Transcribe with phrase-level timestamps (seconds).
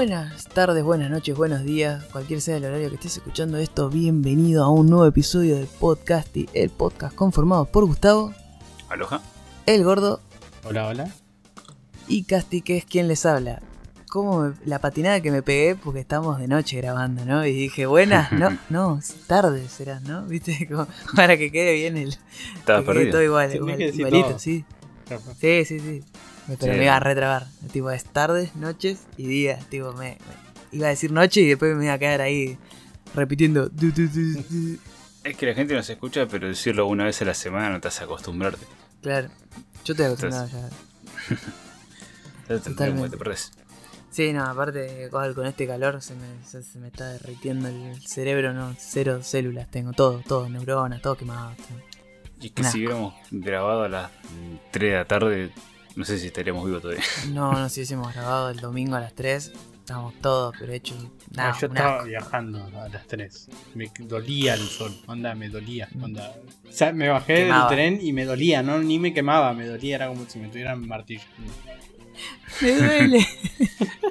[0.00, 4.62] Buenas tardes, buenas noches, buenos días, cualquier sea el horario que estés escuchando esto, bienvenido
[4.62, 8.34] a un nuevo episodio del podcast y el podcast conformado por Gustavo,
[8.90, 9.22] Aloha.
[9.64, 10.20] el gordo
[10.64, 11.10] Hola, hola.
[12.08, 13.62] y Casti, que es quien les habla.
[14.10, 17.46] Como me- la patinada que me pegué porque estamos de noche grabando, ¿no?
[17.46, 20.24] Y dije, buenas, no, no, tarde será, ¿no?
[20.26, 20.68] ¿Viste?
[20.70, 22.14] Como para que quede bien el...
[22.56, 23.12] Estaba que quede perdido.
[23.12, 24.38] todo igual, igualito, todo.
[24.38, 24.62] sí.
[25.40, 26.02] Sí, sí, sí.
[26.48, 26.78] Me- Pero Sí.
[26.78, 27.46] me iba a retrabar.
[27.72, 29.68] Tipo, es tardes, noches y días.
[29.68, 30.18] Tipo, me, me-
[30.78, 32.56] iba a decir noche y después me iba a quedar ahí
[33.14, 33.68] repitiendo.
[33.68, 34.78] du, du, du, du.
[35.24, 37.88] Es que la gente nos escucha, pero decirlo una vez a la semana no te
[37.88, 38.64] hace acostumbrarte.
[39.02, 39.28] Claro.
[39.84, 40.68] Yo estoy acostumbrado ya.
[42.48, 43.10] Ya te, Totalmente.
[43.10, 43.50] te perdés.
[44.10, 48.52] Sí, no, aparte con este calor se me, se, se me está derritiendo el cerebro,
[48.54, 51.54] no, cero células tengo, todo, todo, neuronas, todo quemado.
[51.56, 51.78] todo.
[52.40, 54.10] Y es que si hubiéramos grabado a las
[54.70, 55.50] 3 de la tarde,
[55.96, 57.02] no sé si estaríamos vivos todavía.
[57.32, 60.96] No, no, si hubiésemos grabado el domingo a las 3, estábamos todos, pero hechos.
[61.36, 62.06] Ah, Nah, yo estaba asco.
[62.08, 63.48] viajando a las 3.
[63.74, 64.94] Me dolía el sol.
[65.06, 65.88] Onda, me dolía.
[66.00, 66.34] Onda.
[66.68, 67.68] O sea, me bajé Quemaba.
[67.70, 70.48] del tren y me dolía, no ni me quemaba, me dolía, era como si me
[70.48, 71.22] tuvieran martillo.
[72.62, 73.26] Me duele.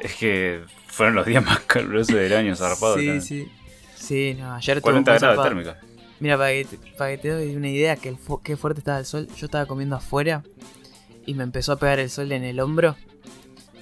[0.02, 2.98] es que fueron los días más calurosos del año, zarpado.
[3.00, 3.48] Sí, sí.
[3.96, 5.80] Sí, no, ayer estuvo 40 muy grados térmica.
[6.20, 8.80] Mira, para que, te, para que te doy una idea que el fu- qué fuerte
[8.82, 10.44] estaba el sol, yo estaba comiendo afuera
[11.26, 12.96] y me empezó a pegar el sol en el hombro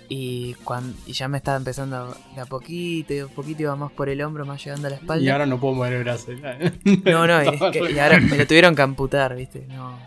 [0.09, 3.75] y, cuan- y ya me estaba empezando de a poquito y de a poquito iba
[3.75, 5.23] más por el hombro, más llegando a la espalda.
[5.23, 6.31] Y ahora no puedo mover el brazo.
[7.05, 9.65] No, no, es que- y ahora me lo tuvieron que amputar, ¿viste?
[9.69, 9.97] No.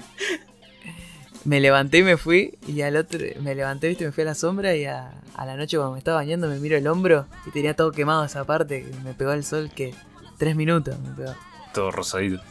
[1.45, 4.05] Me levanté y me fui y al otro, me levanté, ¿viste?
[4.05, 6.59] Me fui a la sombra y a, a la noche cuando me estaba bañando me
[6.59, 9.95] miro el hombro y tenía todo quemado esa parte, que me pegó el sol que
[10.39, 11.35] tres minutos me pegó.
[11.73, 12.43] Todo rosadito.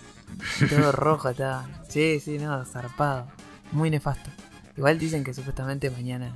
[0.69, 1.67] Todo rojo estaba.
[1.89, 3.27] Sí, sí, no, zarpado.
[3.73, 4.29] Muy nefasto.
[4.77, 6.33] Igual dicen que supuestamente mañana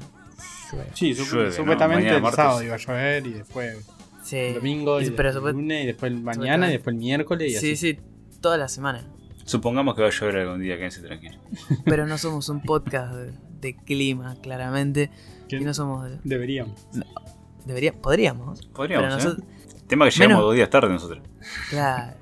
[0.72, 0.90] llueve.
[0.94, 1.56] Sí, sup- Llueve, ¿no?
[1.56, 2.36] supuestamente Mañana el martes.
[2.38, 3.78] sábado iba a llover y después
[4.24, 4.38] Sí.
[4.38, 6.94] el domingo y Y- pero después el supue- lunes y después el mañana y después
[6.94, 7.76] el miércoles y Sí, así.
[7.96, 8.00] sí,
[8.42, 9.04] toda la semana.
[9.46, 11.40] Supongamos que va a llover algún día, quédense tranquilos.
[11.86, 15.10] Pero no somos un podcast de, de clima, claramente.
[15.50, 16.10] Y no somos.
[16.10, 16.80] de- Deberíamos.
[17.66, 18.66] Debería, podríamos.
[18.68, 19.24] Podríamos, pero ¿eh?
[19.24, 19.48] nosotros.
[19.88, 21.24] Tema que llegamos Menos- dos días tarde nosotros.
[21.72, 22.14] Claro.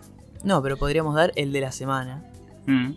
[0.43, 2.23] No, pero podríamos dar el de la semana.
[2.65, 2.91] Mm.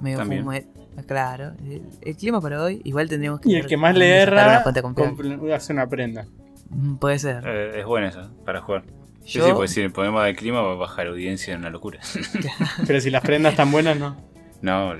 [0.00, 0.44] Medio También.
[0.44, 0.66] fume-
[1.06, 1.52] Claro.
[1.64, 3.50] El, el clima para hoy, igual tendríamos que.
[3.50, 6.26] Y el que más le erra, una hace una prenda.
[6.70, 7.42] Mm, Puede ser.
[7.46, 8.84] Eh, es buena esa, para jugar.
[9.24, 11.70] Sí, Yo sí, pues si el problema del clima va a bajar audiencia en una
[11.70, 12.00] locura.
[12.86, 14.16] Pero si las prendas están buenas, no.
[14.62, 14.94] no.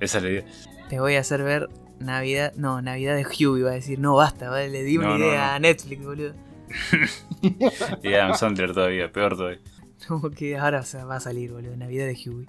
[0.00, 0.44] Esa es la idea.
[0.88, 1.68] te voy a hacer ver
[2.00, 2.52] Navidad.
[2.56, 3.98] No, Navidad de Hugh iba a decir.
[4.00, 4.68] No, basta, ¿vale?
[4.68, 5.52] le di una No, no, idea no.
[5.54, 6.34] a Netflix, boludo.
[8.02, 9.60] Y Adam Sandler todavía, peor todavía.
[10.08, 11.76] Como que ahora se va a salir, boludo.
[11.76, 12.46] Navidad de Huey.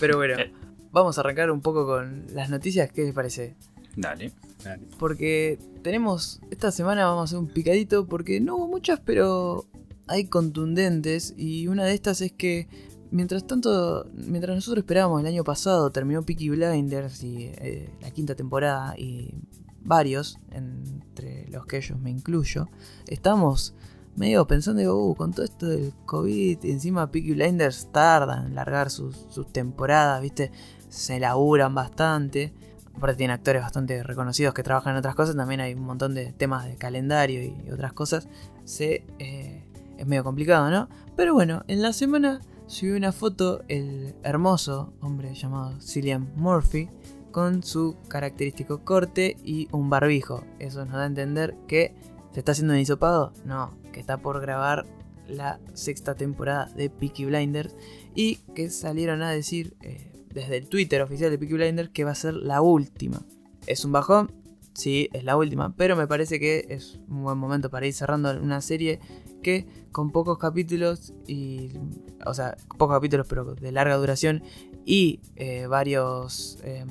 [0.00, 0.52] Pero bueno, Eh.
[0.98, 2.90] Vamos a arrancar un poco con las noticias.
[2.92, 3.56] ¿Qué les parece?
[3.96, 4.32] Dale.
[4.64, 4.86] Dale.
[4.98, 6.40] Porque tenemos.
[6.50, 8.06] Esta semana vamos a hacer un picadito.
[8.06, 9.66] Porque no hubo muchas, pero
[10.06, 11.34] hay contundentes.
[11.36, 12.68] Y una de estas es que.
[13.10, 18.34] Mientras tanto, mientras nosotros esperábamos el año pasado, terminó Peaky Blinders y eh, la quinta
[18.34, 19.34] temporada y
[19.80, 22.68] varios, entre los que ellos me incluyo,
[23.06, 23.74] estamos
[24.14, 28.54] medio pensando, digo, uh, con todo esto del COVID, y encima Peaky Blinders tardan en
[28.54, 30.50] largar sus, sus temporadas, ¿viste?
[30.88, 32.52] Se laburan bastante.
[32.94, 36.32] Aparte tienen actores bastante reconocidos que trabajan en otras cosas, también hay un montón de
[36.32, 38.28] temas de calendario y otras cosas.
[38.64, 39.64] Se, eh,
[39.96, 40.88] es medio complicado, ¿no?
[41.14, 46.88] Pero bueno, en la semana subió una foto el hermoso hombre llamado Cillian Murphy
[47.30, 50.44] con su característico corte y un barbijo.
[50.58, 51.94] Eso nos da a entender que
[52.32, 53.32] se está haciendo un hisopado.
[53.44, 54.86] No, que está por grabar
[55.28, 57.76] la sexta temporada de Peaky Blinders
[58.14, 62.12] y que salieron a decir eh, desde el Twitter oficial de Peaky Blinders que va
[62.12, 63.22] a ser la última.
[63.66, 64.32] Es un bajón,
[64.74, 68.30] sí, es la última, pero me parece que es un buen momento para ir cerrando
[68.40, 69.00] una serie
[69.42, 71.70] que con pocos capítulos y
[72.26, 74.42] o sea, pocos capítulos pero de larga duración
[74.84, 76.88] y eh, varios em,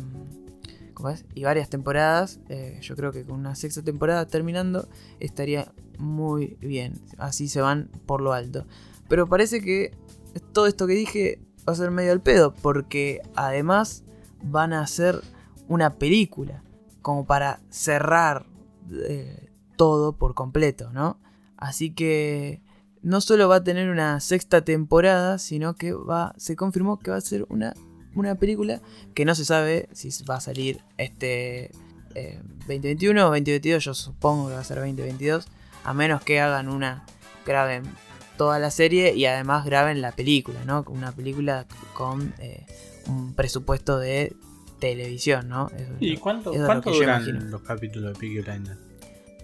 [0.94, 1.26] ¿cómo es?
[1.36, 4.88] y varias temporadas, eh, yo creo que con una sexta temporada terminando
[5.20, 6.94] estaría muy bien.
[7.18, 8.66] Así se van por lo alto.
[9.08, 9.92] Pero parece que
[10.54, 14.04] todo esto que dije va a ser medio al pedo, porque además
[14.42, 15.22] van a hacer
[15.68, 16.64] una película,
[17.02, 18.46] como para cerrar
[18.92, 21.20] eh, todo por completo, ¿no?
[21.58, 22.62] Así que
[23.02, 27.18] no solo va a tener una sexta temporada, sino que va, se confirmó que va
[27.18, 27.74] a ser una,
[28.16, 28.82] una película
[29.14, 31.72] que no se sabe si va a salir este
[32.16, 35.48] eh, 2021 o 2022, yo supongo que va a ser 2022,
[35.84, 37.06] a menos que hagan una,
[37.46, 37.84] graben
[38.38, 40.86] toda la serie y además graben la película, ¿no?
[40.88, 42.66] Una película con eh,
[43.08, 44.34] un presupuesto de
[44.80, 45.70] televisión, ¿no?
[45.76, 48.80] Eso ¿Y lo- cuánto, eso lo duran los capítulos de Peaky Blinders?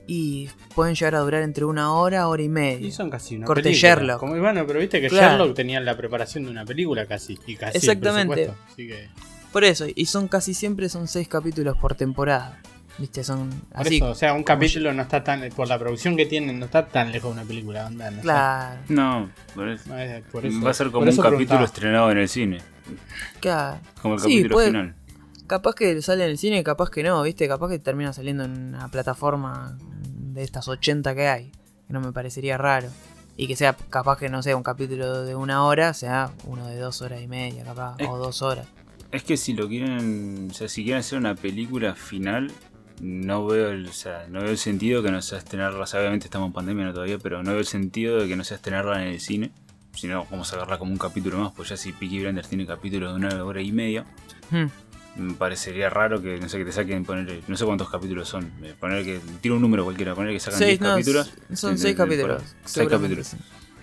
[0.06, 2.86] y pueden llegar a durar entre una hora, hora y media.
[2.86, 3.90] Y son casi una Corte película.
[3.96, 4.20] Sherlock.
[4.20, 5.38] Como, bueno, pero viste que Claro.
[5.38, 7.40] Sherlock tenía la preparación de una película casi.
[7.48, 8.52] Y casi Exactamente.
[8.70, 9.08] Así que,
[9.54, 12.62] Por eso, y son casi siempre son seis capítulos por temporada.
[13.00, 13.24] ¿Viste?
[13.24, 13.96] Son por así.
[13.98, 15.50] eso, o sea, un capítulo no está tan.
[15.50, 17.88] Por la producción que tienen, no está tan lejos de una película.
[17.88, 21.30] Onda, no por eso- No, es- por eso- va a ser por como un capítulo
[21.38, 21.64] preguntaba.
[21.66, 22.62] estrenado en el cine.
[23.40, 23.80] claro.
[24.02, 24.96] Como el Sí, capítulo puede- final.
[25.48, 27.48] Capaz que sale en el cine, capaz que no, ¿viste?
[27.48, 31.52] Capaz que termina saliendo en una plataforma de estas 80 que hay.
[31.88, 32.88] Que no me parecería raro.
[33.36, 36.78] Y que sea capaz que no sea un capítulo de una hora, sea uno de
[36.78, 38.68] dos horas y media, capaz, o dos horas.
[39.12, 42.52] Es que si lo quieren, o sea, si quieren hacer una película final,
[43.02, 46.00] no veo el, o sea, no veo el sentido que no sea estrenarla, o sea,
[46.00, 48.56] obviamente estamos en pandemia no todavía, pero no veo el sentido de que no sea
[48.58, 49.52] estrenarla en el cine,
[49.94, 53.12] sino vamos a agarrarla como un capítulo más, pues ya si Peaky Blinders tiene capítulos
[53.12, 54.06] de una hora y media,
[54.52, 54.66] Hmm.
[55.16, 58.52] me parecería raro que, no sé, que te saquen, poner, no sé cuántos capítulos son,
[58.64, 61.72] eh, poner que, tiro un número cualquiera, poner que sacan 10 Seis, no, capítulos, son
[61.74, 62.42] de- seis de- de- capítulos.
[62.44, 63.28] seis seguramente capítulos.
[63.28, 63.38] sí.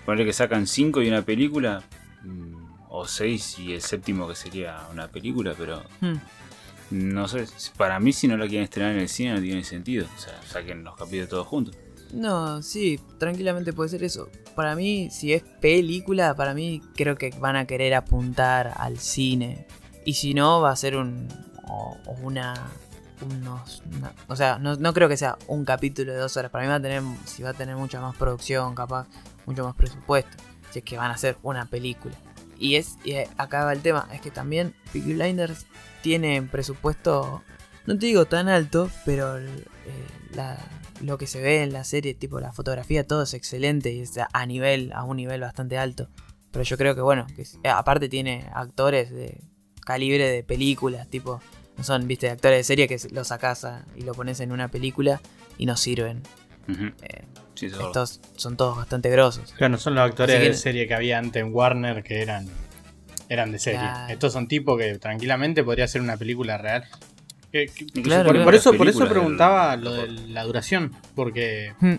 [0.06, 1.83] poner que sacan 5 y una película,
[2.25, 2.55] mm,
[2.89, 6.15] o 6 y el séptimo que sería una película, pero Hmm.
[6.91, 7.47] No sé,
[7.77, 10.07] para mí si no la quieren estrenar en el cine no tiene sentido.
[10.17, 11.77] O sea, saquen los capítulos todos juntos.
[12.13, 14.29] No, sí, tranquilamente puede ser eso.
[14.57, 19.67] Para mí, si es película, para mí creo que van a querer apuntar al cine.
[20.05, 21.29] Y si no, va a ser un.
[21.69, 22.55] o, una.
[23.23, 23.83] unos.
[24.27, 26.51] o sea, no, no creo que sea un capítulo de dos horas.
[26.51, 27.03] Para mí va a tener.
[27.27, 29.07] Si va a tener mucha más producción, capaz,
[29.47, 30.37] mucho más presupuesto.
[30.73, 32.17] Si es que van a hacer una película.
[32.59, 32.97] Y es.
[33.05, 34.09] Y acá va el tema.
[34.13, 35.67] Es que también Peaky Blinders
[36.02, 37.43] tiene presupuesto.
[37.87, 40.58] No te digo tan alto, pero el- eh, la-
[41.02, 44.29] lo que se ve en la serie, tipo la fotografía, todo es excelente y está
[44.32, 46.08] a nivel, a un nivel bastante alto.
[46.50, 49.41] Pero yo creo que bueno, que eh, aparte tiene actores de
[49.85, 51.41] calibre de películas, tipo,
[51.79, 54.69] no son, viste, actores de serie que lo sacas a- y lo pones en una
[54.69, 55.20] película
[55.58, 56.23] y no sirven.
[56.69, 57.25] Eh,
[57.55, 59.53] Sí, estos son todos bastante grosos.
[59.53, 62.46] Claro, no son los actores que- de serie que había antes en Warner que eran,
[63.31, 63.79] eran de serie.
[63.81, 64.12] Claro.
[64.12, 66.85] Estos son tipos que tranquilamente podría ser una película real.
[67.53, 68.44] Que- que- Incluso Claro, por, claro.
[68.44, 71.94] por eso, por eso preguntaba del- lo de la duración, porque Hmm.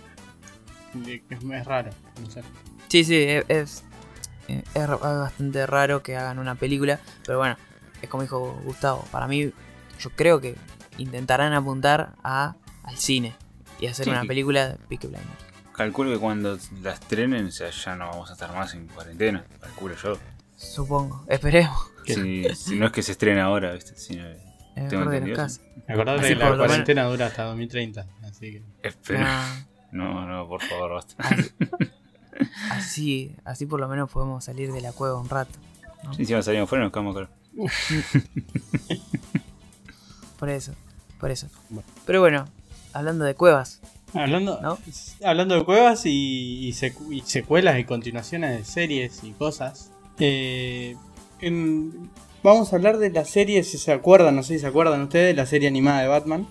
[1.08, 1.22] es,
[1.54, 1.90] es raro.
[2.22, 2.42] No sé.
[2.90, 3.84] Sí, sí, es, es,
[4.50, 7.56] eh, es bastante raro que hagan una película, pero bueno,
[8.02, 9.52] es como dijo Gustavo, para mí
[10.00, 10.56] yo creo que
[10.98, 13.34] intentarán apuntar a, al cine
[13.80, 14.12] y hacer Sí.
[14.12, 15.46] una película de Peaky Blinders.
[15.74, 19.46] Calculo que cuando la estrenen, o sea, ya no vamos a estar más en cuarentena.
[19.62, 20.18] Calculo yo.
[20.62, 21.78] Supongo, esperemos.
[22.06, 23.96] Si, si no es que se estrena ahora, ¿viste?
[23.96, 24.40] sino- Es
[24.90, 25.62] Tengo mejor de entendido, casa.
[25.88, 28.08] Acordate que la cuarentena dura hasta 2030.
[28.24, 28.64] Así que.
[28.84, 29.20] Espero.
[29.24, 31.16] Ah, No, no, por favor, basta.
[32.72, 35.52] así, así por lo menos podemos salir de la cueva un rato.
[36.04, 36.14] ¿no?
[36.14, 37.30] Si encima salimos fuera nos quedamos acá.
[40.40, 40.74] Por eso,
[41.20, 41.48] por eso.
[41.70, 41.88] Bueno.
[42.06, 42.46] Pero bueno,
[42.94, 43.80] hablando de cuevas,
[44.14, 44.78] Hablando, ¿No?
[45.24, 49.91] hablando de cuevas y, y secu- y secuelas y continuaciones de series y cosas.
[50.20, 50.96] Eh,
[51.40, 52.10] en-
[52.44, 55.36] vamos a hablar de la serie, si se acuerdan, no sé si se acuerdan ustedes,
[55.36, 56.48] la serie animada de Batman.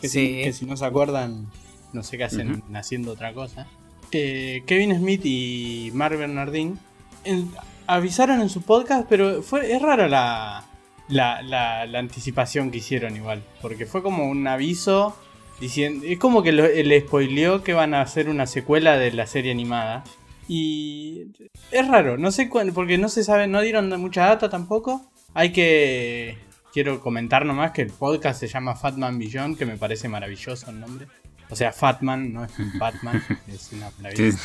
[0.00, 0.26] Que, Sí.
[0.38, 1.46] si, que si no se acuerdan,
[1.92, 3.66] no sé qué hacen haciendo otra cosa.
[4.10, 6.78] Eh, Kevin Smith y Mark Bernardin
[7.24, 7.50] en-
[7.86, 10.64] avisaron en su podcast, pero fue es rara la,
[11.08, 13.42] la, la- la anticipación que hicieron igual.
[13.60, 15.16] Porque fue como un aviso
[15.60, 16.04] diciendo.
[16.06, 19.52] Es como que lo- le spoileó que van a hacer una secuela de la serie
[19.52, 20.02] animada.
[20.48, 21.28] Y
[21.70, 25.10] es raro, no sé cuándo, porque no se sabe, no dieron mucha data tampoco.
[25.34, 26.38] Hay que.
[26.72, 30.80] Quiero comentar nomás que el podcast se llama Fatman Beyond, que me parece maravilloso el
[30.80, 31.06] nombre.
[31.50, 34.28] O sea, Fatman, no es un Batman, es una maravilla.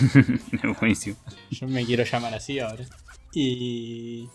[0.51, 1.15] Es buenísimo.
[1.51, 2.83] Yo me quiero llamar así ahora.
[3.33, 4.27] Y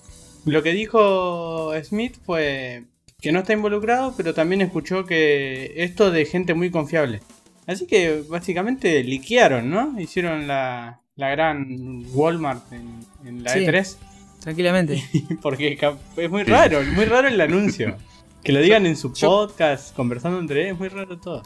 [0.46, 2.84] lo que dijo Smith fue
[3.20, 7.20] que no está involucrado, pero también escuchó que esto de gente muy confiable.
[7.66, 10.00] Así que básicamente liquearon, ¿no?
[10.00, 13.60] Hicieron la, la gran Walmart en, en la Sí.
[13.60, 13.96] E3.
[14.40, 15.02] tranquilamente.
[15.42, 15.78] Porque
[16.16, 17.96] es muy raro, muy raro el anuncio.
[18.42, 21.42] Que lo digan en su Yo- podcast, conversando entre ellos, es muy raro todo.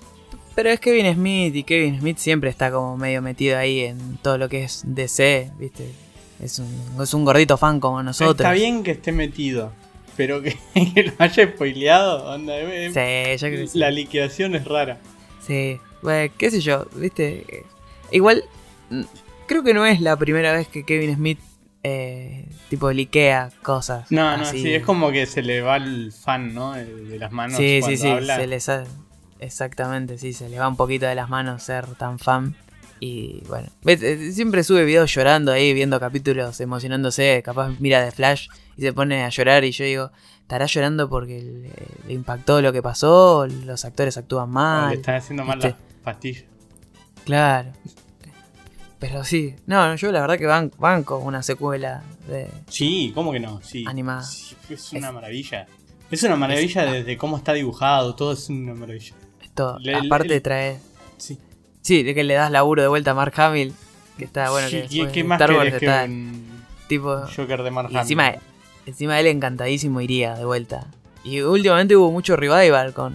[0.54, 4.38] Pero es Kevin Smith y Kevin Smith siempre está como medio metido ahí en todo
[4.38, 5.90] lo que es DC, ¿viste?
[6.40, 8.36] Es un, es un gordito fan como nosotros.
[8.40, 9.72] Está bien que esté metido,
[10.16, 10.56] pero que,
[10.94, 13.78] que lo haya spoileado, onda, Sí, yo creo que sí.
[13.78, 14.98] La liquidación es rara.
[15.46, 17.64] Sí, bueno, qué sé yo, ¿viste?
[18.10, 18.42] Igual,
[19.46, 21.38] creo que no es la primera vez que Kevin Smith,
[21.82, 24.10] eh, tipo, liquea cosas.
[24.10, 26.72] No, no, sí, es como que se le va el fan, ¿no?
[26.72, 28.36] De, las manos Sí, sí, cuando sí, habla.
[28.36, 28.86] se le sale.
[29.38, 32.56] Exactamente, sí, se le va un poquito de las manos ser tan fan.
[32.98, 37.42] Y bueno, eh, siempre sube videos llorando ahí, viendo capítulos, emocionándose.
[37.44, 39.64] Capaz mira de Flash y se pone a llorar.
[39.64, 40.10] Y yo digo,
[40.40, 41.70] ¿estará llorando porque le,
[42.08, 43.46] le impactó lo que pasó?
[43.46, 44.88] ¿Los actores actúan O mal?
[44.90, 46.44] le están haciendo mal las pastillas.
[47.26, 47.72] Claro.
[48.98, 52.48] Pero sí, no, yo la verdad que ban- banco una secuela de...
[52.68, 53.60] Sí, ¿cómo que no?
[53.62, 53.84] Sí.
[53.86, 54.22] Animada.
[54.22, 55.66] Sí, es una maravilla.
[56.10, 59.14] Es una maravilla Es- desde cómo está dibujado, todo es una maravilla.
[59.54, 59.78] Todo.
[59.80, 60.78] Le- Aparte le- trae...
[61.18, 61.38] Sí.
[61.82, 63.74] Sí, de que le das laburo de vuelta a Mark Hamill.
[64.16, 66.04] Que está bueno Sí, que ¿qué- después ¿Qué de más Star Wars querés que está
[66.06, 67.20] un tipo...
[67.36, 68.40] Joker de Mark Y encima, Hamill?
[68.86, 70.86] encima él encantadísimo iría de vuelta.
[71.22, 73.14] Y últimamente hubo mucho revival con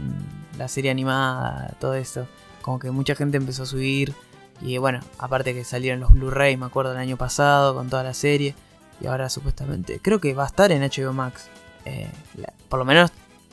[0.59, 2.27] la serie animada, todo esto.
[2.61, 4.13] Como que mucha gente empezó a subir.
[4.61, 8.13] Y bueno, aparte que salieron los Blu-ray, me acuerdo el año pasado, con toda la
[8.13, 8.53] serie.
[8.99, 11.49] Y ahora supuestamente, creo que va a estar en HBO Max.
[11.85, 13.11] Eh, la- por lo menos,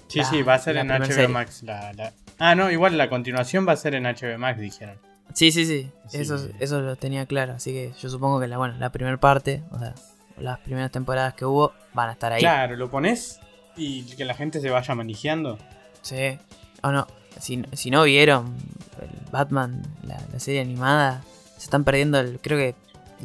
[0.09, 1.29] Sí, la- sí, va a ser en HBO serie.
[1.29, 1.63] Max.
[1.63, 4.97] La, Ah, no, igual la continuación va a ser en HBO Max, dijeron.
[5.35, 6.19] sí, sí, sí, Sí.
[6.19, 7.55] Eso, eso lo tenía claro.
[7.55, 9.95] Así que yo supongo que la, bueno, la primera parte, o sea,
[10.39, 12.41] las primeras temporadas que hubo, van a estar ahí.
[12.41, 13.41] Claro, lo pones
[13.77, 15.59] y que la gente se vaya manejando.
[16.03, 16.39] Sí.
[16.83, 17.07] O no,
[17.41, 18.55] si, si no vieron
[19.01, 21.23] el Batman, la, la serie animada,
[21.57, 22.75] se están perdiendo, el, creo que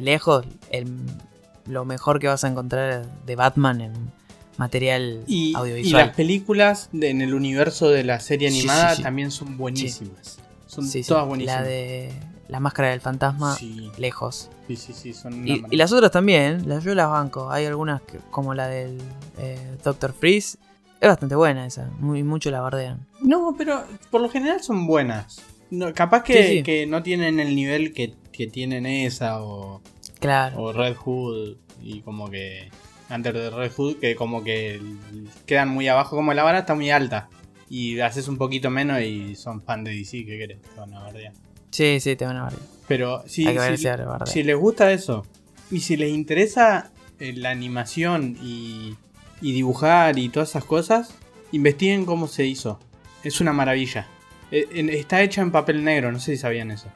[0.00, 0.86] lejos, el,
[1.66, 3.92] lo mejor que vas a encontrar de Batman en
[4.56, 6.06] material Y, y audiovisual.
[6.06, 9.02] las películas de- en el universo de la serie animada sí, sí.
[9.02, 10.38] también son buenísimas.
[10.66, 11.60] Son todas buenísimas.
[11.62, 12.12] La de
[12.48, 13.56] la máscara del fantasma,
[13.96, 14.50] lejos.
[14.68, 17.50] sí, sí, sí, son Y, y las otras también, las, yo las banco.
[17.50, 18.98] Hay algunas que- como la del
[19.38, 20.58] eh, Doctor Freeze.
[21.04, 23.06] Es bastante buena esa, muy mucho la bardean.
[23.20, 25.42] No, pero por lo general son buenas.
[25.70, 26.62] No, capaz que, Sí, sí.
[26.62, 29.82] que no tienen el nivel que, que tienen esa o,
[30.18, 30.62] Claro.
[30.62, 32.70] o Red Hood y como que
[33.10, 34.80] Under the Red Hood que como que
[35.44, 37.28] quedan muy abajo, como la vara está muy alta.
[37.68, 40.62] Y haces un poquito menos y son fan de DC, ¿qué querés?
[40.62, 41.34] Te van a bardear.
[41.70, 42.62] Sí, sí, te van a bardear.
[42.88, 43.86] Pero si, Hay que ver si-
[44.32, 45.26] si les gusta eso
[45.70, 48.94] y si les interesa eh, la animación y,
[49.40, 51.14] y dibujar y todas esas cosas,
[51.52, 52.78] investiguen cómo se hizo.
[53.22, 54.06] Es una maravilla.
[54.50, 56.88] En- está hecha en papel negro, no sé si sabían eso.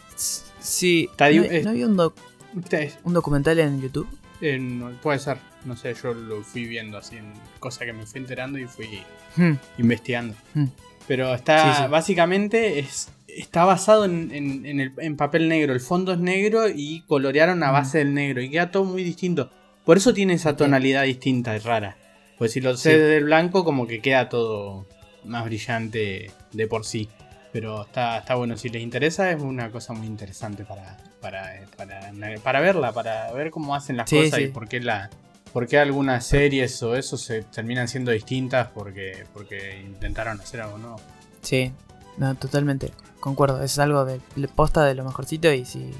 [0.60, 2.14] Sí, ¿no, di- es- ¿no había un, doc-
[2.56, 4.08] Está- es- un documental en YouTube?
[4.40, 8.06] eh, no- puede ser, no sé, yo lo fui viendo así en cosa que me
[8.06, 9.00] fui enterando y fui
[9.36, 10.34] Hmm, investigando.
[10.54, 10.64] hmm.
[11.06, 11.88] Pero está, Sí, sí.
[11.90, 15.72] básicamente, es, está basado en, en- en el- en papel negro.
[15.72, 17.72] El fondo es negro y colorearon a Mm.
[17.72, 18.42] base del negro.
[18.42, 19.50] Y queda todo muy distinto.
[19.84, 21.96] Por eso tiene esa tonalidad distinta y rara.
[22.38, 22.98] Pues si lo sé Sí.
[22.98, 24.86] del blanco, como que queda todo
[25.24, 27.08] más brillante de por sí.
[27.52, 28.56] Pero está, está bueno.
[28.56, 33.50] Si les interesa, es una cosa muy interesante para, para, para, para verla, para ver
[33.50, 35.10] cómo hacen las Sí, cosas y por qué la.
[35.52, 38.68] ¿Por qué algunas series o eso se terminan siendo distintas?
[38.68, 41.00] Porque, porque intentaron hacer algo nuevo.
[41.40, 41.72] Sí,
[42.18, 42.92] no, totalmente.
[43.18, 45.90] Concuerdo, es algo de de posta de lo mejorcito y si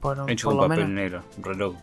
[0.00, 0.90] por, Hecho por con lo papel menos.
[0.94, 1.76] negro, reloj.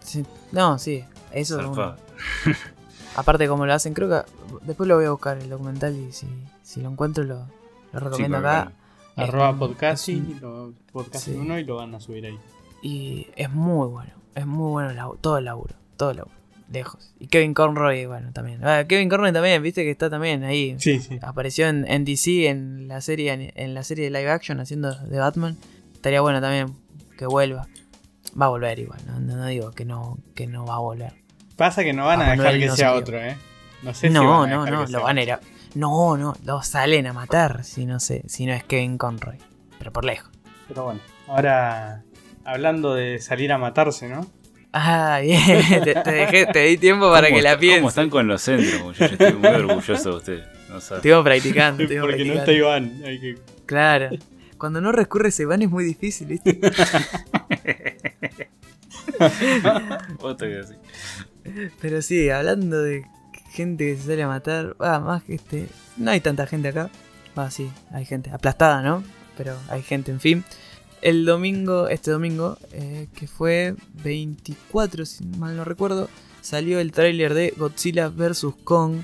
[0.00, 2.56] sí, no, sí, eso es.
[3.18, 4.20] Aparte como lo hacen, creo que
[4.62, 6.26] después lo voy a buscar el documental y si,
[6.62, 7.46] si lo encuentro lo,
[7.92, 8.72] lo recomiendo Sí, acá.
[9.16, 11.32] Es Arroba un- podcast es un- lo, podcast sí.
[11.32, 12.38] uno y lo van a subir ahí.
[12.82, 16.36] Y es muy bueno, es muy bueno el todo el laburo, todo el laburo,
[16.70, 17.12] lejos.
[17.18, 18.64] Y Kevin Conroy, bueno, también.
[18.64, 20.76] Ah, Kevin Conroy también, viste que está también ahí.
[20.78, 21.18] Sí, sí.
[21.20, 24.94] Apareció en, en DC en la serie en, en la serie de live action haciendo
[24.94, 25.56] de Batman.
[25.94, 26.76] Estaría bueno también
[27.18, 27.66] que vuelva.
[28.40, 31.14] Va a volver igual, no, no- no digo que no, que no va a volver.
[31.58, 33.36] Pasa que no van Ah, a dejar Manuel que no sea se otro, ¿eh?
[33.82, 35.40] No sé si no, van a no, dejar no, lo van a ir a-
[35.74, 39.36] No, no, lo salen a matar si no sé, si no es Kevin Conroy.
[39.78, 40.30] Pero por lejos.
[40.68, 42.02] Pero bueno, ahora
[42.44, 44.26] hablando de salir a matarse, ¿no?
[44.72, 45.40] Ah, bien,
[45.84, 47.88] te, te dejé, te di tiempo para ¿Cómo que la está- ¿Cómo pienses.
[47.88, 49.12] están con los centros, muchachos?
[49.20, 50.46] Estoy muy orgulloso de ustedes.
[50.68, 50.98] No saben.
[50.98, 53.02] Estuve practicando, estuve Porque no está Iván.
[53.04, 53.38] Hay que...
[53.66, 54.10] Claro.
[54.58, 56.60] Cuando no recurres a Iván es muy difícil, ¿viste?
[60.20, 60.74] Otra que así.
[61.80, 63.04] Pero sí, hablando de
[63.50, 66.90] gente que se sale a matar, ah, más que este, no hay tanta gente acá.
[67.36, 69.04] Ah, sí, hay gente aplastada, ¿no?
[69.36, 70.44] Pero hay gente, en fin.
[71.00, 76.08] El domingo, este domingo, eh, que fue 24, si mal no recuerdo,
[76.40, 78.46] salió el tráiler de Godzilla vs.
[78.64, 79.02] Kong,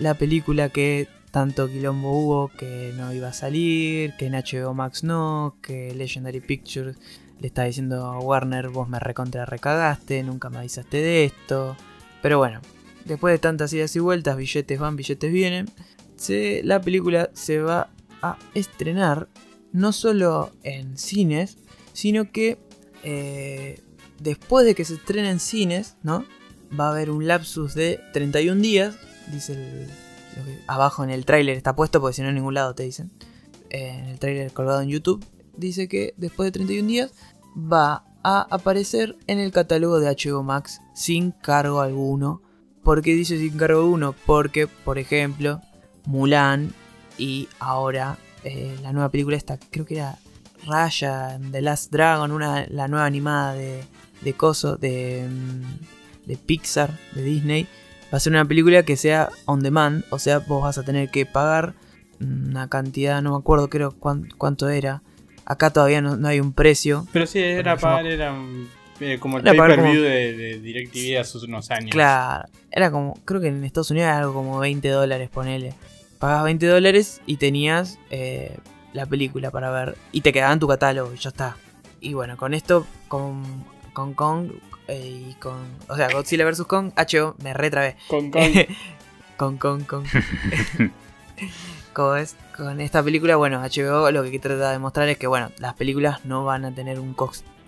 [0.00, 5.04] la película que tanto quilombo hubo que no iba a salir, que en HBO Max
[5.04, 6.96] no, que Legendary Pictures
[7.40, 11.76] le está diciendo a Warner, vos me recontra recagaste, nunca me avisaste de esto.
[12.22, 12.60] Pero bueno,
[13.04, 15.66] después de tantas idas y vueltas, billetes van, billetes vienen,
[16.16, 17.90] se- la película se va
[18.22, 19.28] a estrenar
[19.72, 21.58] no solo en cines,
[21.92, 22.58] sino que
[23.02, 23.80] eh,
[24.18, 26.24] después de que se estrene en cines, ¿no?
[26.78, 28.96] Va a haber un lapsus de 31 días,
[29.30, 29.88] dice el,
[30.66, 33.10] abajo en el tráiler está puesto, porque si no en ningún lado te dicen.
[33.70, 35.24] Eh, en el tráiler colgado en YouTube
[35.56, 37.12] dice que después de 31 días
[37.56, 42.42] va a aparecer en el catálogo de HBO Max sin cargo alguno.
[42.82, 44.14] ¿Por qué dice sin cargo alguno?
[44.26, 45.60] Porque, por ejemplo,
[46.06, 46.72] Mulan
[47.18, 50.18] y ahora eh, la nueva película esta, creo que era
[50.66, 53.82] Raya, The Last Dragon, una, la nueva animada de,
[54.22, 57.66] de Coso, de, mm, de Pixar, de Disney,
[58.12, 61.10] va a ser una película que sea on demand, o sea, vos vas a tener
[61.10, 61.74] que pagar
[62.20, 65.02] una cantidad, no me acuerdo creo cuán- cuánto era.
[65.46, 67.06] Acá todavía no, no hay un precio.
[67.12, 68.68] Pero sí, era pagar, era un-
[69.00, 71.90] eh, como el Era pagar pay-per-view como- de, de DirecTV hace unos años.
[71.90, 75.72] Claro, era como, creo que en Estados Unidos era algo como 20 dólares, ponele.
[76.18, 78.56] Pagabas 20 dólares y tenías eh,
[78.92, 79.96] la película para ver.
[80.12, 81.56] Y te quedaba en tu catálogo y ya está.
[82.00, 83.42] Y bueno, con esto, con,
[83.92, 84.50] con Kong
[84.88, 85.58] eh, y con...
[85.88, 86.62] O sea, Godzilla vs.
[86.66, 87.96] Kong, HBO, me retrabé.
[88.08, 88.42] Con, con,
[89.36, 90.04] con, con, con.
[91.96, 92.36] ¿Cómo es?
[92.54, 96.26] Con esta película, bueno, HBO lo que trata de mostrar es que, bueno, las películas
[96.26, 97.16] no van a tener un,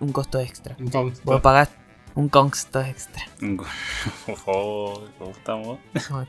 [0.00, 0.76] un costo extra.
[0.92, 1.70] con- Vos pagás
[2.14, 3.23] un costo extra.
[4.26, 5.78] Por favor, ¿cómo estamos?
[6.11, 6.26] Bueno,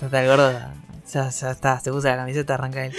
[0.00, 0.50] Total gordo,
[1.12, 2.94] ya, ya está, se puso la camiseta, arranca él.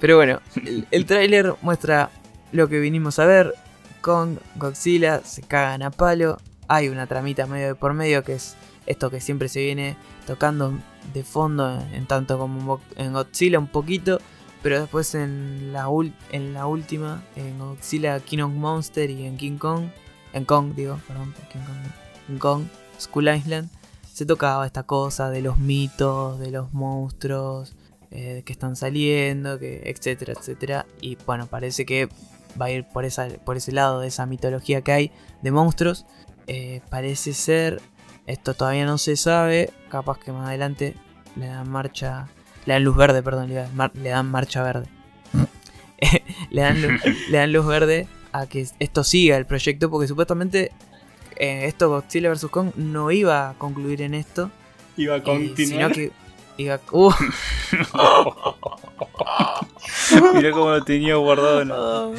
[0.00, 2.10] Pero bueno, el, el tráiler muestra
[2.52, 3.54] lo que vinimos a ver.
[4.02, 6.36] Kong, Godzilla, se cagan a palo.
[6.68, 10.72] Hay una tramita medio de por medio que es esto que siempre se viene tocando
[11.12, 14.18] de fondo, en tanto como en Godzilla un poquito.
[14.62, 15.88] Pero después en la,
[16.30, 19.86] en la última, en Godzilla King of Monster y en King Kong,
[20.32, 23.68] en Kong digo, perdón, King Kong, en Skull Island,
[24.12, 27.74] se tocaba esta cosa de los mitos, de los monstruos
[28.10, 30.86] eh, que están saliendo, que etcétera, etcétera.
[31.00, 32.08] Y bueno, parece que
[32.60, 35.12] va a ir por, esa, por ese lado de esa mitología que hay
[35.42, 36.06] de monstruos.
[36.46, 37.80] Eh, parece ser,
[38.26, 40.94] esto todavía no se sabe, capaz que más adelante
[41.36, 42.28] le dan marcha,
[42.66, 44.86] le dan luz verde, perdón, le dan, mar- le dan marcha verde.
[46.50, 47.00] le, dan luz,
[47.30, 50.72] le dan luz verde a que esto siga el proyecto, porque supuestamente
[51.36, 52.46] eh, esto Godzilla vs.
[52.50, 54.50] Kong no iba a concluir en esto,
[54.96, 55.56] iba a eh, continuar.
[55.56, 56.12] sino que
[56.58, 57.12] iba uh,
[60.34, 61.64] Mira cómo lo tenía guardado.
[61.64, 62.12] ¿no?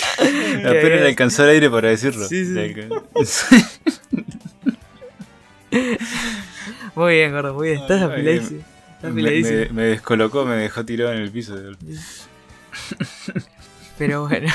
[0.18, 2.26] Apenas le alcanzó el aire para decirlo.
[2.28, 2.44] Sí,
[3.24, 3.56] sí.
[6.94, 8.60] Muy bien, gordo, muy bien, estás afiladísimo.
[8.96, 11.56] Estás me, me- me descolocó, me dejó tirado en el piso.
[13.98, 14.52] Pero bueno,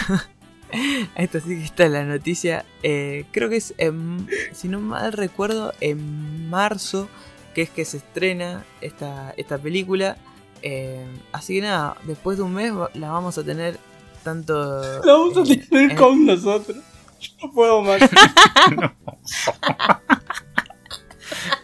[1.15, 2.65] esto sí que está la noticia.
[2.83, 7.09] Eh, creo que es, en- si no mal recuerdo, en marzo,
[7.55, 10.17] que es que se estrena esta, esta película.
[10.61, 13.79] Eh, así que nada, después de un mes la vamos a tener
[14.27, 14.81] tanto...
[15.05, 16.77] La vamos a eh, tener en- con nosotros.
[17.21, 18.01] Yo no puedo más.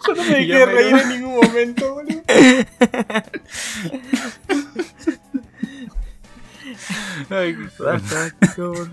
[0.08, 2.22] Yo no me dejé de reír en ningún momento, boludo.
[7.30, 8.90] Ay, Basta, por favor.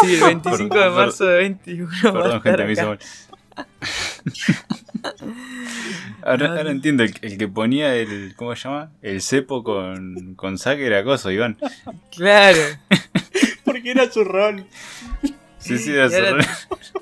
[0.00, 2.86] Sí, el 25 de Perdón, marzo de 21 va a Perdón, estar gente, me hizo
[2.86, 2.98] mal.
[6.22, 8.34] Ahora, ahora entiendo, el, el que ponía el.
[8.36, 8.92] ¿Cómo se llama?
[9.00, 11.56] El cepo con, con saque era cosa, Iván.
[12.14, 12.58] Claro.
[13.64, 14.66] Porque era su rol.
[15.58, 17.00] Sí, sí, era Y ahora- su-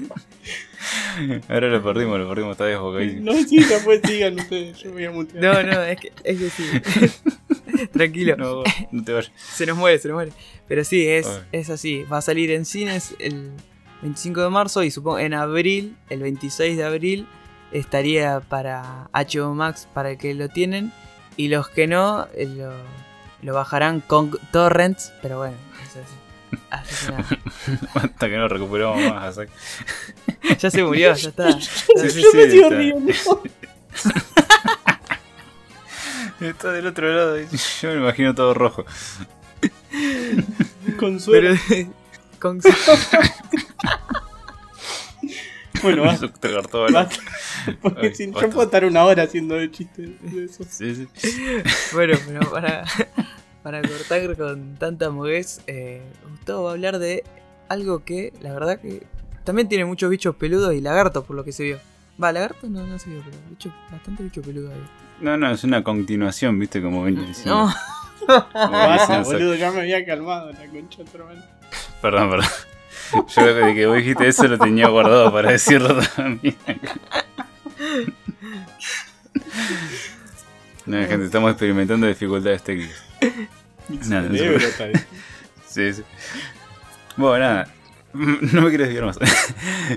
[1.48, 3.32] Ahora lo perdimos, lo perdimos, está desbocadísimo.
[3.32, 4.78] No, sí, después sigan ustedes.
[4.78, 5.42] Yo me voy a mutear.
[5.42, 7.88] No, no, es que, es que sí.
[7.92, 8.36] Tranquilo.
[8.36, 9.32] No, no te vayas.
[9.36, 10.32] Se nos muere, se nos muere.
[10.68, 12.04] Pero sí, es, es así.
[12.04, 13.50] Va a salir en cines el
[14.02, 17.26] 25 de marzo y supongo en abril, el 26 de abril,
[17.72, 20.92] estaría para HBO Max para que lo tienen.
[21.36, 22.72] Y los que no, eh, lo,
[23.42, 25.12] lo bajarán con torrents.
[25.22, 25.96] Pero bueno, es
[26.70, 27.36] así.
[27.94, 29.38] Hasta que no recuperamos más.
[30.58, 31.52] Ya se murió, ya está.
[31.60, 32.76] Sí, Yo sí, me sigo está.
[32.76, 33.12] riendo.
[36.40, 37.36] Está del otro lado.
[37.38, 38.84] Yo me imagino todo rojo.
[40.98, 41.56] Consuelo.
[41.68, 41.92] Pero
[42.38, 42.60] con
[45.82, 46.04] Bueno,
[46.40, 47.08] te cortó, ¿vale?
[47.80, 50.64] Porque Ay, si, yo puedo estar una hora haciendo chistes de eso.
[50.68, 51.08] Sí, sí.
[51.92, 52.84] Bueno, pero para,
[53.62, 57.24] para cortar con tanta moguez, eh, Gustavo va a hablar de
[57.68, 59.06] algo que, la verdad que
[59.44, 61.78] también tiene muchos bichos peludos y lagartos, por lo que se vio.
[62.22, 64.82] Va, lagartos no, no se vio, pero bicho, bastante bicho peludo ahí.
[65.20, 67.66] No, no, es una continuación, viste, como venía diciendo.
[67.66, 67.74] No,
[68.52, 71.42] Como boludo, ya me había calmado la concha de hermano.
[72.00, 72.48] Perdón, perdón.
[73.36, 76.56] Yo desde que vos dijiste eso lo tenía guardado para decirlo también.
[80.86, 83.02] No, gente, estamos experimentando dificultades técnicas.
[83.88, 84.92] Mi No, se.
[85.68, 86.02] Sí, sí.
[87.16, 87.68] Bueno, nada.
[88.12, 89.18] No me quiero desviar más.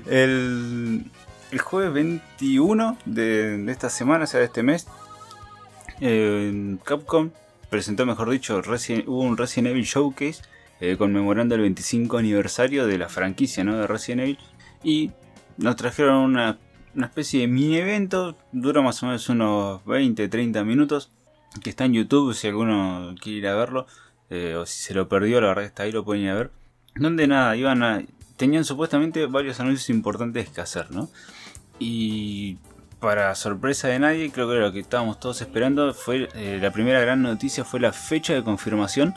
[0.08, 1.06] El,
[1.52, 4.88] el jueves 21 de, de esta semana, o sea, de este mes,
[6.00, 7.32] eh, Capcom
[7.72, 10.44] presentó, mejor dicho, Resident- hubo un Resident Evil Showcase
[10.84, 13.78] eh, conmemorando el 25 aniversario de la franquicia ¿no?
[13.78, 14.38] de Resident Evil.
[14.84, 15.12] Y
[15.56, 16.58] nos trajeron una,
[16.94, 21.10] una especie de mini evento, dura más o menos unos 20-30 minutos.
[21.64, 23.86] que está en YouTube, si alguno quiere ir a verlo,
[24.30, 26.52] eh, o si se lo perdió, la verdad está ahí, lo pueden ir a ver.
[26.96, 28.04] Donde nada, iban a,
[28.36, 31.10] tenían supuestamente varios anuncios importantes que hacer, ¿no?
[31.80, 32.58] Y
[33.00, 37.00] para sorpresa de nadie, creo que lo que estábamos todos esperando fue eh, la primera
[37.00, 39.14] gran noticia fue la fecha de confirmación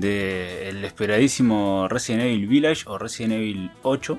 [0.00, 4.18] del esperadísimo Resident Evil Village o Resident Evil 8,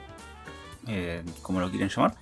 [0.88, 2.16] eh, como lo quieren llamar.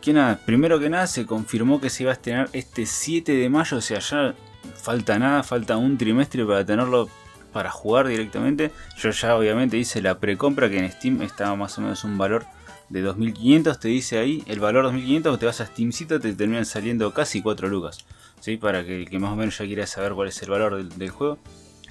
[0.00, 3.48] Que nada, primero que nada se confirmó que se iba a estrenar este 7 de
[3.48, 4.34] mayo, o sea, ya
[4.74, 7.08] falta nada, falta un trimestre para tenerlo
[7.52, 8.72] para jugar directamente.
[8.96, 12.46] Yo ya obviamente hice la precompra que en Steam estaba más o menos un valor
[12.88, 17.12] de 2500, te dice ahí el valor 2500, te vas a Steamcito, te terminan saliendo
[17.14, 18.04] casi 4 lucas.
[18.40, 18.56] ¿sí?
[18.56, 21.38] Para que, que más o menos ya quiera saber cuál es el valor del juego,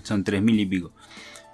[0.03, 0.91] son 3000 y pico.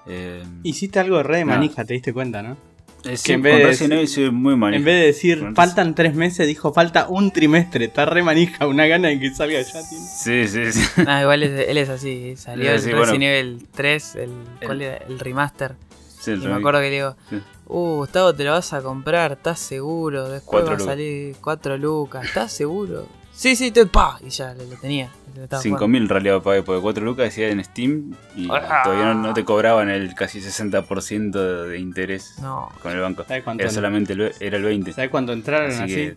[0.07, 2.57] Eh, Hiciste algo de re manija, te diste cuenta, ¿no?
[3.03, 4.79] es que en vez de soy muy manija.
[4.79, 7.85] En vez de decir faltan tres meses, dijo falta un trimestre.
[7.85, 9.81] Está re manija, una gana de que salga ya.
[9.81, 10.81] Sí, sí, sí.
[11.07, 12.35] Ah, igual es- él es así.
[12.35, 13.23] Salió Es el Resident bueno.
[13.25, 14.31] Evil 3, el,
[14.65, 14.97] ¿cuál era?
[14.97, 15.75] el remaster.
[16.19, 17.35] Sí, el Y me acuerdo que le digo, Sí.
[17.67, 20.23] uh, Gustavo, te lo vas a comprar, ¿estás seguro?
[20.29, 23.07] Después Cuatro va a salir 4 lucas, ¿estás seguro?
[23.37, 24.19] Sí, sí, te pa.
[24.25, 25.11] Y ya lo, lo tenía.
[25.35, 28.81] lo estaba 5000 en realidad pagué porque 4 lucas decía en Steam y Ah.
[28.83, 32.35] todavía no, no te cobraban el casi 60% de interés.
[32.41, 32.69] No.
[32.81, 33.23] con el banco.
[33.27, 34.91] ¿Sabes cuánto, Era solamente el, era el 20.
[34.91, 35.93] ¿sabes cuánto entraron Así así?
[35.95, 36.15] que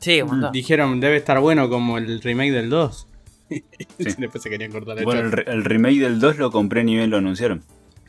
[0.00, 0.52] Sí, un montón.
[0.52, 3.06] Dijeron, debe estar bueno como el remake del 2.
[3.98, 7.10] Después se querían cortar el bueno, el, el remake del 2 lo compré ni bien
[7.10, 7.62] lo anunciaron.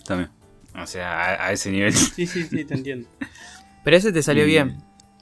[0.06, 0.30] También.
[0.82, 1.91] O sea, a, a ese nivel.
[1.94, 3.10] Sí, sí, sí, te entiendo.
[3.84, 4.82] Pero ese te salió Y- bien.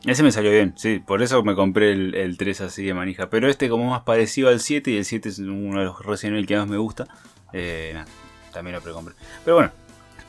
[0.10, 3.30] Ese me salió bien, sí, por eso me compré el, el 3 así de manija.
[3.30, 6.34] Pero este como más parecido al 7 y el 7 es uno de los Resident
[6.34, 7.08] Evil que más me gusta.
[7.54, 7.94] Eh,
[8.52, 9.14] también lo precompré.
[9.46, 9.72] Pero bueno,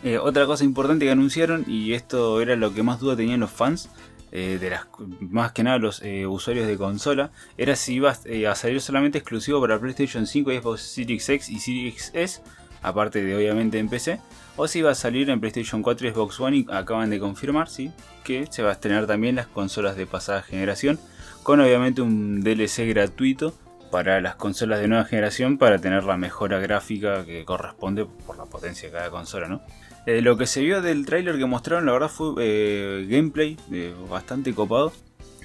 [0.05, 3.51] eh, otra cosa importante que anunciaron y esto era lo que más duda tenían los
[3.51, 3.89] fans.
[4.33, 4.87] eh, de las
[5.19, 9.81] más que nada los usuarios de consola era si iba a salir solamente exclusivo para
[9.81, 12.43] PlayStation 5 y Xbox Series X y Series S
[12.83, 14.21] aparte de obviamente en PC
[14.63, 17.71] o si va a salir en PlayStation 4 y Xbox One y acaban de confirmar
[17.71, 17.93] sí
[18.25, 21.01] que se va a estrenar también las consolas de pasada generación
[21.43, 23.55] con obviamente un DLC gratuito
[23.91, 28.45] para las consolas de nueva generación para tener la mejora gráfica que corresponde por la
[28.45, 29.63] potencia de cada consola, ¿no?
[30.05, 33.95] Eh, lo que se vio del tráiler que mostraron, la verdad fue eh, gameplay eh,
[34.11, 34.93] bastante copado.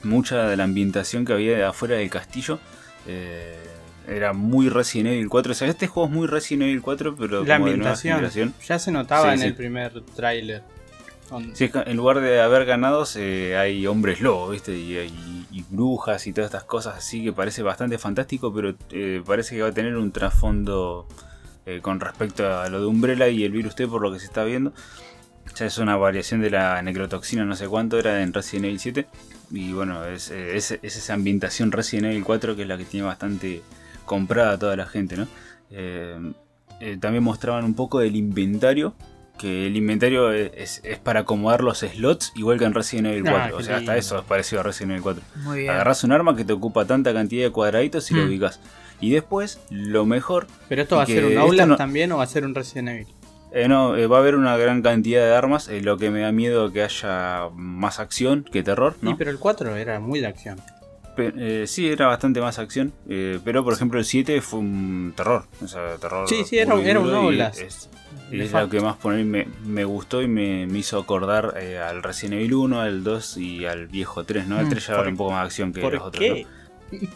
[0.04, 2.60] Mucha de la ambientación que había de afuera del castillo
[4.08, 5.52] era muy Resident Evil 4.
[5.52, 8.92] O sea, este juego es muy Resident Evil 4, pero La como ambientación ya se
[8.92, 9.46] notaba Sí, en sí.
[9.48, 10.64] el primer tráiler.
[11.54, 14.78] Sí, en lugar de haber ganados, eh, hay hombres lobos, ¿viste?
[14.78, 19.24] Y, y- y brujas y todas estas cosas así que parece bastante fantástico, pero eh,
[19.26, 21.08] parece que va a tener un trasfondo
[21.66, 24.26] eh, con respecto a lo de Umbrella y el virus T, por lo que se
[24.26, 24.72] está viendo.
[25.56, 29.08] Ya es una variación de la necrotoxina, no sé cuánto era en Resident Evil 7.
[29.52, 32.86] Y bueno, es, eh, es- es esa ambientación Resident Evil 4 que es la que
[32.86, 33.64] tiene bastante
[34.06, 35.28] comprada a toda la gente, ¿no?
[35.72, 36.18] Eh,
[36.80, 38.94] eh, también mostraban un poco del inventario.
[39.38, 43.32] Que el inventario es, es para acomodar los slots, igual que en Resident Evil Ah,
[43.50, 43.56] 4.
[43.56, 45.24] o qué sea, hasta eso es parecido a Resident Evil 4.
[45.44, 45.72] Muy bien.
[45.72, 48.28] Agarras un arma que te ocupa tanta cantidad de cuadraditos y lo Mm.
[48.28, 48.62] ubicas.
[49.02, 52.24] Y después, lo mejor, Pero esto va a ser un Outlast no- también o va
[52.24, 53.08] a ser un Resident Evil.
[53.52, 55.68] eh, no, eh, va a haber una gran cantidad de armas.
[55.68, 59.12] eh, lo que me da miedo que haya más acción que terror, ¿no?
[59.12, 60.62] Sí, pero el 4 era muy de acción.
[61.18, 62.94] Eh, sí, era bastante más acción.
[63.10, 65.46] eh, pero por ejemplo, el 7 fue un terror.
[65.64, 66.28] O sea, terror.
[66.28, 67.60] Sí, sí, era- era un Outlast.
[67.62, 67.90] Es,
[68.32, 71.54] y es lo que más por ahí me, me gustó y me, me hizo acordar
[71.62, 74.48] eh, al Resident Evil 1, al 2 y al viejo 3.
[74.48, 74.60] ¿no?
[74.60, 76.20] El Mm, 3 ya ¿por- era un poco más acción que ¿Por los otros.
[76.24, 76.44] qué?
[76.44, 76.56] ¿no?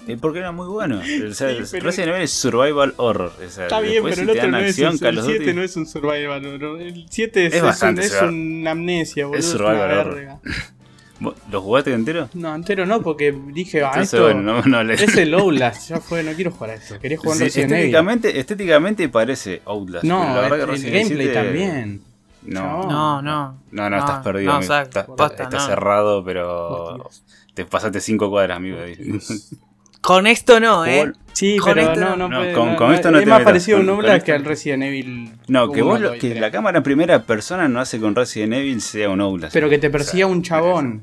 [0.08, 1.00] Eh, porque era muy bueno.
[1.30, 3.32] O sea, Sí, pero- Resident Evil es survival horror.
[3.46, 5.26] O sea, Está bien, pero si el otro no es acción, un, Call el of
[5.26, 9.26] 7 Duty- no es un survival, no, el 7 es, Es es, un- es amnesia,
[9.26, 9.40] boludo.
[9.40, 10.28] Es Es, survival horror.
[11.20, 11.36] verga.
[11.36, 12.30] ¿Vos- ¿Lo jugaste entero?
[12.34, 15.90] No, entero no, porque dije, ah, Entonces, esto bueno, no, no le- es el Outlast,
[15.90, 17.82] ya fue, no quiero jugar a esto, quería jugar Sí, Resident Evil.
[17.86, 20.04] estéticamente, estéticamente parece Outlast.
[20.06, 22.02] No, pero la verdad que el, el Resident Evil gameplay 7 también.
[22.42, 23.58] No, No, no.
[23.72, 24.54] no, no, estás perdido.
[24.54, 25.66] No, Está- posta, está no.
[25.66, 27.24] cerrado, pero Dios.
[27.54, 28.78] te pasaste 5 cuadras, amigo.
[30.02, 31.12] Con esto no, eh.
[31.34, 32.38] Sí, Con pero esto no, no.
[32.40, 34.26] puede- con- no, con no, esto no es te más metas, parecido a un Outlast
[34.26, 35.32] que al Resident Evil.
[35.50, 36.42] No, que 1, vos lo- 2 y que 3.
[36.42, 39.54] la cámara en primera persona no hace con Resident Evil sea un Outlast.
[39.54, 41.02] Pero que te persiga O sea, un chabón.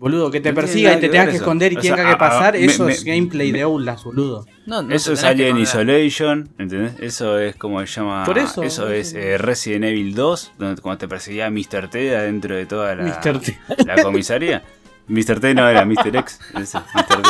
[0.00, 1.44] Boludo, que te No persiga y te tengas que eso.
[1.44, 3.64] esconder y O sea, tenga a- que pasar, a- eso me- es gameplay me- de
[3.64, 4.46] Outlast, boludo.
[4.64, 5.58] No, no Eso es Alien.
[5.58, 6.92] Isolation, ¿entendés?
[7.00, 8.24] Eso es como se llama.
[8.24, 11.88] Por eso, Eso por es eh, Resident Evil 2, donde cuando te perseguía Mr.
[11.90, 13.40] T adentro de toda la, Mr.
[13.40, 13.58] T.
[13.86, 14.62] la comisaría.
[15.06, 15.38] Mr.
[15.38, 16.16] T no era Mr.
[16.16, 17.22] X, ese, Mr.
[17.22, 17.28] T.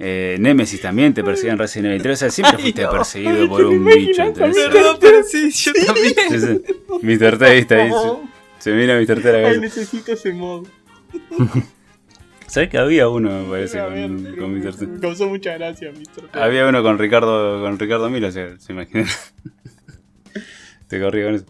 [0.00, 2.90] Eh, Nemesis también te perseguía en Resident Evil 3, o sea, siempre fuiste no.
[2.90, 4.22] perseguido por un bicho.
[4.34, 4.52] pero
[5.24, 6.62] sí, yo también.
[7.00, 7.38] Mr.
[7.38, 7.90] T, ahí está ahí.
[8.58, 9.22] Se, se mira Mr.
[9.22, 9.60] T a la Ay, cabeza.
[9.60, 10.66] necesito ese mod.
[12.46, 14.86] ¿Sabes que había uno, me parece, con, con Mr.
[14.86, 16.28] Me causó mucha gracia, Mr.
[16.28, 16.38] T.
[16.38, 19.06] Había uno con Ricardo con Ricardo Milo, o sea, se imaginan.
[20.88, 21.46] Te corrí con eso.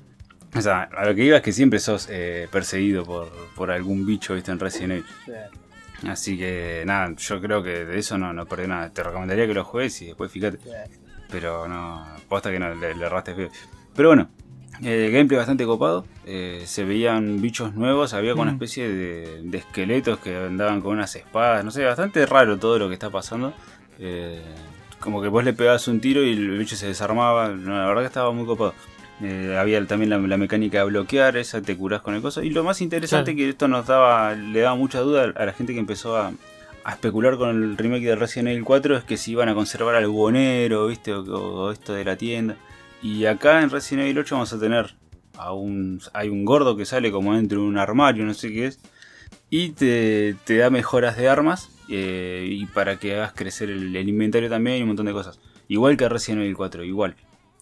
[0.54, 4.06] O sea, a lo que iba es que siempre sos eh, perseguido por, por algún
[4.06, 5.04] bicho, viste, en Resident Evil.
[5.26, 5.32] Sí,
[6.08, 8.90] Así que nada, yo creo que de eso no, no perdí nada.
[8.90, 10.58] Te recomendaría que lo juegues y después fíjate.
[10.58, 10.70] sí.
[11.30, 13.48] Pero no, posta que no, le, le erraste feo.
[13.96, 14.30] Pero bueno,
[14.82, 16.04] eh, gameplay bastante copado.
[16.26, 18.54] eh, se veían bichos nuevos, había como una Mm.
[18.54, 21.64] especie de, de esqueletos que andaban con unas espadas.
[21.64, 23.52] No sé, bastante raro todo lo que está pasando.
[23.98, 24.40] eh,
[25.00, 27.48] como que vos le pegabas un tiro y el bicho se desarmaba.
[27.50, 28.72] No, la verdad que estaba muy copado.
[29.22, 32.42] Eh, había también la, la mecánica de bloquear, esa te curás con el coso.
[32.42, 33.36] Y lo más interesante Claro.
[33.44, 36.32] que esto nos daba, le daba mucha duda a la gente que empezó a,
[36.84, 39.94] a especular con el remake de Resident Evil 4 es que si iban a conservar
[39.94, 41.12] al buhonero, ¿viste?
[41.12, 42.56] O, o esto de la tienda.
[43.04, 44.94] Y acá en Resident Evil 8 vamos a tener
[45.52, 46.00] un.
[46.12, 48.80] Hay un gordo que sale como dentro de un armario, no sé qué es.
[49.50, 51.70] Y te, te da mejoras de armas.
[51.90, 55.38] eh, y para que hagas crecer el, inventario también y un montón de cosas.
[55.68, 57.14] Igual que Resident Evil 4, igual.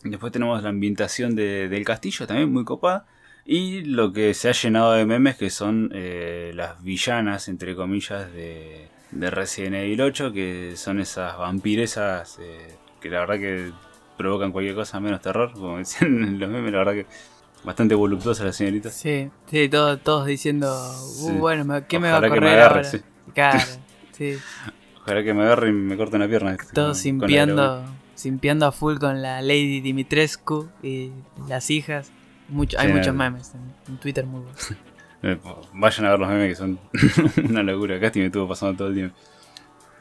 [0.05, 3.07] Después tenemos la ambientación de- del castillo, también muy copada.
[3.45, 8.33] Y lo que se ha llenado de memes que son eh, las villanas, entre comillas,
[8.33, 13.73] de, de Resident Evil 8, que son esas vampiresas eh, que la verdad que
[14.17, 17.07] provocan cualquier cosa menos terror, como decían los memes, la verdad que
[17.65, 18.91] bastante voluptuosa la señorita.
[18.91, 21.33] Sí, sí, todo- todos diciendo, uh, Sí.
[21.33, 22.85] bueno, ¿qué me va a Ojalá que correr me agarre, ahora?
[22.91, 23.01] sí.
[23.35, 23.61] Claro,
[24.13, 24.37] sí.
[25.03, 26.53] Ojalá que me agarre y me corte una pierna.
[26.53, 31.11] este, Todos simpiando, simpiando a full con la Lady Dimitrescu y
[31.49, 32.13] las hijas.
[32.49, 33.61] Mucho, hay muchos memes en,
[33.93, 34.75] en Twitter muy buenos.
[35.25, 35.39] Eh,
[35.75, 36.81] Vayan a ver los memes que son
[37.49, 38.01] una locura.
[38.01, 39.17] Casti me estuvo pasando todo el tiempo.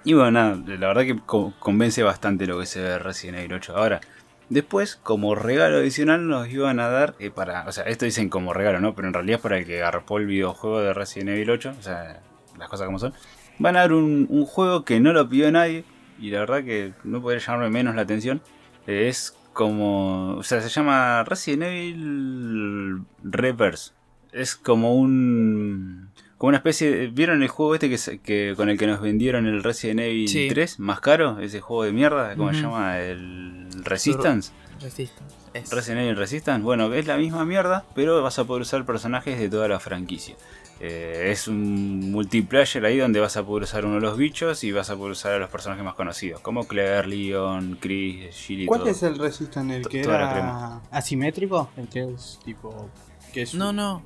[0.04, 3.38] Y bueno, nada, la verdad que co- convence bastante lo que se ve de Resident
[3.40, 3.76] Evil 8.
[3.78, 4.02] Ahora,
[4.50, 7.68] después, como regalo adicional, nos iban a dar eh, para.
[7.68, 8.96] O sea, esto dicen como regalo, ¿no?
[8.96, 11.74] Pero en realidad es para el que agarpó el videojuego de Resident Evil 8.
[11.80, 12.20] O sea,
[12.58, 13.14] las cosas como son.
[13.60, 15.84] Van a dar un, un juego que no lo pidió nadie.
[16.20, 18.42] Y la verdad que no podría llamarme menos la atención.
[18.88, 20.36] Eh, es como.
[20.38, 23.92] O sea, se llama Resident Evil Reverse.
[24.32, 26.01] Es como un.
[26.41, 28.99] Como una especie de- ¿Vieron el juego este que, se- que con el que nos
[28.99, 30.47] vendieron el Resident Evil Sí.
[30.49, 30.80] 3?
[30.80, 32.97] Más caro, ese juego de mierda, ¿cómo se llama?
[32.97, 34.51] El Resistance.
[34.82, 35.36] Resistance.
[35.54, 35.69] es.
[35.71, 36.63] Resident Evil Resistance.
[36.63, 40.36] Bueno, es la misma mierda, pero vas a poder usar personajes de toda la franquicia.
[40.80, 44.71] Eh, es un multiplayer ahí donde vas a poder usar uno de los bichos y
[44.71, 48.65] vas a poder usar a los personajes más conocidos, como Claire, Leon, Chris, Jill y
[48.65, 48.89] ¿Cuál todo.
[48.89, 49.75] es el Resistance?
[49.77, 51.69] ¿El que era asimétrico?
[51.77, 52.89] El que es tipo.
[53.32, 54.01] Que es No, no.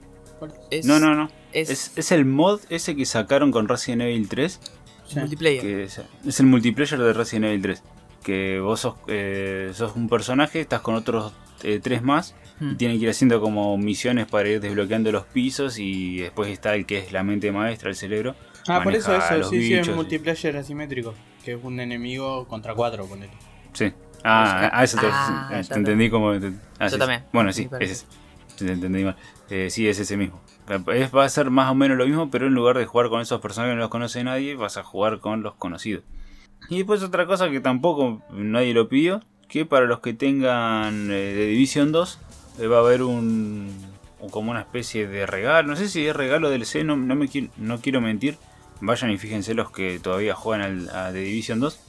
[0.83, 1.29] No, no, no.
[1.53, 4.59] Es, Es, es el mod ese que sacaron con Resident Evil 3.
[5.07, 5.19] Sí.
[5.19, 5.61] multiplayer.
[5.61, 7.83] Que es, es el multiplayer de Resident Evil 3.
[8.23, 12.35] Que vos sos, eh, sos un personaje, estás con otros eh, tres más.
[12.59, 12.71] Hmm.
[12.71, 15.77] Y tienen que ir haciendo como misiones para ir desbloqueando los pisos.
[15.79, 18.35] Y después está el que es la mente maestra, el cerebro.
[18.67, 21.13] Ah, por eso eso, los sí, sí, es bichos y- multiplayer asimétrico.
[21.43, 23.31] Que es un enemigo contra cuatro, ponele.
[23.73, 23.93] Sí.
[24.23, 26.39] Ah, a eso te, Ah, te entendí como.
[26.39, 27.23] te- ah, Yo sí, también.
[27.31, 27.93] Bueno, sí, parece.
[27.93, 28.05] es
[28.57, 29.15] Te entendí mal.
[29.49, 30.41] Eh, es ese mismo.
[30.93, 33.21] Es- va a ser más o menos lo mismo, pero en lugar de jugar con
[33.21, 36.03] esos personajes que no los conoce nadie, vas a jugar con los conocidos.
[36.69, 41.33] Y después otra cosa que tampoco nadie lo pidió, que para los que tengan eh,
[41.33, 42.19] de Division 2,
[42.59, 43.69] eh, va a haber un,
[44.31, 45.67] como una especie de regalo.
[45.67, 48.37] No sé si es regalo del C, no, no, me quiero, no quiero mentir.
[48.81, 51.79] Vayan y fíjense los que todavía juegan al, a The Division 2.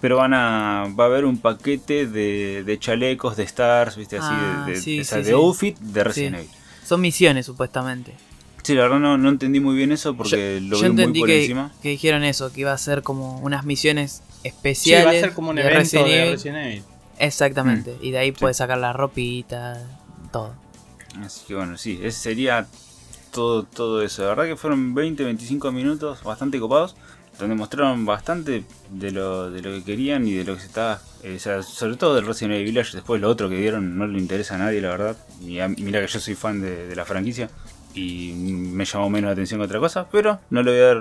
[0.00, 0.84] Pero van a.
[0.98, 4.80] Va a haber un paquete de, de chalecos, de stars, viste, así, Ah, de, de,
[4.80, 5.34] sí, o sea, sí, de sí.
[5.34, 6.42] outfit de Resident Sí.
[6.42, 6.50] Evil.
[6.84, 8.14] Son misiones, supuestamente.
[8.62, 11.28] Sí, la verdad no, no entendí muy bien eso porque lo Yo veo muy por
[11.28, 11.72] que, encima.
[11.82, 15.06] que dijeron eso, que iba a ser como unas misiones Sí, especiales.
[15.06, 16.32] va a ser como un de evento Resident de Evil.
[16.32, 16.82] Resident Evil.
[17.18, 17.96] Exactamente.
[18.02, 18.34] Y de ahí Mm.
[18.34, 18.40] Sí.
[18.40, 19.82] puedes sacar la ropita,
[20.32, 20.54] todo.
[21.24, 22.66] Así que bueno, sí, ese sería
[23.32, 24.22] todo, todo eso.
[24.22, 26.94] La verdad que fueron 20, 25 minutos bastante copados.
[27.38, 31.00] Donde mostraron bastante de lo, de lo que querían y de lo que se estaba.
[31.22, 32.92] eh, o sea, sobre todo del Resident Evil Village.
[32.96, 35.16] Después lo otro que dieron no le interesa a nadie, la verdad.
[35.42, 37.50] Y a- mira que yo soy fan de, de la franquicia.
[37.94, 40.08] Y me llamó menos la atención que otra cosa.
[40.10, 40.96] Pero no le voy a dar.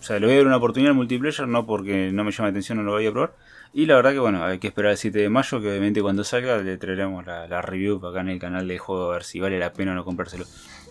[0.00, 1.46] O sea, le voy a dar una oportunidad al multiplayer.
[1.48, 3.34] No porque no me llama la atención, no lo voy a probar.
[3.74, 5.60] Y la verdad que bueno, hay que esperar el 7 de mayo.
[5.60, 9.10] Que obviamente cuando salga le traeremos la, la review acá en el canal de juego.
[9.10, 10.46] A ver si vale la pena o no comprárselo.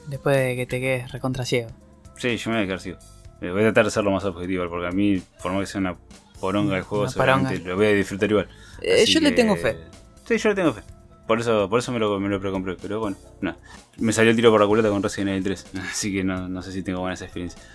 [0.07, 1.69] Después de que te quedes recontra ciego.
[2.17, 2.99] Sí, yo me voy a quedar ciego.
[3.43, 5.65] Eh, Voy a tratar de ser lo más objetivo, porque a mí, por más que
[5.67, 5.95] sea una
[6.39, 7.69] poronga el juego, Una seguramente poronga.
[7.69, 8.47] lo voy a disfrutar igual.
[8.81, 9.77] Eh, yo le tengo fe.
[10.25, 10.81] Sí, yo le tengo fe.
[11.27, 12.75] Por eso, por eso me lo, me lo precompré.
[12.81, 13.57] Pero bueno, nada.
[13.97, 15.65] Me salió el tiro por la culata con Resident Evil 3.
[15.91, 17.65] Así que no, no sé si tengo buenas experiencias.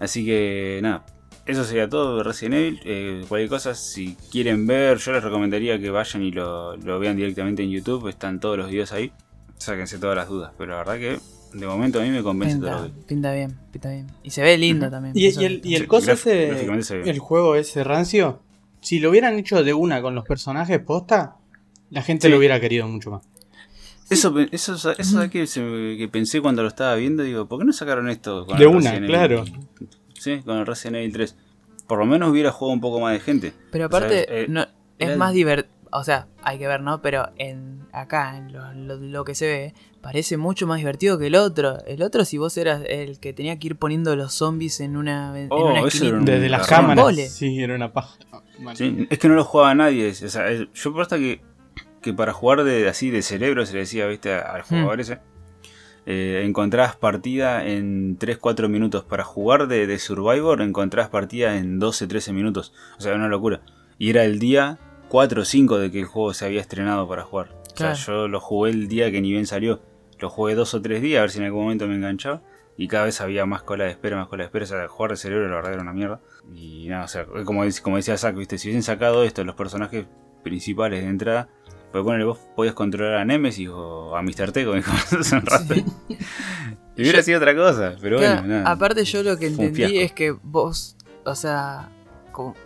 [0.00, 1.04] Así que nada.
[1.46, 2.80] Eso sería todo de Resident Evil.
[2.84, 7.16] Eh, cualquier cosa, si quieren ver, yo les recomendaría que vayan y lo, lo vean
[7.16, 8.08] directamente en YouTube.
[8.08, 9.10] Están todos los videos ahí.
[9.56, 10.52] Sáquense todas las dudas.
[10.58, 11.18] Pero la verdad que
[11.52, 13.06] de momento a mí me convence todo lo Pinta, que.
[13.06, 14.06] pinta bien, pinta bien.
[14.22, 15.12] Y se ve lindo también.
[15.16, 18.40] Y, eso- y el, y el Sí, coso graf- ese, el juego ese rancio,
[18.80, 21.36] si lo hubieran hecho de una con los personajes posta,
[21.90, 22.30] la gente Sí.
[22.32, 23.22] lo hubiera querido mucho más.
[24.10, 27.46] Eso, pe- eso, eso ¿sabes que, se me- que pensé cuando lo estaba viendo, digo,
[27.46, 29.38] ¿por qué no sacaron esto con De el una, Resident claro.
[29.40, 29.58] Evil?
[30.14, 31.36] Sí, con el Resident Evil 3.
[31.86, 33.52] Por lo menos hubiera jugado un poco más de gente.
[33.70, 34.66] Pero O sea, aparte, eh, no,
[34.98, 35.74] es más divertido.
[35.92, 37.00] O sea, hay que ver, ¿no?
[37.02, 41.26] Pero en acá, en lo, lo- lo que se ve, parece mucho más divertido que
[41.28, 41.78] el otro.
[41.86, 45.38] El otro, si vos eras el que tenía que ir poniendo los zombies en una,
[45.38, 46.08] en Oh, una eso esquinita.
[46.08, 47.32] era un Desde las cámaras.
[47.32, 48.16] Sí, era una paja.
[48.58, 48.76] Bueno.
[48.76, 50.10] Sí, es que no lo jugaba nadie.
[50.10, 51.40] O sea, es- yo por hasta que,
[52.02, 55.18] que para jugar de así de cerebro se le decía, viste, a- al jugador ese.
[56.10, 59.04] eh, encontrabas partida en 3-4 minutos.
[59.04, 62.72] Para jugar de, de Survivor encontrabas partida en 12-13 minutos.
[62.96, 63.60] O sea, una locura.
[63.98, 67.22] Y era el día 4 o 5 de que el juego se había estrenado para
[67.24, 67.54] jugar.
[67.74, 69.80] O sea, yo lo jugué el día que ni bien salió.
[70.18, 72.42] Lo jugué dos o tres días a ver si en algún momento me enganchaba.
[72.76, 74.64] Y cada vez había más cola de espera, más cola de espera.
[74.64, 76.20] O sea, jugar de cerebro la verdad era una mierda.
[76.54, 78.58] Y nada, o sea, como, como decía Zack, ¿viste?
[78.58, 80.06] si hubiesen sacado esto, los personajes
[80.42, 81.48] principales de entrada,
[81.92, 84.52] pues bueno, vos podías controlar a Nemesis o a Mr.
[84.52, 85.74] T, como dijimos hace un rato.
[86.96, 88.70] Y hubiera Yo- sido otra cosa, pero Claro, bueno, nada.
[88.70, 91.90] aparte yo lo que entendí es que vos, o sea,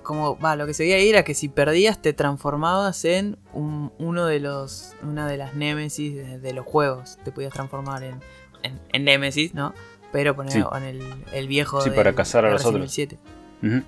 [0.02, 4.26] como, lo que se veía ahí era que si perdías te transformabas en un- uno
[4.26, 7.18] de los, una de las némesis de, de los juegos.
[7.24, 8.14] Te podías transformar en,
[8.62, 9.74] en, en némesis, ¿no?
[10.12, 10.62] Pero poner Sí.
[10.76, 12.76] en el, el viejo Sí, del- para cazar a de los otros.
[12.76, 13.18] Evil 7.
[13.62, 13.82] Ujú.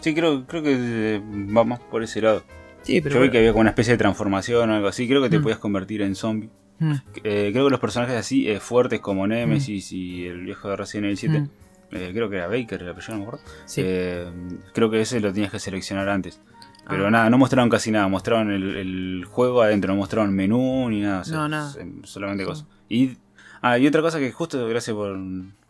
[0.00, 0.74] Sí, creo, creo que
[1.16, 1.22] eh,
[1.56, 2.42] va más por ese lado.
[2.82, 3.32] Sí, pero Yo vi bueno.
[3.32, 5.06] que había como una especie de transformación o algo así.
[5.06, 5.42] Creo que te Mm.
[5.42, 6.48] podías convertir en zombie.
[6.78, 10.76] Mm, Eh, creo que los personajes así eh, fuertes como Nemesis y el viejo de
[10.76, 11.48] Resident Evil 7, mm,
[11.92, 13.44] eh, creo que era Baker el apellido, no me acuerdo.
[13.66, 13.80] sí.
[13.84, 14.30] Eh,
[14.74, 16.40] creo que ese lo tenías que seleccionar antes.
[16.88, 17.10] Pero Ah.
[17.10, 18.08] nada, no mostraron casi nada.
[18.08, 21.20] Mostraron el, el juego adentro, no mostraron menú ni nada.
[21.20, 21.70] o sea, No, nada.
[21.70, 22.66] s- Solamente cosas.
[22.88, 23.16] Y,
[23.62, 25.16] ah, y otra cosa que justo, gracias por,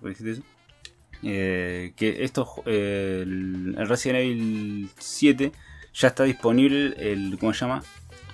[0.00, 0.42] por decirte eso.
[1.22, 5.52] eh, que esto, eh, el, el Resident Evil 7
[5.92, 7.82] ya está disponible, el, ¿cómo se llama?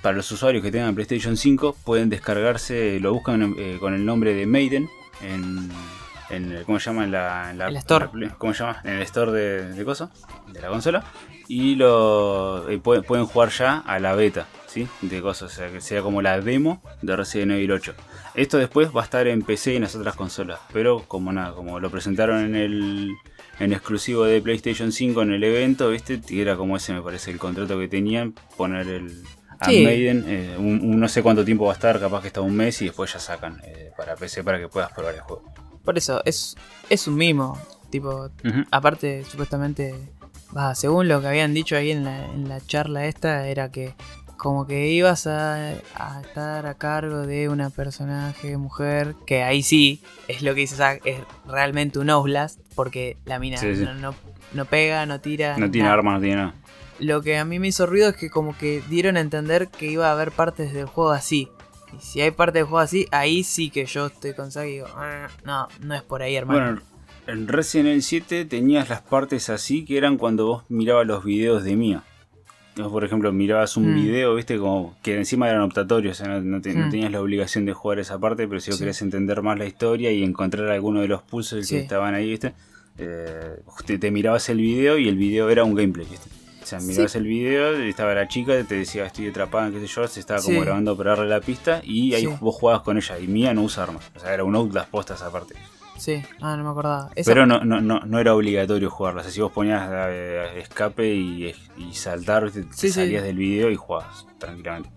[0.03, 4.35] Para los usuarios que tengan PlayStation 5 pueden descargarse, lo buscan eh, con el nombre
[4.35, 4.89] de Maiden
[5.23, 5.69] en,
[6.31, 7.05] en ¿cómo se llama?
[7.05, 8.05] En la, en la- El store.
[8.05, 8.81] en la Play- ¿Cómo se llama?
[8.85, 11.05] En el store de, de de la consola.
[11.49, 14.89] Y lo eh, pueden, pueden jugar ya a la beta, ¿sí?
[15.03, 17.95] De cosas, o sea, que sea como la demo de Resident Evil 8.
[18.35, 21.53] Esto después va a estar en PC y en las otras consolas, pero como nada,
[21.53, 23.13] como lo presentaron en el
[23.59, 26.21] en exclusivo de PlayStation 5 en el evento, ¿viste?
[26.29, 29.23] Y era como ese me parece el contrato que tenían, poner el
[29.59, 29.83] a Sí.
[29.85, 32.55] Maiden, eh, un, un no sé cuánto tiempo va a estar, capaz que está un
[32.55, 35.45] mes y después ya sacan eh, para PC para que puedas probar el juego.
[35.87, 36.57] Por eso, es,
[36.91, 37.59] es un mimo.
[37.89, 38.29] Tipo,
[38.71, 39.95] aparte, supuestamente,
[40.55, 43.95] va, según lo que habían dicho ahí en la, en la charla esta, era que
[44.37, 50.03] como que ibas a, a estar a cargo de una personaje mujer, que ahí sí,
[50.29, 53.85] es lo que dice Zack, es realmente un Outlast, porque la mina Sí, sí.
[53.85, 54.15] No, no,
[54.53, 55.57] no pega, no tira.
[55.57, 55.99] No tiene nada.
[55.99, 56.55] armas, no tiene nada.
[56.99, 59.87] Lo que a mí me hizo ruido es que como que dieron a entender que
[59.87, 61.49] iba a haber partes del juego así.
[61.97, 64.73] Y si hay partes del juego así, ahí sí que yo estoy con Zack y
[64.73, 66.61] digo, "Ah, no, no es por ahí, hermano.
[66.61, 66.83] Bueno,
[67.27, 71.65] en Resident Evil 7 tenías las partes así que eran cuando vos mirabas los videos
[71.65, 72.03] de Mia.
[72.77, 73.95] Vos, por ejemplo, mirabas un Mm.
[73.95, 76.91] video, viste, como que encima eran optatorios, o sea, no, no te- no Mm.
[76.91, 78.83] tenías la obligación de jugar esa parte, pero si vos Sí.
[78.85, 81.77] querés entender más la historia y encontrar alguno de los puzzles Sí.
[81.77, 82.53] que estaban ahí, viste,
[82.99, 86.29] eh, te, te mirabas el video y el video era un gameplay, viste.
[86.67, 90.09] O sea, mirabas el video estaba la chica, te decía estoy atrapada, qué sé yo,
[90.09, 90.65] se estaba como Sí.
[90.65, 92.37] grabando para darle la pista y ahí Sí.
[92.41, 93.21] vos jugabas con ella.
[93.21, 95.55] Y Mia no usa armas, o sea, era un Outlast postas aparte.
[95.97, 97.11] Sí, ah, no me acordaba.
[97.15, 99.21] Esa- Pero no, no, no, no era obligatorio jugarla.
[99.21, 103.77] O sea, si vos ponías eh, escape y, y saltar, te salías del video y
[103.77, 104.91] jugabas tranquilamente.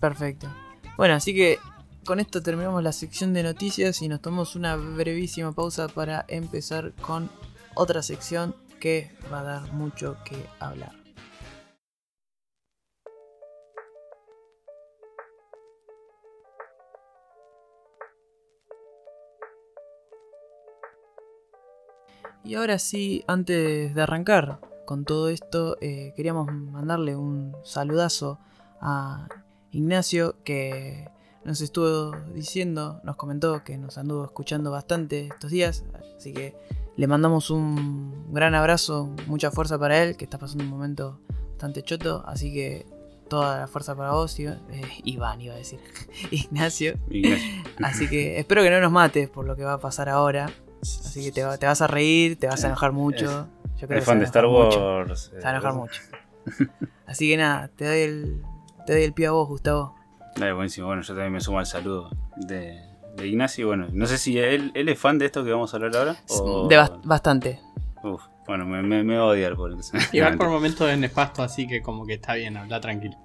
[0.00, 0.48] Perfecto.
[0.96, 1.58] Bueno, así que
[2.04, 6.92] con esto terminamos la sección de noticias y nos tomamos una brevísima pausa para empezar
[7.00, 7.28] con
[7.74, 10.92] otra sección que va a dar mucho que hablar.
[22.46, 28.38] Y ahora sí, antes de arrancar con todo esto, eh, queríamos mandarle un saludazo
[28.80, 29.26] a
[29.72, 31.10] Ignacio que
[31.44, 35.84] nos estuvo diciendo, nos comentó que nos anduvo escuchando bastante estos días,
[36.16, 36.54] así que
[36.96, 41.20] le mandamos un gran abrazo, mucha fuerza para él, que está pasando un momento
[41.50, 42.86] bastante choto, así que
[43.28, 45.80] toda la fuerza para vos, Iván, eh, Iván iba a decir,
[46.30, 47.46] Ignacio, Ignacio.
[47.82, 50.50] así que espero que no nos mates por lo que va a pasar ahora,
[50.82, 53.98] así que te, va- te vas a reír, te vas a enojar mucho, yo creo
[53.98, 54.80] El que fan de Star enojar mucho.
[54.80, 55.20] Wars.
[55.34, 56.02] Se va a enojar eh, mucho.
[57.06, 58.42] Así que nada, te doy el,
[58.86, 59.94] te doy el pie a vos, Gustavo.
[60.36, 60.86] Dale, buenísimo.
[60.86, 62.80] Bueno, yo también me sumo al saludo de,
[63.16, 63.66] de Ignacio.
[63.68, 66.16] Bueno, no sé si él, él es fan de esto que vamos a hablar ahora.
[66.28, 66.68] O...
[66.68, 67.60] De bas- bastante.
[68.02, 69.96] Uf, bueno, me, me, me va a odiar por eso.
[70.12, 73.16] Igual por momentos es nefasto, así que como que está bien, habla tranquilo.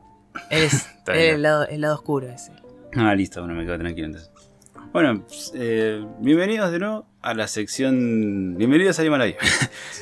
[0.49, 2.51] Es, el, lado, el lado oscuro ese.
[2.95, 4.31] Ah, listo, bueno, me quedo tranquilo entonces.
[4.93, 8.55] Bueno, eh, bienvenidos de nuevo a la sección.
[8.57, 9.37] Bienvenidos al Himalaya.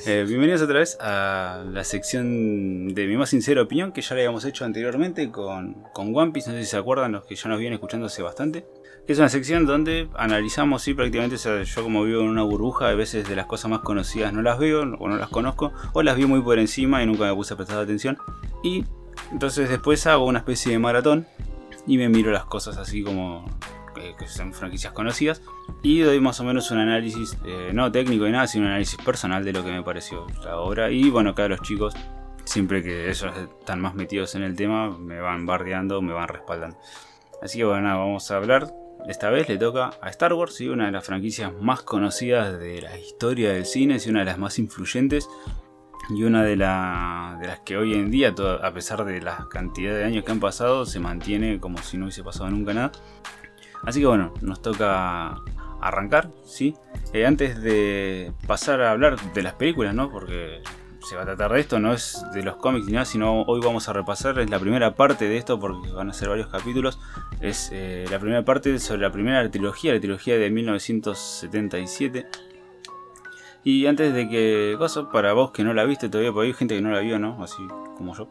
[0.05, 4.21] Eh, bienvenidos otra vez a la sección de mi más sincera opinión, que ya la
[4.21, 6.49] habíamos hecho anteriormente con, con One Piece.
[6.49, 8.65] No sé si se acuerdan los que ya nos vienen escuchando hace bastante.
[9.09, 11.35] Es una sección donde analizamos, sí, prácticamente.
[11.35, 14.59] Yo, como vivo en una burbuja, a veces de las cosas más conocidas no las
[14.59, 17.55] veo o no las conozco, o las vi muy por encima y nunca me puse
[17.55, 18.19] a prestar atención.
[18.61, 18.85] Y
[19.31, 21.25] entonces después hago una especie de maratón
[21.87, 23.45] y me miro las cosas así como
[23.99, 25.41] eh, que son franquicias conocidas
[25.81, 28.99] y doy más o menos un análisis eh, no técnico ni nada, sino un análisis
[29.03, 31.95] personal de lo que me pareció la obra y bueno, acá los chicos
[32.45, 33.25] siempre que ellos
[33.59, 36.77] están más metidos en el tema me van bardeando, me van respaldando.
[37.41, 38.78] Así que bueno, nada, vamos a hablar.
[39.07, 40.67] Esta vez le toca a Star Wars, ¿sí?
[40.69, 44.37] una de las franquicias más conocidas de la historia del cine, y una de las
[44.37, 45.27] más influyentes
[46.09, 49.93] y una de, la- de las que hoy en día, a pesar de la cantidad
[49.95, 52.91] de años que han pasado, se mantiene como si no hubiese pasado nunca nada.
[53.83, 55.35] Así que bueno, nos toca
[55.81, 56.75] arrancar, ¿sí?
[57.13, 60.11] Eh, antes de pasar a hablar de las películas, ¿no?
[60.11, 60.61] Porque
[61.07, 63.61] se va a tratar de esto, no es de los cómics ni nada, sino hoy
[63.63, 66.99] vamos a repasar, es la primera parte de esto, porque van a ser varios capítulos.
[67.41, 72.27] Es eh, la primera parte sobre la primera trilogía, la trilogía de 1977.
[73.63, 76.75] Y antes de que, cosa, para vos que no la viste todavía, porque hay gente
[76.75, 77.43] que no la vio, ¿no?
[77.43, 77.61] Así
[77.97, 78.27] como yo.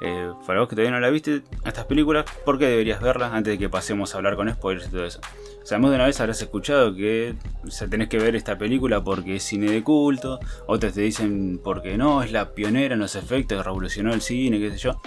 [0.00, 3.52] Eh, para vos que todavía no la viste, estas películas, ¿por qué deberías verlas antes
[3.52, 5.20] de que pasemos a hablar con spoilers y todo eso?
[5.62, 7.34] O sea, más de una vez habrás escuchado que
[7.64, 11.96] o tenés que ver esta película porque es cine de culto, otras te dicen porque
[11.96, 15.00] no, es la pionera en los efectos, revolucionó el cine, qué sé yo.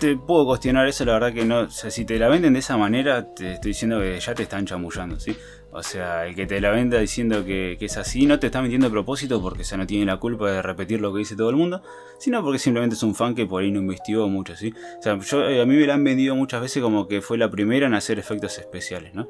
[0.00, 1.70] Te puedo cuestionar eso, la verdad que no.
[1.70, 5.18] Si te la venden de esa manera, te estoy diciendo que ya te están chamullando,
[5.18, 5.36] ¿sí?
[5.70, 8.86] O sea, el que te la venda diciendo que, es así, no te está mintiendo
[8.86, 11.56] a propósito porque ya no tiene la culpa de repetir lo que dice todo el
[11.56, 11.82] mundo,
[12.18, 14.72] sino porque simplemente es un fan que por ahí no investigó mucho, ¿sí?
[14.98, 17.36] O sea, yo, eh, a mí me la han vendido muchas veces como que fue
[17.36, 19.28] la primera en hacer efectos especiales, ¿no?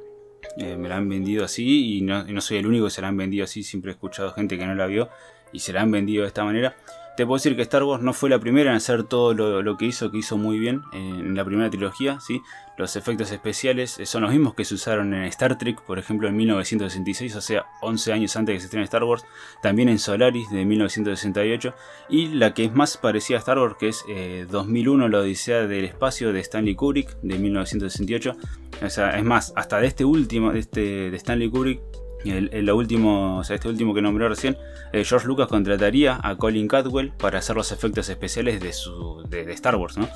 [0.59, 3.03] Eh, me la han vendido así y no, y no soy el único que se
[3.03, 5.09] la han vendido así, siempre he escuchado gente que no la vio
[5.53, 6.77] y se la han vendido de esta manera.
[7.17, 9.77] Te puedo decir que Star Wars no fue la primera en hacer todo lo, lo
[9.77, 12.41] que hizo, que hizo muy bien eh, en la primera trilogía, ¿sí?
[12.79, 16.29] Los efectos especiales eh, son los mismos que se usaron en Star Trek, por ejemplo,
[16.29, 19.25] en 1966, o sea, 11 años antes de que se estrene Star Wars,
[19.61, 21.75] también en Solaris de 1968,
[22.09, 25.67] y la que es más parecida a Star Wars, que es eh, 2001, la Odisea
[25.67, 28.37] del Espacio de Stanley Kubrick de 1968.
[28.81, 31.81] O sea, es más, hasta de este último, de, este, de Stanley Kubrick,
[32.25, 34.57] el, último, o sea, este último que nombré recién,
[34.93, 39.53] eh, George Lucas contrataría a Colin Catwell para hacer los efectos especiales de, su, de
[39.53, 40.09] Star Wars, ¿no?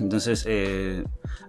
[0.00, 1.04] Entonces, eh,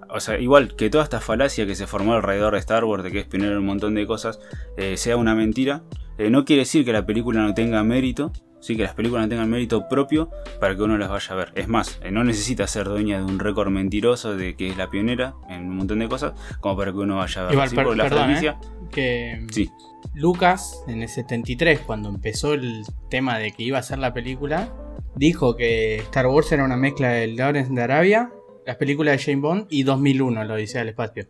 [0.09, 3.11] o sea, igual que toda esta falacia que se formó alrededor de Star Wars, de
[3.11, 4.39] que es pionero en un montón de cosas,
[4.77, 5.83] eh, sea una mentira,
[6.17, 9.29] eh, no quiere decir que la película no tenga mérito, sí, que las películas no
[9.29, 10.29] tengan mérito propio
[10.59, 11.51] para que uno las vaya a ver.
[11.55, 14.89] Es más, eh, no necesita ser dueña de un récord mentiroso de que es la
[14.89, 17.53] pionera en un montón de cosas, como para que uno vaya a ver.
[17.53, 17.75] Igual, ¿sí?
[17.75, 18.59] per- la perdón, franquicia-
[18.91, 19.69] Que Sí.
[20.13, 24.73] Lucas, en el 73, cuando empezó el tema de que iba a hacer la película,
[25.15, 28.31] dijo que Star Wars era una mezcla de Lawrence de Arabia,
[28.65, 31.25] las películas de James Bond y 2001, la Odisea del Espacio.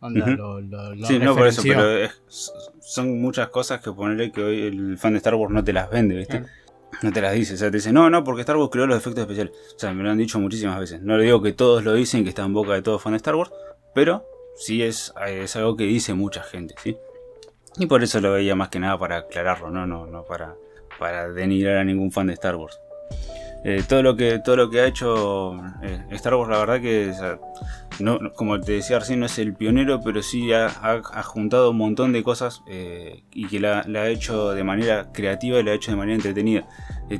[0.00, 2.22] Onda, lo, lo- lo Sí, no por eso, pero es-
[2.80, 5.90] son muchas cosas que ponerle que hoy el fan de Star Wars no te las
[5.90, 6.42] vende, ¿viste?
[7.02, 8.96] No te las dice, o sea, te dice, no, no, porque Star Wars creó los
[8.98, 9.52] efectos especiales.
[9.76, 11.00] O sea, me lo han dicho muchísimas veces.
[11.02, 13.18] No le digo que todos lo dicen, que está en boca de todo fan de
[13.18, 13.50] Star Wars,
[13.94, 14.24] pero
[14.56, 16.96] sí es, es algo que dice mucha gente, ¿sí?
[17.78, 20.56] Y por eso lo veía más que nada para aclararlo, no, no, no para,
[20.98, 22.78] para denigrar a ningún fan de Star Wars.
[23.62, 27.10] Eh, todo lo que todo lo que ha hecho eh, Star Wars la verdad que
[27.10, 27.38] o sea,
[27.98, 31.70] no, como te decía recién no es el pionero pero sí ha, ha- ha juntado
[31.72, 35.62] un montón de cosas eh, y que la, la ha hecho de manera creativa y
[35.62, 36.66] la ha hecho de manera entretenida.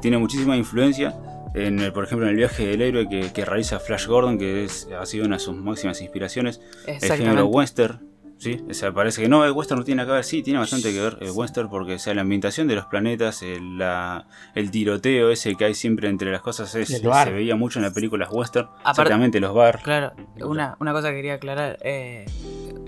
[0.00, 1.14] Tiene muchísima influencia
[1.54, 4.64] en el, por ejemplo en el viaje del héroe que, que realiza Flash Gordon que
[4.64, 6.60] es, ha sido una de sus máximas inspiraciones.
[6.86, 8.00] El género western
[8.40, 10.58] Sí, o sea, parece que no, el western no tiene nada que ver, sí, tiene
[10.58, 14.26] bastante que ver el western porque o sea, la ambientación de los planetas, el, la-
[14.54, 17.92] el tiroteo ese que hay siempre entre las cosas es- se veía mucho en las
[17.92, 19.80] películas western, Aparte- exactamente los bar.
[19.82, 20.12] Claro,
[20.42, 21.76] una, una cosa que quería aclarar.
[21.82, 22.24] eh,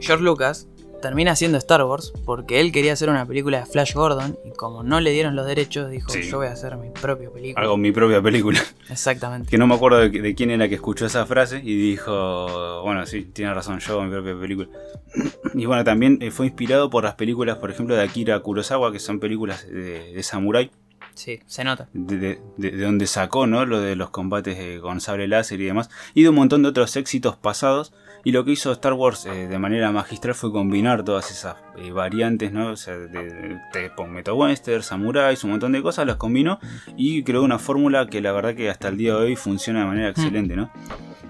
[0.00, 0.68] George Lucas
[1.02, 4.82] termina haciendo Star Wars porque él quería hacer una película de Flash Gordon y como
[4.82, 6.22] no le dieron los derechos dijo Sí.
[6.22, 7.62] yo voy a hacer mi propia película.
[7.62, 8.60] Hago mi propia película.
[8.88, 9.50] Exactamente.
[9.50, 13.04] Que no me acuerdo de, de quién era que escuchó esa frase y dijo, bueno,
[13.04, 14.68] sí, tiene razón, yo hago mi propia película.
[15.54, 18.98] Y bueno, también eh, fue inspirado por las películas, por ejemplo, de Akira Kurosawa, que
[18.98, 20.70] son películas de, de samurái.
[21.14, 21.88] Sí, se nota.
[21.92, 23.66] de, de- de- de donde sacó ¿no?
[23.66, 26.70] lo de los combates eh, con sable láser y demás, y de un montón de
[26.70, 27.92] otros éxitos pasados
[28.24, 31.90] Y lo que hizo Star Wars eh, de manera magistral fue combinar todas esas eh,
[31.90, 32.70] variantes, ¿no?
[32.70, 36.60] O sea, de, de, de Metal Western, Samuráis, un montón de cosas, las combinó
[36.96, 39.86] y creó una fórmula que la verdad que hasta el día de hoy funciona de
[39.86, 40.70] manera excelente, ¿no?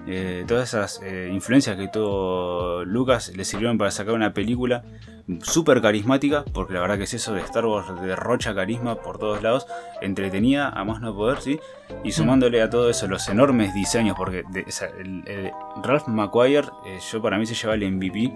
[0.05, 4.83] Eh, todas esas eh, influencias que tuvo Lucas le sirvieron para sacar una película
[5.41, 9.41] súper carismática, porque la verdad que es eso de Star Wars derrocha carisma por todos
[9.41, 9.67] lados,
[10.01, 11.59] entretenida a más no poder, ¿sí?
[12.03, 15.51] Y sumándole a todo eso los enormes diseños, porque de, o sea, el, el
[15.81, 18.33] Ralph McQuire, eh, yo para mí se lleva el MVP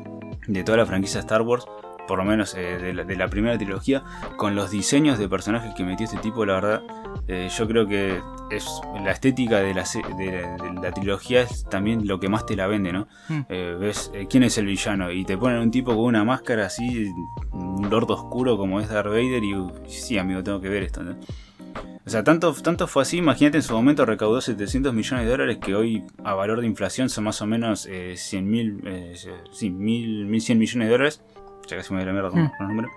[0.47, 1.65] de toda la franquicia Star Wars,
[2.07, 4.03] por lo menos eh, de, la, de, la, primera trilogía,
[4.37, 6.83] con los diseños de personajes que metió este tipo, la verdad,
[7.27, 8.65] eh, yo creo que es
[9.03, 9.83] la estética de la,
[10.17, 13.07] de, de la, trilogía es también lo que más te la vende, ¿no?
[13.27, 13.41] Mm.
[13.49, 17.11] Eh, ves quién es el villano y te ponen un tipo con una máscara así,
[17.51, 21.03] un lord oscuro como es Darth Vader y uh, sí, amigo, tengo que ver esto,
[21.03, 21.15] ¿no?
[22.05, 25.57] O sea, tanto, tanto fue así, imagínate en su momento recaudó 700 millones de dólares
[25.57, 29.13] que hoy a valor de inflación son más o menos eh, 100 mil, eh,
[29.51, 31.21] sí, mil, 1100 millones de dólares
[31.67, 32.51] ya casi me doy la mierda con, mm.
[32.59, 32.91] los números.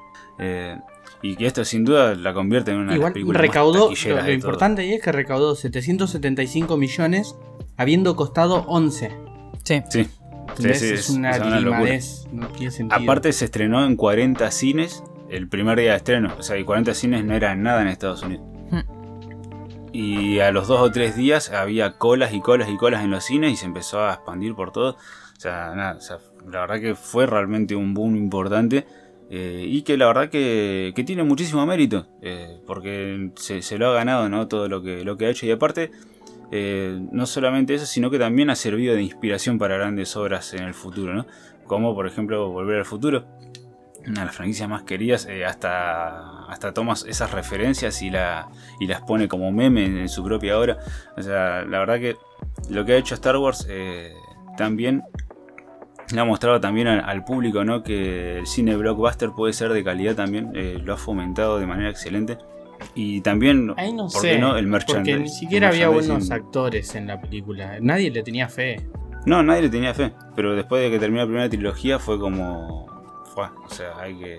[1.22, 4.06] Y que esto sin duda la convierte en una Igual, de las películas recaudó, más
[4.06, 7.36] lo, lo importante ahí es que recaudó 775 millones
[7.76, 9.10] habiendo costado 11.
[9.64, 9.82] Sí.
[9.90, 10.08] Sí.
[10.56, 13.00] Sí, sí, es, una, una limadez, no tiene sentido.
[13.00, 16.34] Aparte se estrenó en 40 cines el primer día de estreno.
[16.38, 18.44] O sea, y 40 cines no era nada en Estados Unidos.
[18.70, 18.80] Hmm.
[19.92, 23.24] Y a los dos o tres días había colas y colas y colas en los
[23.24, 24.92] cines y se empezó a expandir por todo.
[24.92, 26.18] O sea, nada, o sea,
[26.50, 28.86] la verdad que fue realmente un boom importante.
[29.32, 32.06] Eh, y que la verdad que, que tiene muchísimo mérito.
[32.20, 34.48] Eh, porque se, lo ha ganado, ¿no?
[34.48, 35.46] Todo lo que, lo que ha hecho.
[35.46, 35.92] Y aparte,
[36.50, 40.64] eh, no solamente eso, sino que también ha servido de inspiración para grandes obras en
[40.64, 41.26] el futuro, ¿no?
[41.66, 43.24] Como por ejemplo Volver al Futuro.
[44.04, 48.48] Una de las franquicias más queridas, hasta, hasta toma esas referencias y, la,
[48.80, 50.78] y las pone como meme en, en, su propia obra.
[51.18, 52.16] O sea, la verdad que
[52.70, 53.68] lo que ha hecho Star Wars
[54.56, 55.02] también
[56.12, 57.82] le ha mostrado también al, al, público ¿no?
[57.82, 61.90] que el cine blockbuster puede ser de calidad también, eh, lo ha fomentado de manera
[61.90, 62.38] excelente.
[62.94, 64.56] Y también, Ahí no ¿por sé, qué no?
[64.56, 65.16] El merchandising.
[65.16, 67.78] Porque ni siquiera había buenos actores en la película.
[67.80, 68.80] Nadie le tenía fe.
[69.26, 70.12] No, nadie le tenía fe.
[70.34, 72.86] Pero después de que terminó la primera trilogía fue como.
[73.34, 74.34] Fue, o sea, hay que.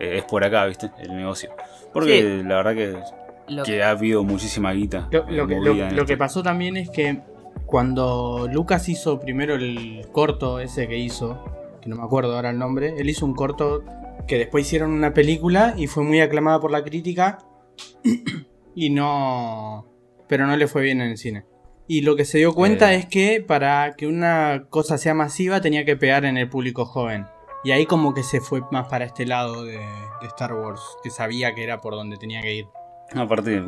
[0.00, 0.90] Eh, es por acá, ¿viste?
[0.98, 1.50] El negocio.
[1.92, 2.48] Porque sí.
[2.48, 2.98] la verdad que,
[3.54, 5.08] lo, que ha habido muchísima guita.
[5.12, 7.20] Lo, lo, que, lo, lo que pasó también es que
[7.66, 11.42] cuando Lucas hizo primero el corto ese que hizo,
[11.80, 13.82] que no me acuerdo ahora el nombre, él hizo un corto
[14.26, 17.38] que después hicieron una película y fue muy aclamada por la crítica
[18.74, 19.86] y no...
[20.28, 21.44] pero no le fue bien en el cine.
[21.86, 22.96] Y lo que se dio cuenta eh.
[22.96, 27.26] es que para que una cosa sea masiva tenía que pegar en el público joven.
[27.62, 31.10] Y ahí como que se fue más para este lado de, de Star Wars, que
[31.10, 32.66] sabía que era por donde tenía que ir.
[33.14, 33.62] Aparte,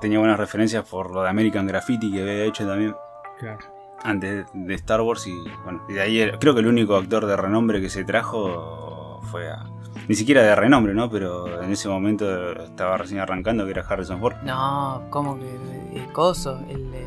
[0.00, 2.94] tenía buenas referencias por lo de American Graffiti que había hecho también.
[3.38, 3.58] Claro.
[4.02, 5.34] Antes de Star Wars y
[5.64, 9.48] bueno, y de ahí creo que el único actor de renombre que se trajo fue
[9.48, 9.64] a,
[10.06, 11.10] ni siquiera de renombre, ¿no?
[11.10, 14.36] Pero en ese momento estaba recién arrancando que era Harrison Ford.
[14.42, 15.50] No, como que
[15.94, 17.06] el coso, el de...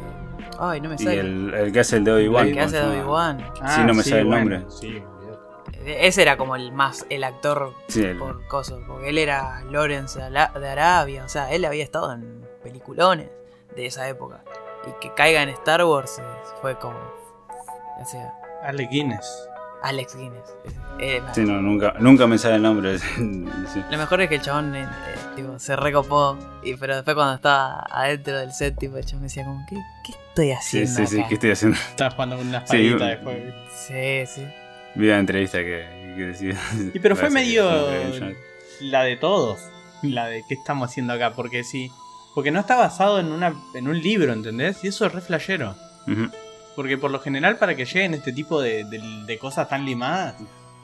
[0.59, 1.15] Ay, no me sale.
[1.15, 2.47] Y el, el que hace el de Obi-Wan.
[2.47, 3.45] El que hace de Obi-Wan.
[3.61, 4.71] Ah, sí, no me sí, sale el bueno, nombre.
[4.71, 5.01] Sí.
[5.85, 8.17] Ese era como el más, el actor sí, el...
[8.17, 13.29] por coso, porque él era Lawrence de Arabia, o sea, él había estado en peliculones
[13.75, 14.43] de esa época.
[14.87, 16.21] Y que caiga en Star Wars
[16.61, 16.97] fue como.
[18.01, 18.33] O sea.
[18.63, 19.49] Alex Guinness.
[19.81, 20.53] Alex Guinness.
[20.99, 22.99] Eh, sí, no, nunca, nunca me sale el nombre.
[22.99, 23.83] sí.
[23.89, 24.87] Lo mejor es que el chabón eh,
[25.35, 26.37] tipo, se recopó.
[26.63, 29.77] Y, pero después cuando estaba adentro del set, tipo, el chabón me decía como, ¿qué,
[30.05, 30.89] qué estoy haciendo?
[30.89, 31.09] Sí, sí, acá?
[31.09, 31.77] sí, ¿qué estoy haciendo?
[31.77, 33.53] Estaba jugando con una espadita Sí, después.
[33.73, 34.47] Sí, sí.
[34.95, 36.59] Vi la entrevista que, que decía.
[36.93, 37.69] Y pero fue medio
[38.81, 39.59] la de todos.
[40.01, 41.31] La de qué estamos haciendo acá.
[41.33, 41.91] Porque sí.
[42.35, 44.83] Porque no está basado en, una, en un libro, ¿entendés?
[44.83, 45.75] Y eso es re flashero.
[46.75, 50.35] Porque por lo general, para que lleguen este tipo de, de- de cosas tan limadas,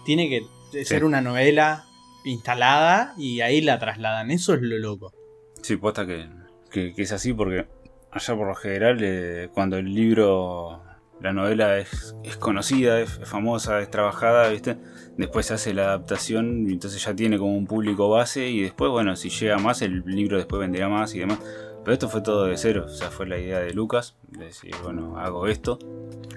[0.06, 1.86] tiene que ser una novela
[2.26, 4.32] instalada y ahí la trasladan.
[4.32, 5.14] Eso es lo loco.
[5.62, 6.28] Sí, posta que,
[6.70, 7.66] que, que es así porque
[8.12, 10.84] allá por lo general, eh, cuando el libro,
[11.22, 14.78] la novela es, es conocida, es, es famosa, es trabajada, ¿viste?
[15.18, 18.92] Después se hace la adaptación y entonces ya tiene como un público base y después,
[18.92, 21.40] bueno, si llega más, el libro después venderá más y demás.
[21.84, 24.74] Pero esto fue todo de cero, o sea, fue la idea de Lucas, de decir,
[24.84, 25.78] bueno, hago esto.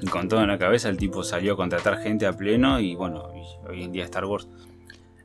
[0.01, 2.95] Y con todo en la cabeza, el tipo salió a contratar gente a pleno y
[2.95, 4.47] bueno, y hoy en día Star Wars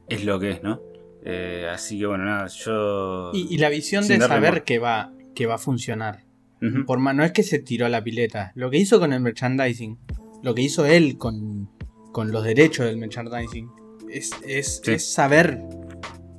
[0.07, 0.81] es lo que es, ¿no?
[1.25, 3.31] Eh, así que bueno, nada, yo...
[3.33, 6.23] Y, y la visión de saber que va, que va a funcionar.
[6.85, 8.51] Por más, no es que se tiró a la pileta.
[8.55, 9.97] Lo que hizo con el merchandising,
[10.41, 11.69] lo que hizo él con,
[12.11, 13.69] con los derechos del merchandising,
[14.09, 14.91] es, es, Sí.
[14.91, 15.59] es saber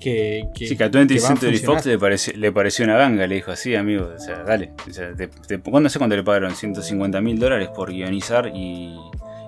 [0.00, 1.76] que, que, Sí, que a 20th que va a Century funcionar.
[1.76, 4.72] Fox le pareció, le pareció una ganga, le dijo así, amigo, o sea, dale.
[4.88, 6.54] O sea, te, te- ¿cuándo sé cuánto le pagaron?
[6.54, 8.94] 150 mil dólares por guionizar y,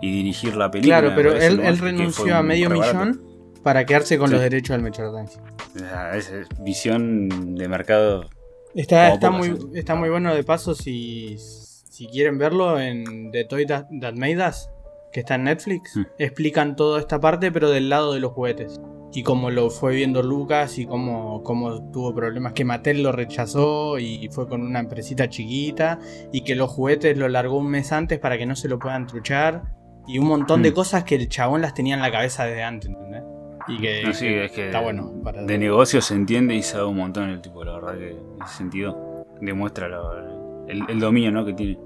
[0.00, 1.00] y dirigir la película.
[1.00, 3.22] Claro, pero él, renunció a medio millón
[3.62, 4.34] para quedarse con Sí.
[4.34, 5.42] los derechos del merchandising.
[5.74, 8.28] O sea, es, es visión de mercado.
[8.76, 13.66] Está, está, muy, está muy bueno de paso si, si quieren verlo en The Toy
[13.66, 14.68] That, That Made Us,
[15.12, 15.96] que está en Netflix.
[15.96, 16.02] Mm.
[16.18, 18.80] Explican toda esta parte, pero del lado de los juguetes.
[19.14, 23.98] Y cómo lo fue viendo Lucas y cómo, cómo tuvo problemas que Mattel lo rechazó
[23.98, 25.98] y fue con una empresita chiquita
[26.32, 29.06] y que los juguetes lo largó un mes antes para que no se lo puedan
[29.06, 29.72] truchar
[30.06, 30.74] y un montón de Mm.
[30.74, 33.22] cosas que el chabón las tenía en la cabeza desde antes, ¿entendés?
[33.68, 35.12] Y que, No, sí, es que está bueno.
[35.24, 38.42] Para De negocio se entiende y sabe un montón el tipo, la verdad que en
[38.44, 39.86] ese sentido demuestra
[40.68, 41.44] el, el dominio ¿no?
[41.44, 41.78] que tiene.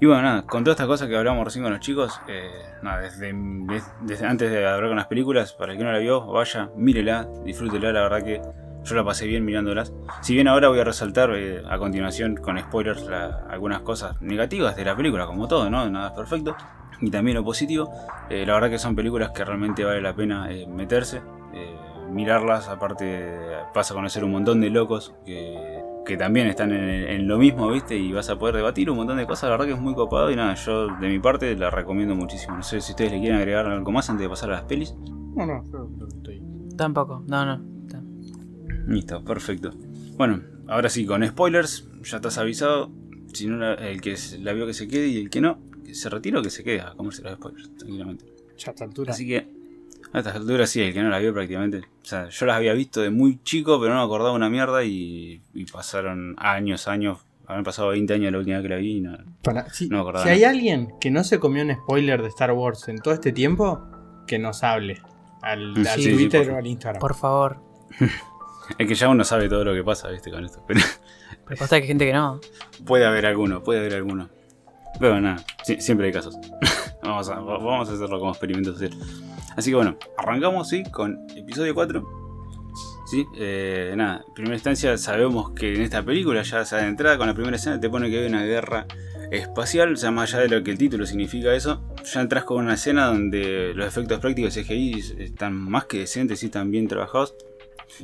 [0.00, 2.50] Y bueno, nada, con todas estas cosas que hablamos recién con los chicos, eh,
[2.82, 5.98] nada, desde, des- desde antes de hablar con las películas, para el que no la
[5.98, 8.40] vio, vaya, mírela, disfrútela, la verdad que
[8.84, 9.94] yo la pasé bien mirándolas.
[10.20, 14.76] Si bien ahora voy a resaltar eh, a continuación con spoilers la- algunas cosas negativas
[14.76, 15.88] de la película, como todo, ¿no?
[15.88, 16.54] Nada es perfecto.
[17.04, 17.90] Y también lo positivo,
[18.30, 21.18] eh, la verdad que son películas que realmente vale la pena eh, meterse,
[21.52, 21.76] eh,
[22.10, 23.30] mirarlas, aparte
[23.74, 27.68] vas a conocer un montón de locos que, que también están en, en lo mismo,
[27.68, 27.94] ¿viste?
[27.94, 30.30] Y vas a poder debatir un montón de cosas, la verdad que es muy copado
[30.30, 32.56] y nada, yo de mi parte la recomiendo muchísimo.
[32.56, 34.94] No sé si ustedes le quieren agregar algo más antes de pasar a las pelis.
[35.36, 36.42] No, no, yo estoy.
[36.76, 37.74] Tampoco, no, no.
[38.86, 39.72] Listo, perfecto.
[40.16, 42.90] Bueno, ahora sí, con spoilers, ya estás avisado.
[43.32, 45.58] Si no, el que la vio que se quede y el que no,
[45.94, 48.24] se retire o que se quede a comerse los spoilers, tranquilamente.
[48.58, 49.12] Ya a esta altura.
[49.12, 49.48] Así que,
[50.12, 51.78] a estas alturas sí, el que no la vio prácticamente.
[51.78, 54.84] O sea, yo las había visto de muy chico, pero no me acordaba una mierda
[54.84, 57.18] y, y pasaron años, años.
[57.46, 59.04] Habrán pasado 20 años la última vez que la vi y.
[59.42, 60.50] Para- si, No me acordaba si hay nada.
[60.50, 63.82] alguien que no se comió un spoiler de Star Wars en todo este tiempo,
[64.26, 65.02] que nos hable.
[65.42, 67.00] Al, Sí, al sí, Twitter o al Instagram.
[67.00, 67.58] Por favor.
[68.78, 70.64] Es que ya uno sabe todo lo que pasa, viste, con esto.
[70.66, 70.80] Pero
[71.46, 72.40] Pero pasa que hay gente que no.
[72.86, 74.30] puede haber alguno, puede haber alguno.
[74.98, 75.44] Pero nada,
[75.78, 76.36] siempre hay casos.
[77.02, 78.92] vamos, a, vamos a hacerlo como experimento social.
[79.56, 82.24] Así que bueno, arrancamos sí con episodio 4.
[83.06, 87.34] Sí, eh, nada, primera instancia sabemos que en esta película ya se entrada con la
[87.34, 88.86] primera escena te pone que hay una guerra
[89.30, 92.64] espacial, o sea, más allá de lo que el título significa eso, ya entras con
[92.64, 97.34] una escena donde los efectos prácticos CGI están más que decentes y están bien trabajados.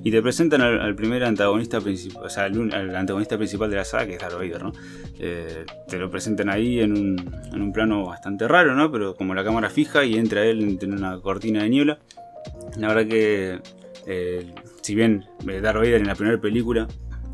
[0.03, 3.77] Y te presentan al, al primer antagonista principal, o sea, al, al antagonista principal de
[3.77, 4.73] la saga, que es Darth Vader, ¿no?
[5.19, 8.91] Eh, te lo presentan ahí en un, en un plano bastante raro, ¿no?
[8.93, 11.99] Pero como la cámara fija y entra él entre una cortina de niebla.
[12.79, 13.59] La verdad que,
[14.07, 16.87] eh, si bien eh, Darth Vader en la primera película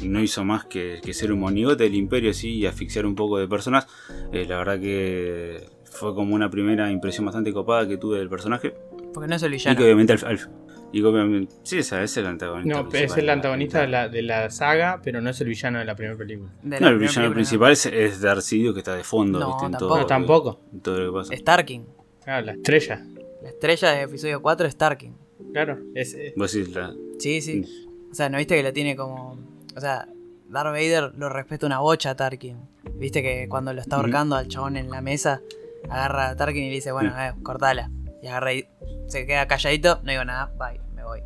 [0.02, 3.38] no hizo más que, que ser un monigote del imperio así y asfixiar un poco
[3.38, 3.86] de personas,
[4.32, 8.74] eh, la verdad que fue como una primera impresión bastante copada que tuve del personaje.
[9.14, 9.76] Porque no es el Y villano.
[9.78, 10.50] que obviamente al, al-
[10.92, 12.82] y obviamente, sí, esa es el antagonista.
[12.82, 15.78] No, es el la antagonista de la, de la saga, pero no es el villano
[15.78, 16.50] de la primera película.
[16.64, 19.48] La No, el villano película, principal es, es Darth Sidious que está de fondo, No,
[19.48, 19.66] ¿viste?
[19.66, 19.88] En tampoco.
[19.94, 20.60] todo, No, tampoco.
[20.72, 21.32] en todo lo que pasa.
[21.32, 21.38] no.
[21.38, 21.86] Starking.
[22.24, 23.06] Claro, la estrella.
[23.42, 25.12] La estrella de episodio 4 es Starking.
[25.52, 26.94] Claro, es, es- Vos decís la.
[27.18, 27.64] Sí, sí.
[28.10, 29.38] O sea, ¿no viste que lo tiene como.
[29.76, 30.08] O sea,
[30.48, 32.56] Darth Vader lo respeta una bocha a Tarkin.
[32.94, 35.42] Viste que cuando lo está ahorcando al chabón en la mesa,
[35.90, 37.16] agarra a Tarkin y le dice, bueno, Sí.
[37.20, 37.90] eh, cortala.
[38.26, 38.66] Y agarra y
[39.06, 41.20] se queda calladito, no digo nada, bye, me voy.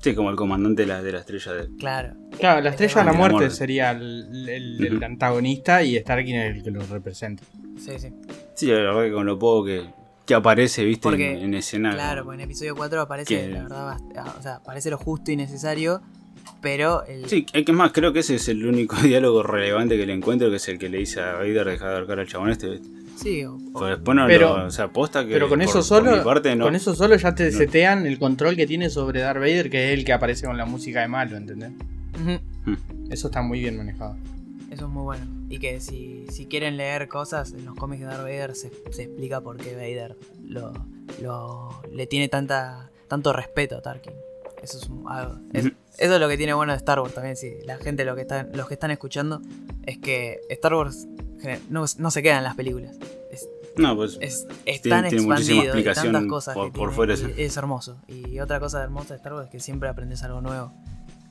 [0.00, 1.68] Sí, como el comandante de la, de la estrella de.
[1.78, 2.14] Claro.
[2.38, 3.54] claro, la estrella de la De la muerte muerte.
[3.54, 5.04] sería el, el- el Ujú.
[5.04, 7.42] antagonista y Starkin es el que lo representa.
[7.78, 8.08] Sí, sí.
[8.54, 9.84] Sí, la verdad que con lo poco que,
[10.24, 11.02] que aparece, ¿viste?
[11.02, 11.92] Porque, en, en escena.
[11.92, 15.30] Claro, porque en episodio 4 aparece, Que- la verdad, bast- o sea, parece lo justo
[15.32, 16.00] y necesario,
[16.62, 17.28] pero el...
[17.28, 20.48] Sí, es que más, creo que ese es el único diálogo relevante que le encuentro,
[20.48, 22.88] que es el que le dice a Vader dejar de ahorcar al chabón este, ¿viste?
[23.16, 24.66] Sí, o- después no Pero- lo.
[24.66, 25.32] O sea, posta que.
[25.32, 26.64] Pero con por- eso por solo, mi parte, no.
[26.64, 27.58] con eso solo ya te No.
[27.58, 30.66] setean el control que tiene sobre Darth Vader, que es el que aparece con la
[30.66, 31.70] música de malo, ¿entendés?
[32.14, 32.70] Ujú.
[32.70, 33.12] Mm.
[33.12, 34.16] Eso está muy bien manejado.
[34.70, 35.24] Eso es muy bueno.
[35.48, 39.02] Y que si, si quieren leer cosas, en los cómics de Darth Vader se, se
[39.04, 40.72] explica por qué Vader lo,
[41.22, 44.12] lo- le tiene tanta, tanto respeto a Tarkin.
[44.62, 45.74] Eso es, un- algo- es- Ujú.
[45.98, 47.36] eso es lo que tiene bueno de Star Wars también.
[47.36, 49.40] Si la gente, lo que están, los que están escuchando,
[49.84, 51.06] es que Star Wars
[51.70, 52.96] no, no se queda en las películas.
[53.30, 54.18] Es, No, pues.
[54.20, 58.00] es, es Tiene- tan tiene expandido y tantas cosas por- que por fuera, es hermoso.
[58.08, 60.72] Y otra cosa hermosa de Star Wars es que siempre aprendes algo nuevo.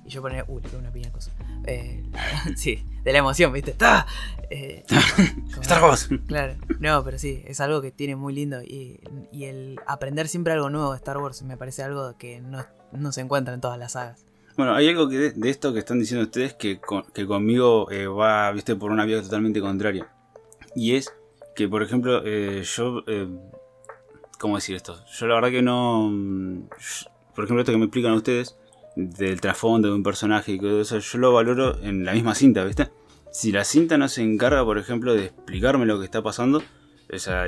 [0.05, 1.31] Y yo ponía, uy, le pego una piña cosa.
[1.65, 2.03] Eh,
[2.55, 3.75] sí, de la emoción, ¿viste?
[3.79, 4.05] ¡Ah!
[4.51, 4.83] Eh,
[5.61, 6.07] Star Wars.
[6.27, 8.61] Claro, no, pero sí, es algo que tiene muy lindo.
[8.61, 8.99] Y,
[9.31, 13.11] y el aprender siempre algo nuevo de Star Wars me parece algo que no, no
[13.11, 14.24] se encuentra en todas las sagas.
[14.57, 18.07] Bueno, hay algo que de, esto que están diciendo ustedes que, con- que conmigo eh,
[18.07, 20.07] va, viste, por una vía totalmente contraria.
[20.75, 21.13] Y es
[21.55, 23.03] que, por ejemplo, eh, yo...
[23.07, 23.27] eh,
[24.39, 24.97] ¿Cómo decir esto?
[25.17, 26.09] Yo la verdad que no...
[26.11, 26.67] mm,
[27.35, 28.57] por ejemplo, esto que me explican ustedes,
[28.95, 32.63] del trasfondo de un personaje y todo eso, yo lo valoro en la misma cinta,
[32.63, 32.89] ¿viste?
[33.31, 36.61] Si la cinta no se encarga, por ejemplo, de explicarme lo que está pasando,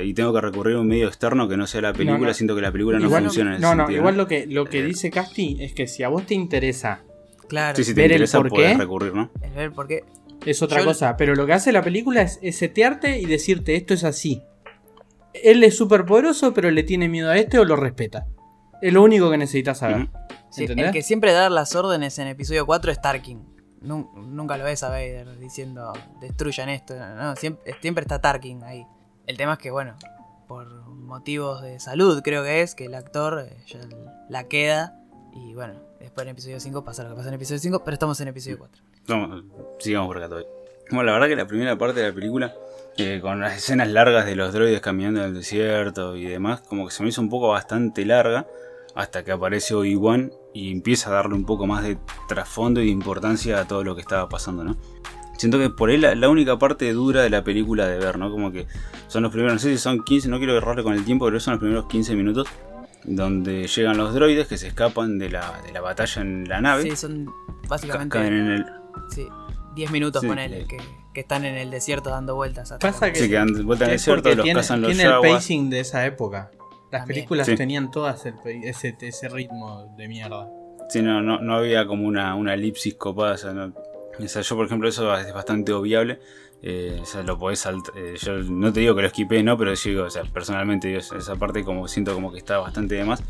[0.02, 2.34] y tengo que recurrir a un medio externo que no sea la película, No, no.
[2.34, 4.64] siento que la película no funciona en ese No, no, sentido, igual lo que, lo
[4.66, 4.84] que Eh.
[4.84, 7.02] dice Casti es que si a vos te interesa
[7.48, 8.78] Claro, Sí, si te ver el interesa por puedes qué.
[8.78, 9.30] recurrir, ¿no?
[9.42, 10.04] el ver por qué.
[10.44, 13.74] es otra Yo- cosa, pero lo que hace la película es, es setearte y decirte
[13.74, 14.42] esto es así.
[15.32, 18.26] Él es súper poderoso, pero le tiene miedo a este o lo respeta.
[18.82, 20.08] Es lo único que necesitas saber.
[20.58, 23.42] El que siempre da las órdenes en episodio 4 es Tarkin.
[23.82, 26.94] Nun- nunca lo ves a Vader diciendo destruyan esto.
[27.16, 28.84] No, siempre, siempre está Tarkin ahí.
[29.28, 29.94] El tema es que, bueno,
[30.48, 33.78] por motivos de salud creo que es, que el actor eh, ya
[34.30, 34.98] la queda.
[35.34, 38.18] Y bueno, después en episodio 5 pasa lo que pasa en episodio 5, pero estamos
[38.22, 38.82] en episodio 4.
[39.06, 39.44] Vamos,
[39.80, 40.48] sigamos por acá todavía.
[40.90, 42.54] Bueno, la verdad que la primera parte de la película,
[42.96, 46.86] eh, con las escenas largas de los droides caminando en el desierto y demás, como
[46.86, 48.46] que se me hizo un poco bastante larga,
[48.94, 51.98] hasta que aparece Obi-Wan y empieza a darle un poco más de
[52.28, 54.78] trasfondo y de importancia a todo lo que estaba pasando, ¿no?
[55.38, 58.30] Siento que por ahí la, la única parte dura de la película de ver, ¿no?
[58.30, 58.66] Como que
[59.06, 61.40] son los primeros, no sé si son 15, no quiero errarle con el tiempo, pero
[61.40, 62.46] son los primeros 15 minutos
[63.04, 66.82] donde llegan los droides que se escapan de la, de la batalla en la nave.
[66.82, 67.32] Sí, son ca-
[67.68, 68.66] básicamente caen en el,
[69.10, 69.26] sí,
[69.76, 70.78] 10 minutos Sí, con él, que,
[71.14, 72.72] que están en el desierto dando vueltas.
[72.72, 74.92] hasta Pasa que- Sí, que dan vuelta en el Es desierto, los tiene, cazan los
[74.92, 76.50] tiene el pacing de esa época.
[76.90, 77.06] Las También.
[77.06, 77.54] películas Sí.
[77.54, 78.34] tenían todas el
[78.64, 80.48] ese, ese ritmo de mierda.
[80.88, 83.34] Sí, no, no, no había como una, una elipsis copada.
[83.34, 83.72] O sea, no-
[84.20, 86.20] o yo, por ejemplo, eso es bastante obviable.
[86.60, 87.94] Eh, lo podés saltar.
[88.20, 90.98] yo no te digo que lo esquipé, no, pero yo digo, o sea, personalmente, yo
[90.98, 93.22] esa parte como siento como que está bastante de más.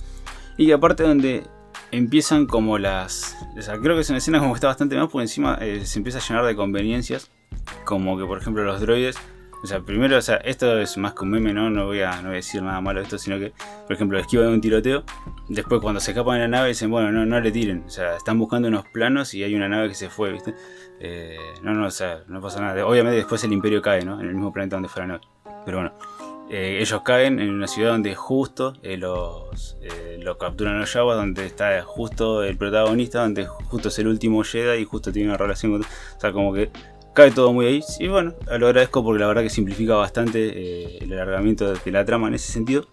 [0.57, 1.45] Y aparte, donde
[1.93, 3.36] empiezan como las.
[3.57, 5.84] O sea, creo que es una escena como que está bastante más, porque encima eh,
[5.84, 7.30] se empieza a llenar de conveniencias.
[7.84, 9.16] Como que, por ejemplo, los droides.
[9.62, 11.68] O sea, primero, o sea, esto es más que un meme, ¿no?
[11.68, 13.52] No voy a, no decir nada malo de esto, sino que,
[13.86, 15.02] por ejemplo, esquivan de un tiroteo.
[15.48, 17.84] Después cuando se escapan de la nave dicen, bueno, no, no le tiren.
[17.86, 20.54] O sea, están buscando unos planos y hay una nave que se fue, ¿viste?
[21.00, 22.86] Eh, no, no, o sea, no pasa nada.
[22.86, 24.20] Obviamente después el imperio cae, ¿no?
[24.20, 25.20] En el mismo planeta donde fue la nave.
[25.64, 25.92] Pero bueno,
[26.50, 29.50] eh, ellos caen en una ciudad donde justo eh, los,
[30.38, 34.84] capturan los Yaguas, donde está justo el protagonista, donde justo es el último Jedi y
[34.84, 35.82] justo tiene una relación con...
[35.82, 36.70] O sea, como que
[37.18, 37.80] cae todo muy ahí.
[37.98, 42.04] Y bueno, lo agradezco porque la verdad que simplifica bastante eh, el alargamiento de la
[42.04, 42.86] trama en ese sentido.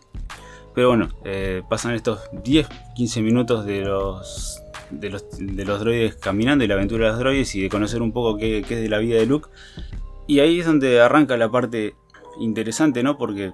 [0.73, 6.15] Pero bueno, eh, pasan estos 10, 15 minutos de los, de los de los droides
[6.15, 8.81] caminando y la aventura de los droides y de conocer un poco qué, qué es
[8.81, 9.47] de la vida de Luke.
[10.27, 11.93] Y ahí es donde arranca la parte
[12.39, 13.17] interesante, ¿no?
[13.17, 13.53] Porque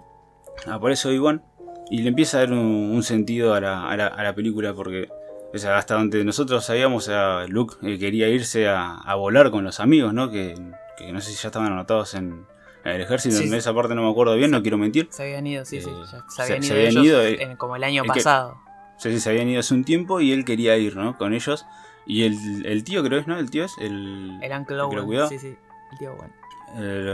[0.68, 1.44] aparece Obi-Wan
[1.92, 4.74] y le empieza a dar un, un sentido a la, a la- a la película
[4.74, 5.10] porque
[5.54, 9.52] o sea, hasta donde nosotros sabíamos, o sea, Luke eh, quería irse a, a volar
[9.52, 10.30] con los amigos, ¿no?
[10.30, 10.56] Que,
[10.98, 12.46] que no sé si ya estaban anotados en,
[12.86, 13.56] en el ejército, Sí, en sí.
[13.58, 15.08] esa parte no me acuerdo bien, no quiero mentir.
[15.12, 15.90] Se habían ido, sí, sí.
[15.90, 18.08] Eh, ya se habían se ido, habían ellos ido, eh, en- como el año que-
[18.10, 18.58] pasado.
[18.98, 21.18] O sea, sí, se habían ido hace un tiempo y él quería ir, ¿no?
[21.18, 21.66] Con ellos.
[22.06, 23.38] Y el, el tío creo es, ¿no?
[23.40, 24.40] El tío es el...
[24.42, 25.56] El Uncle que Owen, sí, sí.
[25.92, 26.32] El tío Owen.
[26.78, 27.14] Eh,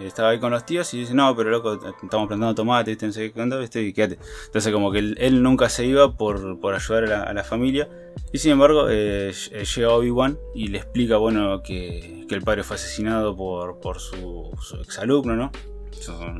[0.00, 3.06] estaba ahí con los tíos y dice, no, pero loco, estamos plantando tomate, ¿viste?
[3.06, 3.82] no sé qué ¿viste?
[3.82, 4.18] y quédate.
[4.46, 7.88] Entonces como que él, nunca se iba por, por ayudar a la, familia.
[8.32, 12.62] Y sin embargo, eh, ll- llega Obi-Wan y le explica, bueno, que, que el padre
[12.62, 15.50] fue asesinado por, por su, su exalumno, ¿no?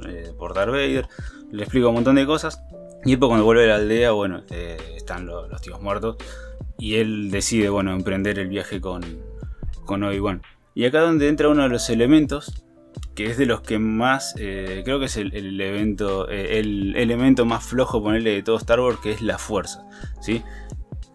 [0.06, 1.08] Eh, por Darth Vader.
[1.50, 2.60] Le explica un montón de cosas.
[3.04, 6.16] Y después cuando vuelve a la aldea, bueno, eh, están los, los tíos muertos.
[6.78, 9.02] Y él decide, bueno, emprender el viaje con,
[9.84, 10.42] con Obi-Wan.
[10.74, 12.64] Y acá donde entra uno de los elementos,
[13.14, 17.44] que es de los que más, eh, creo que es el, evento, eh, el elemento
[17.44, 19.86] más flojo, ponerle de todo Star Wars, que es la fuerza,
[20.20, 20.42] ¿sí?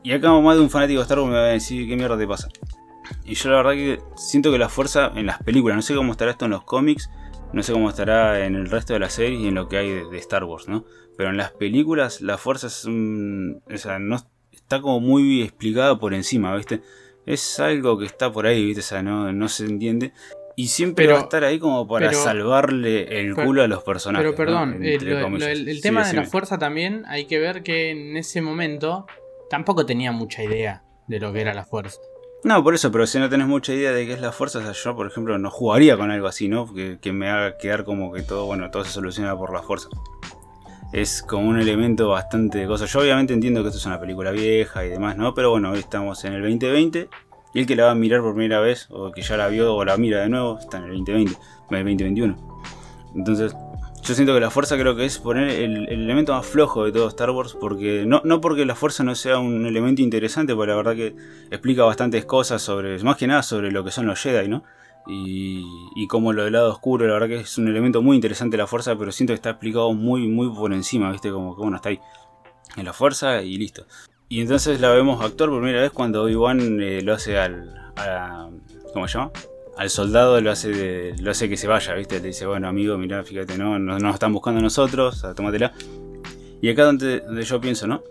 [0.04, 2.18] Y acá más de un fanático de Star Wars me va a decir, ¿qué mierda
[2.18, 2.48] te pasa?
[3.26, 6.12] Y yo la verdad que siento que la fuerza en las películas, no sé cómo
[6.14, 7.10] estará esto en los cómics,
[7.52, 9.90] no sé cómo estará en el resto de las series y en lo que hay
[9.90, 10.86] de, Star Wars, ¿no?
[11.18, 13.62] Pero en las películas la fuerza es un...
[14.00, 14.18] No,
[14.52, 16.82] está como muy explicada por encima, ¿viste?
[17.30, 18.80] Es algo que está por ahí, ¿viste?
[18.82, 20.14] O sea, no, no se entiende.
[20.56, 23.68] Y siempre Pero- va a estar ahí como para pero- salvarle el pero- culo a
[23.68, 24.26] los personajes.
[24.26, 24.86] Pero perdón, ¿no?
[24.86, 27.92] eh, lo- lo- el, el Sí, tema de la fuerza también hay que ver que
[27.92, 29.06] en ese momento
[29.50, 32.00] tampoco tenía mucha idea de lo que era la fuerza.
[32.44, 34.62] No, por eso, pero si no tenés mucha idea de qué es la fuerza, o
[34.62, 36.74] sea, yo, por ejemplo, no jugaría con algo así, ¿no?
[36.74, 39.90] Que, que me haga quedar como que todo, bueno, todo se soluciona por la fuerza.
[40.92, 42.92] Es como un elemento bastante de cosas.
[42.92, 45.34] Yo obviamente entiendo que esto es una película vieja y demás, ¿no?
[45.34, 47.10] Pero bueno, hoy estamos en el 2020
[47.54, 49.76] y el que la va a mirar por primera vez, o que ya la vio
[49.76, 52.38] o la mira de nuevo, está en el 2020, en el 2021.
[53.16, 53.56] Entonces,
[54.04, 56.92] yo siento que la fuerza creo que es poner el, el elemento más flojo de
[56.92, 60.72] todo Star Wars, porque no, no porque la fuerza no sea un elemento interesante, porque
[60.72, 61.16] la verdad que
[61.52, 64.64] explica bastantes cosas sobre, más que nada sobre lo que son los Jedi, ¿no?
[65.10, 68.58] Y, y como lo del lado oscuro, la verdad que es un elemento muy interesante
[68.58, 71.32] la fuerza, pero siento que está explicado muy, muy por encima, ¿viste?
[71.32, 72.00] Como que bueno, está ahí
[72.78, 73.86] en la fuerza y listo.
[74.28, 77.74] Y entonces la vemos actuar por primera vez cuando Obi-Wan eh, lo hace al.
[77.98, 78.50] A,
[78.94, 79.32] ¿Cómo se llama?
[79.78, 82.20] al soldado lo hace, de- lo hace que se vaya, ¿viste?
[82.20, 85.72] Le dice, bueno, amigo, mirá, fíjate, no, no nos están buscando a nosotros, sea, tómatela.
[86.62, 88.04] Y acá donde, donde yo pienso, ¿no?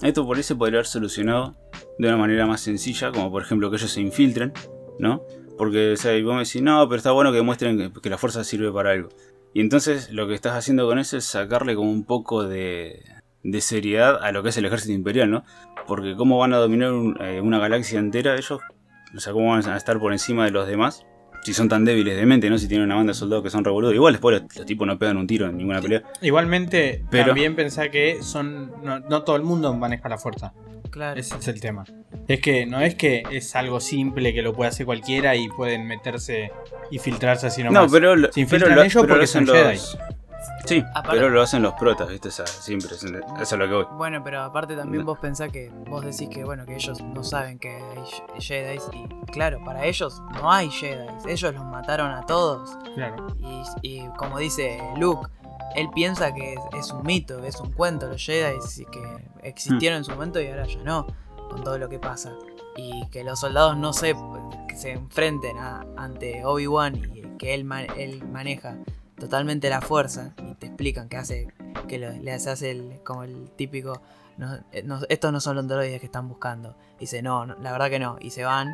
[0.00, 1.54] Esto por ahí se podría haber solucionado
[1.98, 4.54] de una manera más sencilla, como por ejemplo que ellos se infiltren,
[4.98, 5.22] ¿no?
[5.58, 8.18] Porque, o sea, y vos me decís, no, pero está bueno que muestren que, la
[8.18, 9.10] fuerza sirve para algo.
[9.54, 13.04] Y entonces lo que estás haciendo con eso es sacarle como un poco de,
[13.42, 15.44] de seriedad a lo que es el ejército imperial, ¿no?
[15.86, 18.60] Porque cómo van a dominar eh, una galaxia entera ellos,
[19.14, 21.04] o sea, cómo van a estar por encima de los demás.
[21.42, 22.56] Si son tan débiles de mente, ¿no?
[22.58, 23.94] Si tienen una banda de soldados que son revoludos.
[23.94, 26.02] Igual después los, los tipos no pegan un tiro en ninguna pelea.
[26.20, 28.70] Igualmente, Pero- también pensá que son.
[28.84, 30.52] No, no todo el mundo maneja la fuerza.
[30.90, 31.18] Claro.
[31.18, 31.84] Ese es el tema.
[32.28, 35.86] Es que no es que es algo simple que lo puede hacer cualquiera y pueden
[35.86, 36.52] meterse
[36.90, 37.86] y filtrarse así nomás.
[37.86, 39.98] No, pero, lo- Se infiltran pero lo- ellos pero lo porque hacen son los-
[40.66, 42.28] Sí, Aparte- pero lo hacen los protas, ¿viste?
[42.28, 43.86] O sea, siempre, eso es lo que voy.
[43.96, 45.06] Bueno, pero aparte también No.
[45.06, 49.26] vos pensás que vos decís que bueno que ellos no saben que hay Jedi y
[49.32, 53.26] claro, para ellos no hay Jedi, ellos los mataron a todos Claro.
[53.40, 55.28] y, y como dice Luke,
[55.74, 59.28] él piensa que es, es un mito, que es un cuento los Jedi y que
[59.42, 61.06] existieron en su momento y ahora ya no,
[61.50, 62.32] con todo lo que pasa
[62.76, 64.14] y que los soldados no se
[64.68, 68.76] que se enfrenten a- ante Obi-Wan y que él, él maneja
[69.22, 71.48] totalmente la fuerza y te explican que hace
[71.88, 74.02] que lo- le hace el, como el típico
[74.36, 77.70] no, eh, no- estos no son los androides que están buscando dice no, no, la
[77.72, 78.68] verdad que no y se van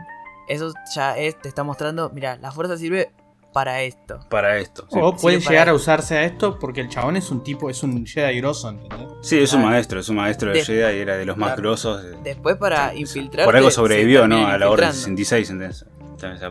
[0.49, 3.11] eso ya es, te está mostrando mira la fuerza sirve
[3.53, 4.87] para esto Para esto.
[4.91, 7.43] Sí, O Sí, puede para- llegar a usarse a esto porque el chabón es un
[7.43, 9.09] tipo, es un Jedi grosso, ¿entendés?
[9.23, 11.49] Sí, es un maestro, es un maestro de De- Jedi y era de los más
[11.49, 11.63] Claro.
[11.63, 12.03] grosos.
[12.05, 14.47] de- después para Sí, infiltrar Por algo sobrevivió, ¿no?
[14.47, 15.87] A la Orden 66, ¿entendés?
[16.15, 16.51] O sea,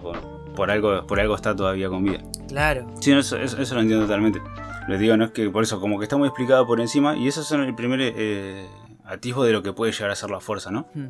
[0.58, 2.20] por, algo, por algo está todavía con vida.
[2.49, 4.41] claro Sí, eso, eso- eso lo entiendo totalmente.
[4.89, 7.28] Les digo, no es que por eso, como que está muy explicado por encima, y
[7.28, 8.66] esos son el primer eh,
[9.05, 10.88] atisbo de lo que puede llegar a ser la fuerza, ¿no?
[10.93, 11.10] Hmm.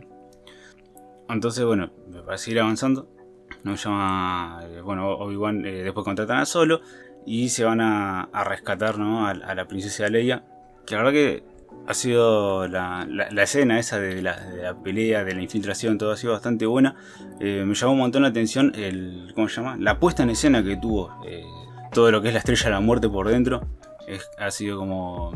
[1.29, 1.89] Entonces, bueno,
[2.25, 3.07] para seguir avanzando,
[3.63, 6.81] nos llama, eh, bueno, Obi-Wan eh, después contratan a Solo
[7.25, 9.27] y se van a, a rescatar, ¿no?
[9.27, 10.43] A, a la princesa Leia,
[10.85, 11.43] que la verdad que
[11.87, 13.07] ha sido la,
[13.37, 16.95] escena esa de la, pelea, de la infiltración, todo ha sido bastante buena.
[17.39, 19.77] Eh, me llamó un montón la atención el, ¿cómo se llama?
[19.79, 21.45] La puesta en escena que tuvo, eh,
[21.93, 23.61] todo lo que es la estrella de la muerte por dentro,
[24.37, 25.31] ha sido como...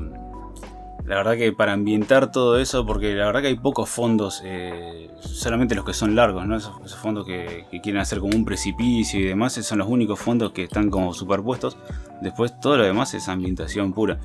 [1.05, 5.09] La verdad que para ambientar todo eso, porque la verdad que hay pocos fondos, eh,
[5.19, 6.45] solamente los que son largos.
[6.45, 10.63] Esos, fondos que, quieren hacer como un precipicio y demás, son los únicos fondos que
[10.63, 11.75] están como superpuestos.
[12.21, 14.19] Después todo lo demás es ambientación pura.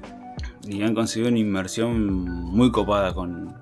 [0.69, 3.55] Y han conseguido una inmersión muy copada con,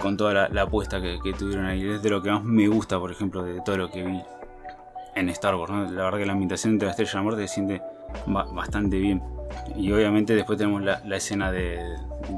[0.00, 1.86] con toda la, apuesta que, tuvieron ahí.
[1.88, 4.20] Es de lo que más me gusta, por ejemplo, de todo lo que vi
[5.14, 5.72] en Star Wars.
[5.72, 5.90] ¿no?
[5.90, 7.82] La verdad que la ambientación de la Estrella de la Muerte se siente
[8.26, 9.22] ba- bastante bien.
[9.76, 11.78] Y obviamente después tenemos la, escena de,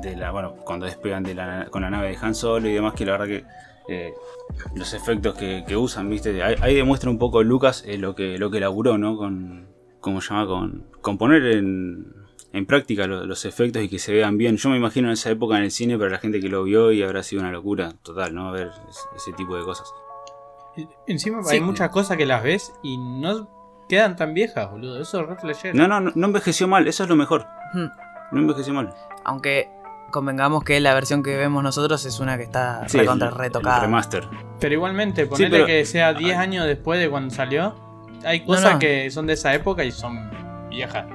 [0.03, 2.95] de la, bueno, cuando despegan de la, con la nave de Han Solo y demás,
[2.95, 3.45] que la verdad que
[3.89, 4.15] eh,
[4.75, 8.51] los efectos que, usan, viste, ahí, ahí demuestra un poco Lucas eh, lo que lo
[8.51, 9.17] que laburó, ¿no?
[9.17, 9.67] Con,
[10.01, 10.47] ¿cómo se llama?
[10.47, 12.24] Con, con poner en,
[12.55, 14.57] en práctica lo- los efectos y que se vean bien.
[14.57, 16.93] Yo me imagino en esa época en el cine, para la gente que lo vio
[16.93, 18.51] y habrá sido una locura total, ¿no?
[18.53, 19.93] Ver ese, ese tipo de cosas.
[21.07, 21.55] Encima Sí.
[21.57, 23.49] hay muchas cosas que las ves y no
[23.89, 25.01] quedan tan viejas, boludo.
[25.01, 25.73] Eso es re.
[25.75, 27.47] No, no, no, no envejeció mal, eso es lo mejor.
[27.75, 27.87] Hmm.
[28.33, 28.93] No envejeció mal.
[29.27, 29.69] aunque
[30.11, 33.39] convengamos que la versión que vemos nosotros es una que está Sí, recontra el- el
[33.41, 34.29] retocada remaster.
[34.61, 36.43] Pero igualmente, ponele pero- que sea 10 Ay.
[36.43, 37.75] años después de cuando salió.
[38.25, 38.79] Hay cosas no.
[38.79, 40.31] que son de esa época y son
[40.71, 41.07] viejas.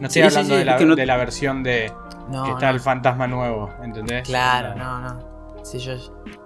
[0.00, 1.92] No estoy Sí, hablando sí, de, la, es que no- de la versión de
[2.28, 2.74] no, que está no.
[2.74, 4.26] el fantasma nuevo, ¿entendés?
[4.28, 5.64] Claro, no, no.
[5.64, 5.92] Sí, yo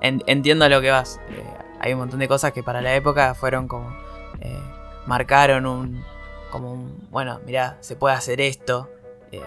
[0.01, 1.21] en- entiendo a lo que vas.
[1.31, 1.45] Eh,
[1.81, 3.95] hay un montón de cosas que para la época fueron como.
[4.41, 4.59] eh,
[5.07, 6.03] marcaron un.
[6.51, 7.09] Como un.
[7.11, 8.89] Bueno, mirá, se puede hacer esto.
[9.33, 9.41] eh,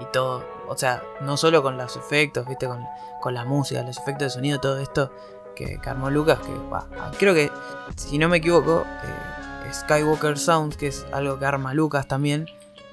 [0.00, 0.44] y todo.
[0.68, 2.84] O sea, no solo con los efectos, viste, con,
[3.20, 5.12] con la música, los efectos de sonido, todo esto
[5.56, 6.38] que, que armó Lucas.
[6.38, 6.86] Que bah,
[7.18, 7.50] creo que,
[7.96, 12.46] si no me equivoco, eh, Skywalker Sounds, que es algo que arma Lucas también.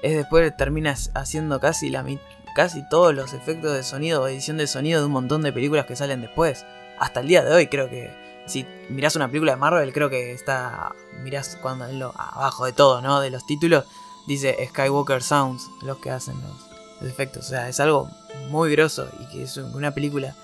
[0.06, 2.06] Es después termina haciendo casi la
[2.53, 5.88] casi todos los efectos de sonido o edición de sonido de un montón de películas
[5.88, 6.64] que salen después.
[6.99, 8.14] Hasta el día de hoy creo que
[8.45, 10.93] si mirás una película de Marvel creo que está
[11.24, 13.20] mirás cuando lo abajo de todo, ¿no?
[13.20, 13.86] De los títulos
[14.28, 18.08] dice Skywalker Sounds los que hacen los, los efectos, o sea, es algo
[18.49, 20.36] muy grosso y que es una película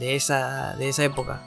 [0.00, 1.40] de esa de esa época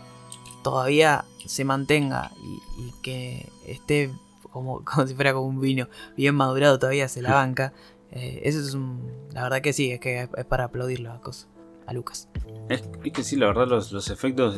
[0.64, 4.14] todavía se mantenga y, y que esté
[4.58, 7.74] como, como si fuera como un vino bien madurado todavía se la banca.
[8.12, 9.02] Eh, eso es un.
[9.34, 11.50] La verdad que sí, es que es, es para aplaudirlo a, cosas,
[11.86, 12.30] a Lucas.
[12.70, 14.58] Es, es que sí, la verdad, los, los efectos,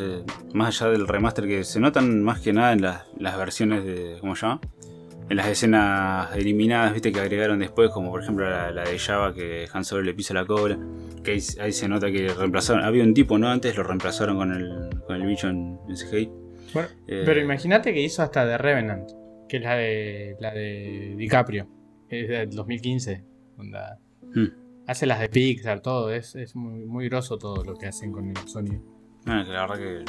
[0.54, 4.18] más allá del remaster, que se notan más que nada en las, las versiones de.
[4.22, 4.62] ¿Cómo se llama?
[5.30, 9.32] En las escenas eliminadas, viste, que agregaron después, como por ejemplo la, la de Java,
[9.34, 10.78] que Han Solo le pisa la cobra.
[11.24, 12.84] Que ahí, ahí se nota que reemplazaron.
[12.84, 13.48] Había un tipo, ¿no?
[13.50, 16.32] Antes lo reemplazaron con el, con el bicho en, en CGI.
[16.74, 19.10] Bueno, Eh, pero imagínate que hizo hasta The Revenant.
[19.50, 21.68] Que es la de, la de DiCaprio,
[22.08, 23.24] es del 2015.
[23.58, 24.00] Onda.
[24.34, 24.46] Hmm.
[24.88, 28.30] Hace las de Pixar, todo, es, es muy, muy groso todo lo que hacen con
[28.30, 28.82] el sonido.
[29.26, 30.06] Que la verdad que.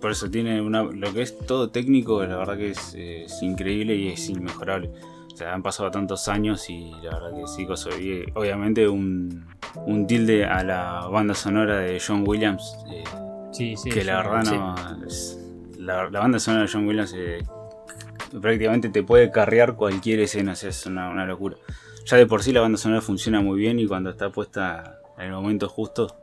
[0.00, 0.82] Por eso tiene una.
[0.84, 4.90] Lo que es todo técnico, la verdad que es, es increíble y es inmejorable.
[5.32, 9.44] O sea, han pasado tantos años y la verdad que sí, cosa, y, obviamente un,
[9.84, 12.78] un tilde a la banda sonora de John Williams.
[12.90, 13.04] eh,
[13.52, 13.90] Sí, sí.
[13.90, 15.06] que la verdad no.
[15.06, 15.38] es-
[15.78, 17.38] la, la banda sonora de John Williams eh,
[18.40, 21.56] prácticamente te puede carrear cualquier escena, o sea, es una, una locura.
[22.06, 25.26] Ya de por sí la banda sonora funciona muy bien y cuando está puesta en
[25.26, 26.16] el momento justo,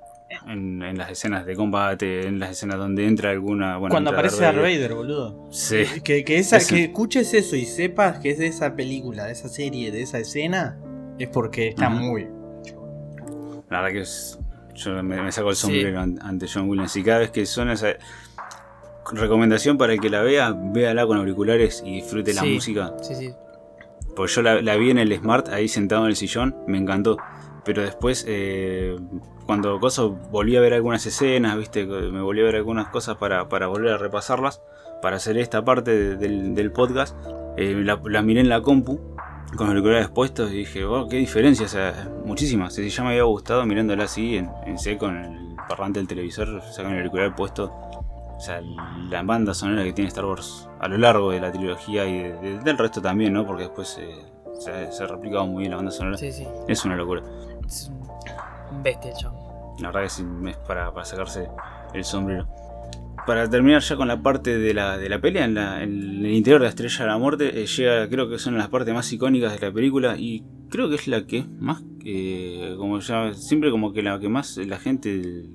[0.47, 3.77] en, en las escenas de combate, en las escenas donde entra alguna.
[3.77, 5.47] Bueno, Cuando entra aparece Darth Vader, boludo.
[5.51, 6.73] Sí, Que, que, esa, Eso.
[6.75, 10.19] que escuches eso y sepas que es de esa película, de esa serie, de esa
[10.19, 10.77] escena,
[11.19, 11.95] es porque está Ajá.
[11.95, 12.27] muy.
[13.69, 14.39] la verdad que es.
[14.75, 17.73] Yo me, me saco el sombrero an- ante John Williams y cada vez que suena
[17.73, 17.89] esa.
[19.11, 22.93] Recomendación para el que la vea, véala con auriculares y disfrute la música.
[23.01, 23.33] Sí, sí.
[24.15, 27.17] Pues yo la, la vi en el Smart, ahí sentado en el sillón, me encantó.
[27.65, 28.95] Pero después, eh,
[29.45, 33.47] cuando Coso volví a ver algunas escenas, viste, me volví a ver algunas cosas para,
[33.49, 34.61] para volver a repasarlas,
[35.01, 37.15] para hacer esta parte de- del, del podcast,
[37.57, 38.99] eh, la, la miré en la compu,
[39.55, 42.73] con los auriculares puestos, y dije, wow, qué diferencia, o sea, muchísimas.
[42.73, 46.49] Si ya me había gustado mirándola así, en, en C, con el parlante del televisor,
[46.49, 47.73] o sea, con el auricular puesto.
[48.43, 48.61] O sea,
[49.09, 52.33] la banda sonora que tiene Star Wars a lo largo de la trilogía y de-
[52.33, 53.47] de- del resto también, ¿no?
[53.47, 54.15] Porque después eh,
[54.59, 56.17] se, se ha replicado muy bien la banda sonora.
[56.17, 56.45] Sí, sí.
[56.67, 57.23] Es una locura.
[57.65, 59.39] Es un, bestia chabón.
[59.79, 61.47] La verdad que sí, es para, para sacarse
[61.93, 62.45] el sombrero.
[63.25, 66.31] Para terminar ya con la parte de la, de la pelea, en, la- en el
[66.33, 69.09] interior de la Estrella de la Muerte, eh, llega, creo que son las partes más
[69.13, 73.71] icónicas de la película y creo que es la que más, eh, como ya, siempre
[73.71, 75.45] como que la que más la gente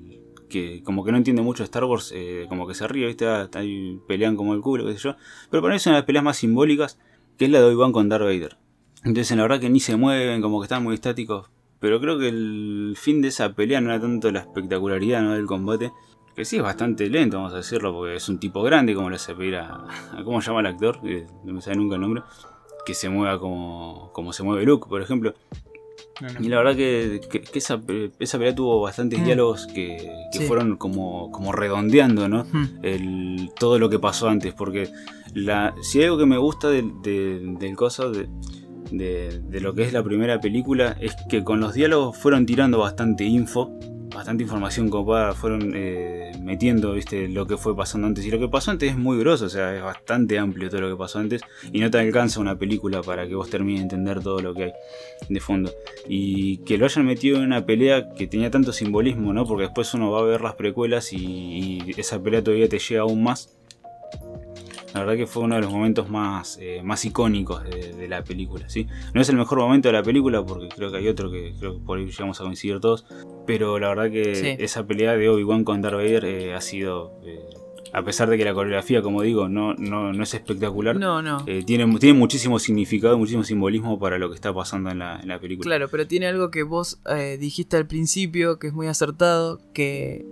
[0.49, 3.27] que como que no entiende mucho Star Wars, eh, como que se ríe, ¿viste?
[3.27, 5.15] Ah, ahí pelean como el culo, qué sé yo.
[5.49, 6.99] Pero para mí es una de las peleas más simbólicas,
[7.37, 8.57] que es la de Obi-Wan con Darth Vader.
[9.03, 11.49] Entonces, la verdad que ni se mueven, como que están muy estáticos.
[11.79, 15.33] Pero creo que el fin de esa pelea no era tanto la espectacularidad ¿no?
[15.33, 15.93] del combate,
[16.35, 19.15] que sí es bastante lento, vamos a decirlo, porque es un tipo grande, como le
[19.15, 19.85] hace pedir a.
[20.25, 21.01] ¿Cómo llama el actor?
[21.01, 22.23] Que no me sale nunca el nombre.
[22.85, 25.33] Que se mueva como, como se mueve Luke, por ejemplo.
[26.39, 27.81] Y la verdad que, que- que esa,
[28.19, 29.23] esa pelea tuvo bastantes Mm.
[29.25, 30.45] diálogos que, que Sí.
[30.45, 32.45] fueron como, como redondeando, ¿no?
[32.51, 32.65] Hmm.
[32.83, 34.53] el, todo lo que pasó antes.
[34.53, 34.89] Porque
[35.33, 38.27] la, si hay algo que me gusta del, de- del coso, de,
[38.91, 42.79] de- de lo que es la primera película, es que con los diálogos fueron tirando
[42.79, 43.71] bastante info,
[44.13, 47.27] bastante información copada, fueron eh, metiendo ¿viste?
[47.27, 48.25] lo que fue pasando antes.
[48.25, 50.89] Y lo que pasó antes es muy grosso, o sea, es bastante amplio todo lo
[50.89, 51.41] que pasó antes.
[51.71, 54.63] Y no te alcanza una película para que vos termines de entender todo lo que
[54.63, 54.73] hay
[55.27, 55.71] de fondo.
[56.07, 59.45] Y que lo hayan metido en una pelea que tenía tanto simbolismo, ¿no?
[59.45, 63.01] Porque después uno va a ver las precuelas y, y esa pelea todavía te llega
[63.01, 63.58] aún más.
[64.93, 68.23] La verdad que fue uno de los momentos más, eh, más icónicos de, de la
[68.23, 68.87] película, ¿sí?
[69.13, 71.73] No es el mejor momento de la película porque creo que hay otro que creo
[71.75, 73.05] que por ahí llegamos a coincidir todos.
[73.45, 74.47] Pero la verdad que Sí.
[74.59, 77.11] esa pelea de Obi-Wan con Darth Vader eh, ha sido...
[77.25, 77.39] eh,
[77.91, 81.43] a pesar de que la coreografía, como digo, no, no, no es espectacular, No, no.
[81.47, 85.27] eh, tiene, tiene muchísimo significado, muchísimo simbolismo para lo que está pasando en la, en
[85.27, 85.65] la película.
[85.67, 90.23] Claro, pero tiene algo que vos eh, dijiste al principio, que es muy acertado, que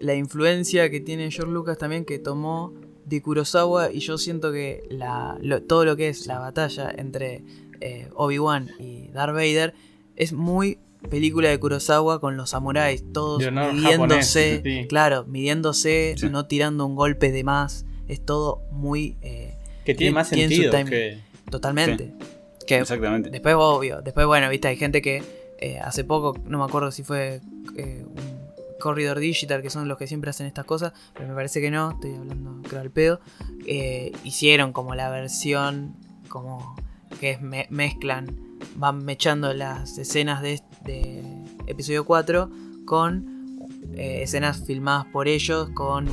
[0.00, 2.72] la influencia que tiene George Lucas también, que tomó
[3.06, 7.42] de Kurosawa, y yo siento que la, lo- todo lo que es la batalla entre
[7.80, 9.74] eh, Obi-Wan y Darth Vader
[10.16, 10.78] es muy
[11.10, 13.82] película de Kurosawa con los samuráis, todos midiéndose,
[14.56, 14.86] japonés, sí.
[14.88, 16.28] claro, midiéndose, Sí.
[16.28, 19.16] no tirando un golpe de más, es todo muy...
[19.22, 19.54] eh,
[19.84, 21.18] Que tiene más sentido que.
[21.50, 22.12] totalmente.
[22.66, 23.30] Que Exactamente.
[23.30, 25.22] Después, obvio, después, bueno, viste, hay gente que
[25.60, 27.40] eh, hace poco, no me acuerdo si fue
[27.76, 28.35] eh, un
[28.80, 31.92] Corridor Digital, que son los que siempre hacen estas cosas, pero me parece que no,
[31.92, 33.20] estoy hablando, creo, al pedo.
[33.66, 35.94] eh, hicieron como la versión,
[36.28, 36.76] como
[37.20, 38.36] que es me- mezclan,
[38.76, 41.24] van mechando las escenas de, de
[41.66, 42.50] episodio 4
[42.84, 43.58] con
[43.94, 46.06] eh, escenas filmadas por ellos, con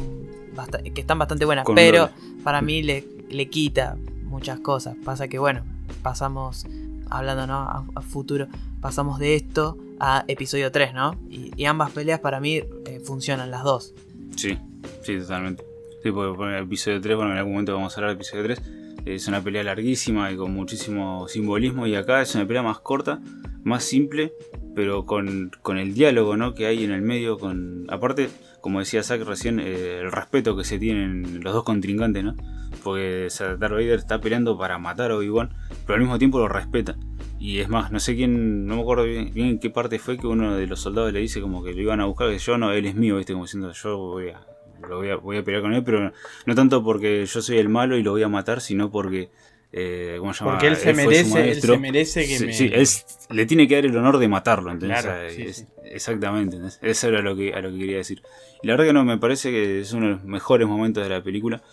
[0.94, 2.44] que están bastante buenas, Con pero doble.
[2.44, 4.96] para mí le, le quita muchas cosas.
[5.04, 5.64] Pasa que, bueno,
[6.04, 6.66] pasamos,
[7.14, 7.88] hablando ¿no?
[7.96, 8.48] a, futuro,
[8.82, 11.16] pasamos de esto a episodio 3, ¿no?
[11.30, 13.94] Y, y ambas peleas para mí eh, funcionan las dos.
[14.36, 14.58] Sí,
[15.04, 15.64] sí, totalmente.
[16.04, 18.44] Sí, porque por el episodio 3, bueno, en algún momento vamos a hablar del episodio
[18.44, 18.62] 3.
[19.06, 21.88] Es una pelea larguísima y con muchísimo simbolismo.
[21.88, 23.22] Y acá es una pelea más corta,
[23.64, 24.34] más simple,
[24.76, 26.54] pero con, con el diálogo ¿no?
[26.54, 27.38] que hay en el medio.
[27.38, 32.24] con Aparte, como decía Zack recién, eh, el respeto que se tienen los dos contrincantes,
[32.24, 32.36] ¿no?
[32.84, 35.50] Porque Darth Vader está peleando para matar a Obi-Wan,
[35.86, 36.96] pero al mismo tiempo lo respeta.
[37.40, 40.18] Y es más, no sé quién, no me acuerdo bien, bien en qué parte fue
[40.18, 42.58] que uno de los soldados le dice como que lo iban a buscar, que yo
[42.58, 43.34] no, él es mío, ¿viste?
[43.34, 44.42] Como diciendo, yo voy a,
[44.88, 46.14] lo voy a, voy a pelear con él, pero
[46.46, 49.30] no tanto porque yo soy el malo y lo voy a matar, sino porque
[49.76, 50.52] eh, ¿cómo se llama?
[50.52, 52.54] Porque él se, merece, él se merece que Sí, me...
[52.54, 52.88] sí, él
[53.32, 55.02] le tiene que dar el honor de matarlo, ¿entendés?
[55.02, 55.68] Claro, sí, es-.
[55.84, 56.80] Exactamente, ¿entendés?
[56.84, 58.22] Eso era lo que, a lo que quería decir.
[58.62, 61.10] Y la verdad que no, me parece que es uno de los mejores momentos de
[61.10, 61.64] la película.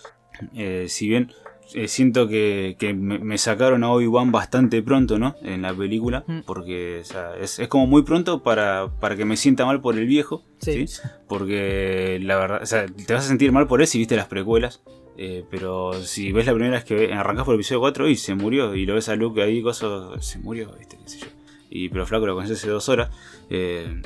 [0.55, 1.33] Eh, si bien
[1.75, 5.37] eh, siento que, que me, sacaron a Obi-Wan bastante pronto, ¿no?
[5.43, 6.41] En la película, Mm.
[6.47, 9.97] porque o sea, es, es como muy pronto para, para que me sienta mal por
[9.97, 10.87] el viejo, Sí.
[10.89, 11.01] ¿sí?
[11.29, 14.27] Porque la verdad, o sea, te vas a sentir mal por él si viste las
[14.27, 14.83] precuelas.
[15.23, 18.35] eh, pero si ves la primera vez que arrancás por el episodio 4 y se
[18.35, 19.87] murió, y lo ves a Luke ahí, cosa,
[20.21, 20.97] se murió, ¿viste?
[21.03, 21.27] ¿Qué sé yo?
[21.69, 23.11] Y, pero Flaco lo conocí hace dos horas.
[23.51, 24.01] eh,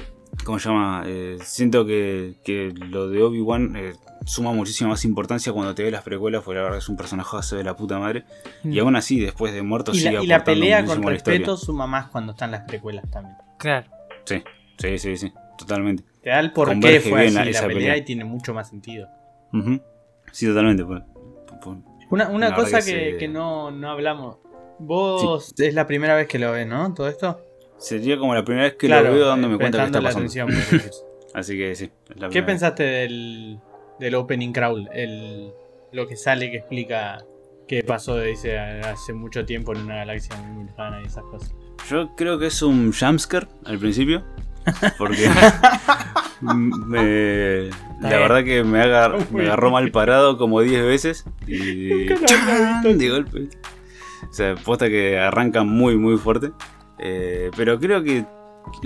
[0.45, 1.03] ¿Cómo se llama?
[1.07, 3.93] Eh, siento que, que lo de Obi-Wan eh,
[4.27, 7.37] suma muchísima más importancia cuando te ves las precuelas, porque la verdad es un personaje
[7.57, 8.25] de la puta madre.
[8.65, 9.95] Y aún así, después de muerto, Mm.
[9.95, 13.09] Y la, sigue y la pelea con la respeto suma más cuando están las precuelas
[13.11, 13.37] también.
[13.59, 13.87] Claro.
[14.25, 14.43] Sí,
[14.79, 16.05] sí, sí, sí, totalmente.
[16.23, 17.97] Te da el por qué Converge fue así la- la, esa pelea, pelea.
[17.99, 19.09] y tiene mucho más sentido.
[20.33, 20.85] Sí, totalmente.
[20.85, 21.05] por-
[21.63, 21.77] por-
[22.11, 24.39] Una, una La cosa verdad que, que se- que no, no hablamos.
[24.79, 26.93] Vos es la primera vez que lo ves, ¿no?
[26.95, 27.41] Todo esto.
[27.85, 30.21] Sería como la primera vez que Claro, lo veo dándome cuenta que está pasando.
[30.27, 30.49] atención.
[31.35, 31.91] Así que sí.
[32.31, 33.59] ¿Qué pensaste del,
[34.01, 34.89] del opening crawl?
[34.93, 35.53] El,
[35.93, 37.19] lo que sale que explica
[37.69, 41.53] qué pasó dice hace mucho tiempo en una galaxia muy lejana y esas cosas.
[41.91, 44.25] Yo creo que es un jumpscare al principio.
[44.97, 45.29] Porque
[46.41, 47.69] me-
[48.01, 51.25] la verdad que me, agar- me agarró mal parado como 10 veces.
[51.47, 52.05] Y
[52.85, 53.49] de golpe.
[54.29, 56.51] O sea, posta que arranca muy muy fuerte.
[56.99, 58.25] Eh, pero creo que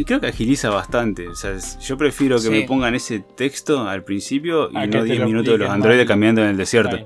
[0.05, 1.29] creo que agiliza bastante.
[1.29, 2.51] O sea, yo prefiero que Sí.
[2.51, 6.07] me pongan ese texto al principio y no te 10 lo minutos de los androides
[6.07, 6.97] cambiando en el desierto.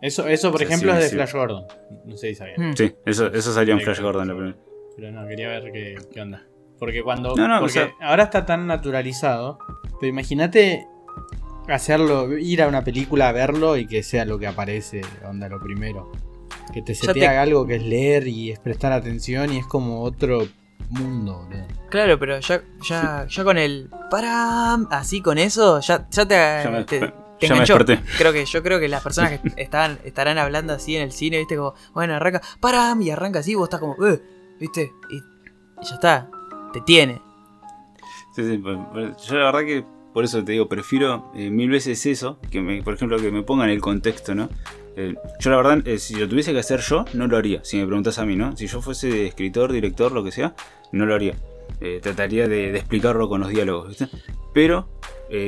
[0.00, 1.14] Eso, eso por O sea, ejemplo, sí, es de sí.
[1.16, 1.64] Flash Gordon.
[2.04, 2.70] No sé si sabían.
[2.70, 2.76] Mm.
[2.76, 4.38] Sí, eso, eso salió en Flash Gordon la sí.
[4.38, 4.58] primera.
[4.96, 6.44] Pero no, quería ver qué, qué onda.
[6.78, 7.34] Porque cuando.
[7.34, 9.58] No, no, o porque sea- ahora está tan naturalizado.
[10.00, 10.86] Pero imagínate
[11.68, 15.60] hacerlo, ir a una película a verlo y que sea lo que aparece, onda, lo
[15.60, 16.12] primero.
[16.72, 19.66] Que te se Ya te, algo que es leer y es prestar atención y es
[19.66, 20.46] como otro
[20.90, 21.66] mundo, boludo.
[21.90, 26.70] Claro, pero ya, ya, ya con el param, así con eso, ya, ya te, Ya
[26.70, 27.06] me, te, ya
[27.38, 27.78] te me enganchó.
[27.78, 28.02] desperté.
[28.18, 31.38] Creo que yo creo que las personas que estaban, estarán hablando así en el cine,
[31.38, 34.20] viste, como, bueno, arranca, param, y arranca así, vos estás como, eh,
[34.60, 36.30] viste, y, y ya está,
[36.72, 37.20] te tiene.
[38.34, 41.70] Sí, sí, pues, pues, yo la verdad que por eso te digo, prefiero eh, mil
[41.70, 44.48] veces eso, que me, por ejemplo, que me pongan el contexto, ¿no?
[45.00, 47.76] Eh, yo la verdad, eh, si lo tuviese que hacer yo, no lo haría, si
[47.76, 48.56] me preguntas a mí, ¿no?
[48.56, 50.54] Si yo fuese escritor, director, lo que sea,
[50.90, 51.34] no lo haría.
[51.80, 54.08] Eh, trataría de, de explicarlo con los diálogos, ¿viste?
[54.52, 54.88] Pero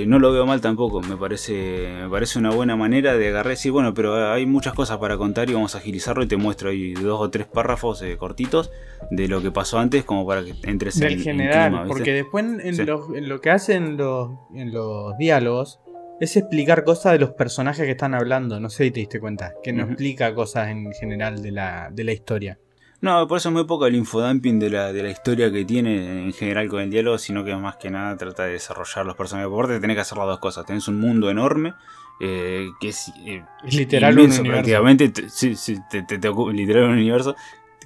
[0.07, 3.57] no lo veo mal tampoco, me parece, me parece una buena manera de agarrar y
[3.57, 6.69] decir, bueno, pero hay muchas cosas para contar y vamos a agilizarlo y te muestro
[6.69, 8.71] ahí dos o tres párrafos cortitos
[9.11, 11.95] de lo que pasó antes como para que entres en, Del en general, clima, ¿viste?
[11.97, 12.85] porque después en, en Sí.
[12.85, 15.81] los- en lo que hacen los, en los diálogos
[16.21, 18.61] es explicar cosas de los personajes que están hablando.
[18.61, 22.05] No sé si te diste cuenta, que no explica cosas en general de la, de
[22.05, 22.59] la historia.
[23.01, 26.25] No, por eso es muy poco el infodumping de la, de la historia que tiene
[26.25, 29.49] en general con el diálogo, sino que más que nada trata de desarrollar los personajes.
[29.49, 30.66] Por parte tenés que hacer las dos cosas.
[30.66, 31.73] Tenés un mundo enorme,
[32.21, 34.45] eh, que es, eh, Es literal un universo.
[34.45, 35.09] prácticamente.
[35.09, 37.35] Te- sí, sí, te, te- te ocu- literal un universo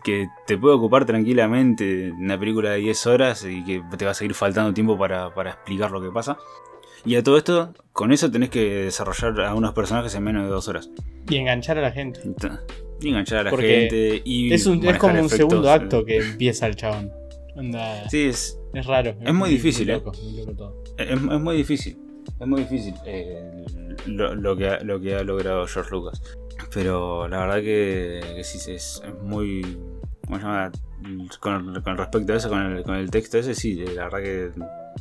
[0.02, 4.14] que te puede ocupar tranquilamente una película de 10 horas y que te va a
[4.14, 6.36] seguir faltando tiempo para, para explicar lo que pasa.
[7.04, 10.50] Y a todo esto, con eso tenés que desarrollar a unos personajes en menos de
[10.50, 10.90] dos horas.
[11.28, 12.20] Y enganchar a la gente.
[13.00, 15.72] Y enganchar a la Porque gente y Es, un, es como un segundo eh.
[15.72, 17.12] acto que empieza el chabón.
[18.10, 19.14] Sí, es, es raro.
[19.20, 19.94] es muy difícil, ¿eh?
[19.94, 20.82] loco, muy loco todo.
[20.96, 21.98] Es, es muy difícil.
[22.40, 23.64] Es muy difícil eh,
[24.06, 26.20] lo, lo que ha, lo que ha logrado George Lucas.
[26.72, 29.78] Pero la verdad que, que sí es, es muy.
[30.26, 30.72] ¿Cómo se llama?
[31.38, 34.50] Con, con respecto a eso, con el, con el texto ese, sí, la verdad que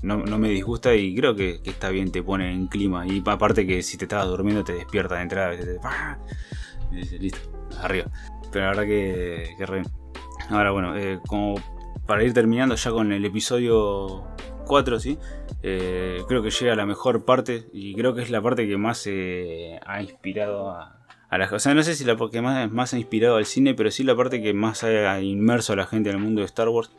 [0.01, 3.05] no, no me disgusta y creo que, está bien, te pone en clima.
[3.07, 5.55] Y aparte que si te estabas durmiendo te despierta de entrada.
[5.57, 5.79] Te, te-
[6.91, 7.39] y listo,
[7.81, 8.05] arriba.
[8.51, 9.83] Pero la verdad que, que.
[10.49, 11.55] Ahora bueno, eh, como
[12.05, 14.23] para ir terminando ya con el episodio
[14.65, 15.17] 4, ¿sí?
[15.63, 19.07] Eh, creo que llega la mejor parte y creo que es la parte que más
[19.07, 20.99] eh, ha inspirado a,
[21.29, 23.73] a la O sea, no sé si la que más, más ha inspirado al cine,
[23.73, 26.45] pero sí la parte que más ha inmerso a la gente en el mundo de
[26.45, 26.91] Star Wars,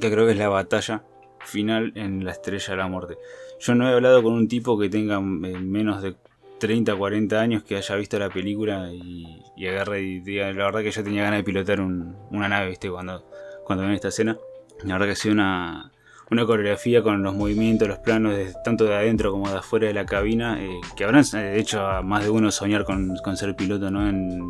[0.00, 1.04] que creo que es la batalla
[1.44, 3.16] final en la Estrella de la Muerte.
[3.60, 6.14] Yo no he hablado con un tipo que tenga eh, menos de
[6.58, 10.90] 30, 40 años que haya visto la película y, agarre y diga, la verdad que
[10.90, 12.90] yo tenía ganas de pilotar un- una nave, ¿viste?
[12.90, 13.24] Cuando,
[13.64, 14.36] cuando ven esta escena.
[14.84, 15.90] La verdad que ha sido una,
[16.30, 19.94] una coreografía con los movimientos, los planos, de- tanto de adentro como de afuera de
[19.94, 23.56] la cabina, eh, que habrán eh, hecho a más de uno soñar con, con ser
[23.56, 24.08] piloto ¿no?
[24.08, 24.40] en,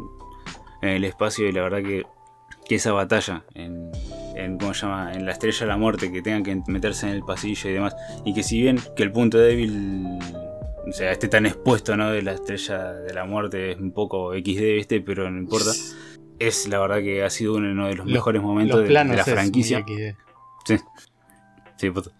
[0.82, 2.06] en el espacio y la verdad que,
[2.68, 3.90] que esa batalla en,
[4.44, 5.12] en, ¿cómo se llama?
[5.12, 7.96] en la estrella de la muerte, que tengan que meterse en el pasillo y demás,
[8.24, 10.18] y que si bien que el punto débil
[10.88, 12.10] o sea, esté tan expuesto ¿no?
[12.10, 14.42] de la estrella de la muerte es un poco XD,
[14.74, 15.00] ¿viste?
[15.00, 15.70] pero no importa.
[16.38, 19.24] es la verdad que ha sido uno de los, Los- mejores momentos Los de, la
[19.24, 19.84] franquicia.
[20.64, 20.76] Sí.
[21.76, 22.12] Sí, puto.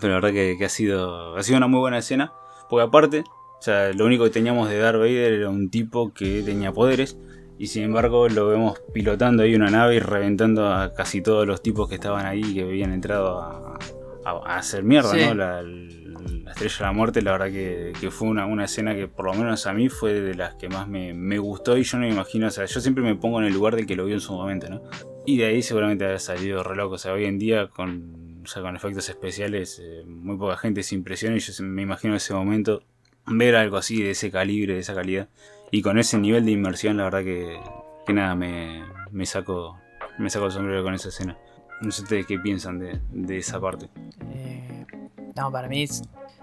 [0.00, 1.36] Pero la verdad que, que ha sido.
[1.36, 2.32] Ha sido una muy buena escena.
[2.70, 6.42] Porque aparte, o sea, lo único que teníamos de Darth Vader era un tipo que
[6.42, 7.16] tenía poderes.
[7.58, 11.60] Y sin embargo lo vemos pilotando ahí una nave y reventando a casi todos los
[11.62, 13.78] tipos que estaban ahí y que habían entrado a,
[14.24, 15.20] a- a hacer mierda, Sí.
[15.26, 15.34] ¿no?
[15.34, 19.08] La, la estrella de la muerte, la verdad que, que fue una, una escena que
[19.08, 21.98] por lo menos a mí fue de las que más me, me gustó y yo
[21.98, 24.04] no me imagino, o sea, yo siempre me pongo en el lugar del que lo
[24.04, 24.82] vio en su momento, ¿no?
[25.26, 26.94] Y de ahí seguramente haber salido re loco.
[26.94, 30.82] O sea, hoy en día con, o sea, con efectos especiales, eh, muy poca gente
[30.82, 31.36] se impresiona.
[31.36, 32.82] Y yo me imagino ese momento
[33.26, 35.28] ver algo así de ese calibre, de esa calidad.
[35.70, 37.60] Y con ese nivel de inmersión, la verdad que,
[38.06, 39.78] que nada, me, me saco
[40.18, 41.38] me saco el sombrero con esa escena.
[41.80, 43.88] No sé ustedes qué piensan de, de esa parte.
[44.34, 44.84] Eh,
[45.36, 45.86] no, para mí,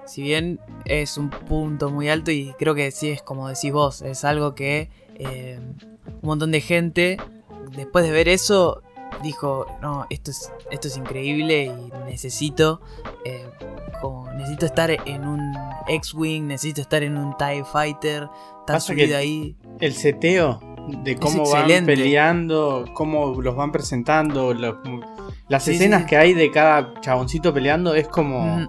[0.05, 4.01] si bien es un punto muy alto y creo que sí es como decís vos,
[4.01, 5.59] es algo que eh,
[6.05, 7.17] un montón de gente,
[7.75, 8.81] después de ver eso,
[9.23, 12.81] dijo, no, esto es, esto es increíble y necesito,
[13.25, 13.45] eh,
[14.01, 15.53] como, necesito estar en un
[15.87, 18.27] X-Wing, necesito estar en un TIE Fighter,
[18.61, 19.55] estar subido ahí.
[19.79, 20.59] El seteo
[21.03, 24.75] de cómo van peleando, cómo los van presentando, los-
[25.47, 26.07] las Sí, escenas sí.
[26.09, 28.67] que hay de cada chaboncito peleando es como Mm,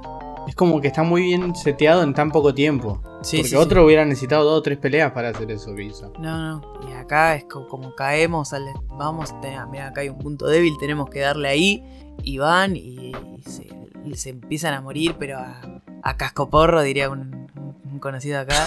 [0.49, 3.03] es como que está muy bien seteado en tan poco tiempo.
[3.23, 6.13] sí, Porque otro hubiera necesitado dos o tres peleas para hacer eso que hizo.
[6.21, 6.89] No, no.
[6.89, 9.35] Y acá es co- como, caemos, al- vamos,
[9.71, 11.83] mira, acá hay un punto débil, tenemos que darle ahí.
[12.23, 13.13] Y van y,
[13.45, 13.67] se,
[14.15, 15.61] se empiezan a morir, pero a,
[16.03, 17.49] a cascoporro, diría un,
[17.91, 18.65] un conocido acá.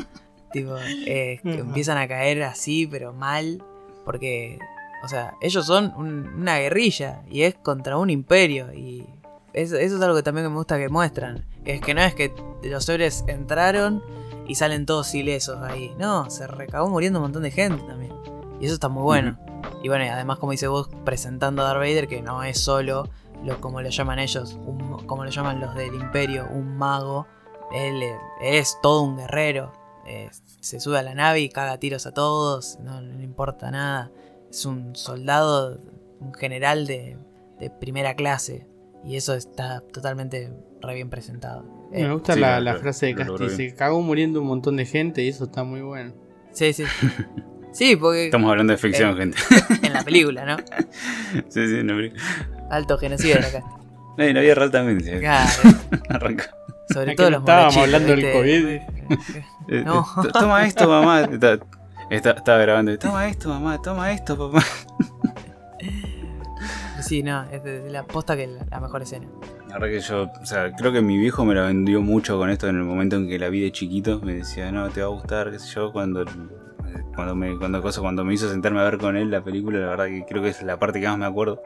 [0.52, 3.62] tipo, eh, que empiezan a caer así, pero mal.
[4.04, 4.58] Porque,
[5.04, 8.72] o sea, ellos son un- una guerrilla y es contra un imperio.
[8.74, 9.06] Y
[9.52, 11.44] eso, eso es algo que también me gusta que muestran.
[11.64, 12.32] Es que no es que
[12.64, 14.02] los héroes entraron
[14.48, 15.94] y salen todos ilesos ahí.
[15.98, 18.12] No, se recabó muriendo un montón de gente también.
[18.60, 19.38] Y eso está muy bueno.
[19.82, 23.08] Y bueno, además, como dice vos, presentando a Darth Vader, que no es solo,
[23.44, 27.26] lo, como lo llaman ellos, un- como lo llaman los del Imperio, un mago.
[27.72, 29.72] Él, eh, él es todo un guerrero.
[30.06, 33.70] Eh, se sube a la nave y caga tiros a todos, no, no le importa
[33.70, 34.10] nada.
[34.50, 35.80] Es un soldado,
[36.20, 37.16] un general de,
[37.58, 38.66] de primera clase.
[39.04, 41.64] Y eso está totalmente re bien presentado.
[41.92, 43.70] Eh, Me gusta sí, la, la frase de lo logró Casti, bien.
[43.72, 46.12] se cagó muriendo un montón de gente y eso está muy bueno.
[46.52, 46.84] sí, sí.
[47.72, 49.16] Sí, porque Estamos hablando de ficción, Eh.
[49.16, 49.38] gente.
[49.86, 50.58] en la película, ¿no?
[51.48, 52.12] sí, sí, no, pero-
[52.72, 53.62] Alto genocidio de acá.
[54.18, 55.00] no, y la vida real también.
[55.02, 55.10] sí.
[55.20, 55.50] Claro,
[56.08, 56.50] Arranca.
[56.92, 58.86] sobre Es todo los estábamos hablando del ¿viste?
[59.68, 60.00] Eh, No.
[60.00, 61.20] eh, to- Toma esto, mamá.
[61.22, 61.58] Está-
[62.10, 62.98] está- Estaba grabando.
[62.98, 63.80] Toma esto, mamá.
[63.80, 64.64] Toma esto, papá.
[67.00, 69.26] Sí, no, es de, la posta que la, la mejor escena.
[69.68, 72.50] La verdad que yo, o sea, creo que mi viejo me la vendió mucho con
[72.50, 74.20] esto en el momento en que la vi de chiquito.
[74.20, 75.92] Me decía, no, te va a gustar, qué sé yo.
[75.92, 76.24] Cuando,
[77.14, 79.86] cuando, me, cuando, cosa, cuando me hizo sentarme a ver con él la película, la
[79.88, 81.60] verdad que creo que es la parte que más me acuerdo.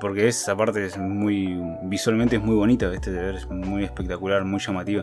[0.00, 3.10] Porque esa parte es muy, visualmente es muy bonita, ¿viste?
[3.12, 5.02] De ver, es muy espectacular, muy llamativa.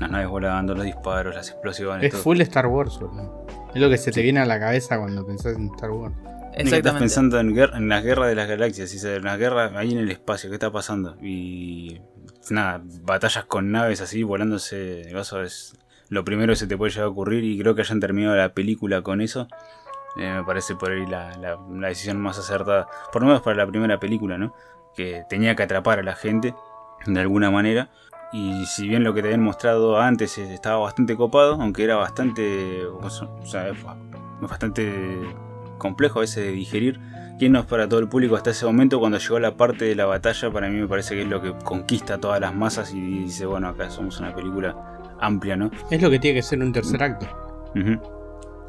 [0.00, 2.22] Las naves volando, los disparos, las explosiones, Es todo.
[2.22, 3.46] full Star Wars, boludo.
[3.74, 6.14] Es lo que se te viene a la cabeza cuando pensás en Star Wars.
[6.16, 6.98] Que estás Exactamente.
[7.00, 9.98] pensando en, guer- en las guerras de las galaxias, y en las guerras ahí en
[9.98, 11.16] el espacio, ¿qué está pasando?
[11.22, 12.00] Y
[12.50, 15.76] nada, batallas con naves así, volándose, eso es
[16.08, 18.54] lo primero que se te puede llegar a ocurrir y creo que hayan terminado la
[18.54, 19.48] película con eso.
[20.16, 23.56] Eh, me parece por ahí la, la- la decisión más acertada, por lo menos para
[23.56, 24.54] la primera película, ¿no?
[24.94, 26.54] Que tenía que atrapar a la gente
[27.06, 27.90] de alguna manera.
[28.32, 31.96] Y si bien lo que te habían mostrado antes eh, estaba bastante copado, aunque era
[31.96, 32.84] bastante.
[32.86, 33.08] O
[33.46, 33.72] sea,
[34.40, 35.20] bastante
[35.78, 37.00] complejo a veces de digerir.
[37.38, 38.98] Que no es para todo el público hasta ese momento.
[38.98, 41.52] Cuando llegó la parte de la batalla, para mí me parece que es lo que
[41.64, 44.74] conquista a todas las masas y dice: Bueno, acá somos una película
[45.20, 45.70] amplia, ¿no?
[45.90, 47.26] Es lo que tiene que ser un tercer acto.
[47.74, 48.00] Ujú.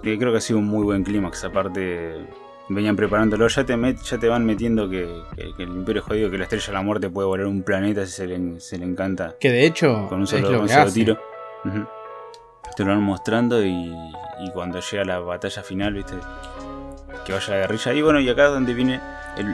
[0.03, 1.43] Y creo que ha sido un muy buen clímax.
[1.43, 2.25] Aparte,
[2.69, 3.47] venían preparándolo.
[3.47, 6.37] Ya te, met- ya te van metiendo que, que- que el Imperio es jodido, que
[6.37, 9.35] la estrella de la muerte puede volar un planeta si se le, se le encanta
[9.39, 10.93] Que de hecho con un es solo, lo con un que hace.
[10.93, 11.17] tiro.
[12.75, 13.71] Te lo van mostrando y,
[14.39, 16.13] y cuando llega la batalla final, viste,
[17.25, 17.93] que vaya la guerrilla.
[17.93, 18.99] Y bueno, y acá es donde viene
[19.37, 19.47] el,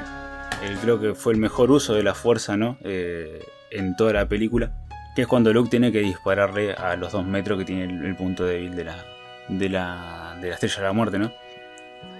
[0.69, 2.77] el- creo que fue el mejor uso de la fuerza, ¿no?
[2.83, 3.41] Eh,
[3.71, 4.71] en toda la película.
[5.15, 8.15] Que es cuando Luke tiene que dispararle a los dos metros que tiene el, el
[8.15, 8.95] punto débil de la,
[9.47, 11.31] de la, de la estrella de la muerte, ¿no?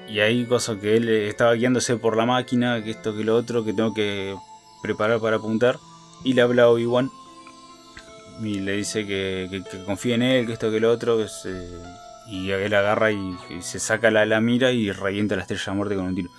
[0.08, 3.36] Y ahí cosa que él eh, estaba guiándose por la máquina, que esto, que lo
[3.36, 4.36] otro, que tengo que
[4.82, 5.78] preparar para apuntar.
[6.24, 7.10] Y le habla a Obi-Wan
[8.42, 11.18] y le dice que, que, que confíe en él, que esto, que lo otro.
[11.18, 11.94] que se-
[12.28, 15.68] y él agarra y, y se saca la, la mira y revienta la estrella de
[15.72, 16.30] la muerte con un tiro.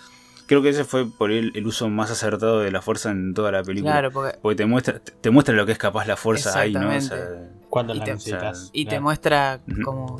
[0.47, 3.51] Creo que ese fue por él el uso más acertado de la fuerza en toda
[3.52, 3.93] la película.
[3.93, 6.89] Claro, porque Porque te muestra, te muestra lo que es capaz la fuerza ahí, ¿no?
[6.89, 7.51] O sea.
[7.75, 8.71] Cuando Y la te- necesitas.
[8.73, 9.83] Y te muestra Ujú.
[9.83, 10.17] como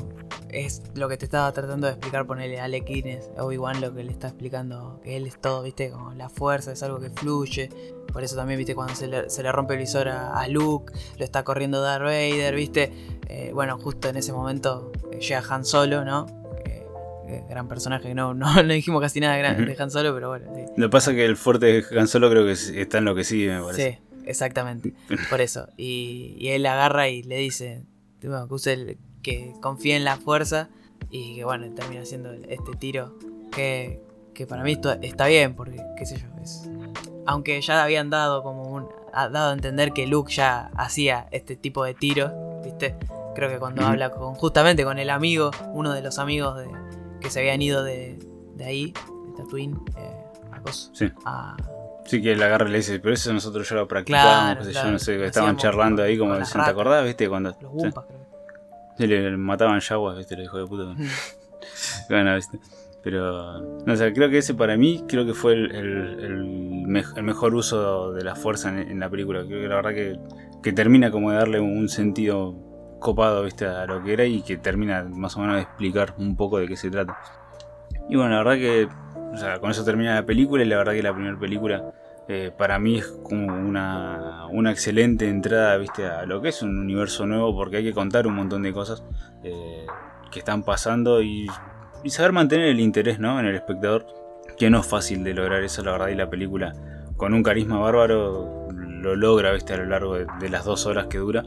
[0.49, 4.03] es lo que te estaba tratando de explicar, ponerle a Alec Guinness, Obi-Wan lo que
[4.03, 7.69] le está explicando, que él es todo, viste, como la fuerza es algo que fluye.
[8.11, 10.93] Por eso también, viste, cuando se le, se le rompe el visor a, a Luke,
[11.17, 12.91] lo está corriendo Darth Vader, viste.
[13.27, 16.25] Eh, bueno, justo en ese momento eh, llega Han Solo, ¿no?
[17.49, 19.65] Gran personaje, que no, no, no dijimos casi nada de, gran- Ujú.
[19.65, 20.61] de Han Solo, pero bueno, sí.
[20.77, 23.05] Lo que pasa es que el fuerte de Han Solo creo que es- está en
[23.05, 24.01] lo que sigue, me parece.
[24.25, 24.93] Exactamente.
[25.29, 25.67] Por eso.
[25.77, 27.83] Y, y él agarra y le dice
[28.21, 30.69] bueno, que, use el- que confíe en la fuerza
[31.11, 33.17] y que bueno, termina haciendo este tiro
[33.51, 34.01] que,
[34.33, 36.69] que para mí esto está bien, porque qué sé yo, es...
[37.27, 38.87] Aunque ya habían dado como un...
[39.13, 42.31] ha dado a entender que Luke ya hacía este tipo de tiros,
[42.63, 42.95] ¿viste?
[43.35, 43.91] Creo que cuando Ujú.
[43.91, 46.67] habla con justamente con el amigo, uno de los amigos de,
[47.21, 48.17] que se habían ido de,
[48.55, 48.93] de ahí,
[49.27, 51.11] de Tatooine, eh, a coso, Sí.
[51.25, 51.57] a-
[52.05, 54.73] Sí que él agarra y le dice, pero eso nosotros ya lo practicábamos, Claro, sé
[54.73, 57.27] yo, no sé, estaban charlando ahí como dicen, ¿te acordás, viste?
[57.27, 57.71] Cuando los.
[57.73, 58.19] Wumpas, creo.
[58.97, 60.95] Sí, le, le mataban yaguas, viste, los hijos de puta.
[62.09, 62.59] Bueno, viste.
[63.03, 66.43] Pero, no, o sea, creo que ese para mí, creo que fue el, el- el
[66.87, 69.43] mej- el mejor uso de la fuerza en, en la película.
[69.45, 70.19] Creo que la verdad que,
[70.63, 72.55] que termina como de darle un sentido
[72.99, 76.35] copado, viste, a lo que era y que termina más o menos de explicar un
[76.35, 77.17] poco de qué se trata.
[78.09, 78.87] Y bueno, la verdad que,
[79.35, 81.93] o sea, con eso termina la película y la verdad que la primera película
[82.27, 86.79] eh, para mí es como una, una excelente entrada, viste, a lo que es un
[86.79, 89.03] universo nuevo porque hay que contar un montón de cosas
[89.43, 89.85] eh,
[90.31, 91.47] que están pasando y,
[92.07, 93.39] saber mantener el interés, ¿no?
[93.39, 94.05] En el espectador,
[94.57, 96.73] que no es fácil de lograr eso, la verdad, y la película
[97.17, 101.17] con un carisma bárbaro lo logra, viste, a lo largo de las dos horas que
[101.17, 101.43] dura.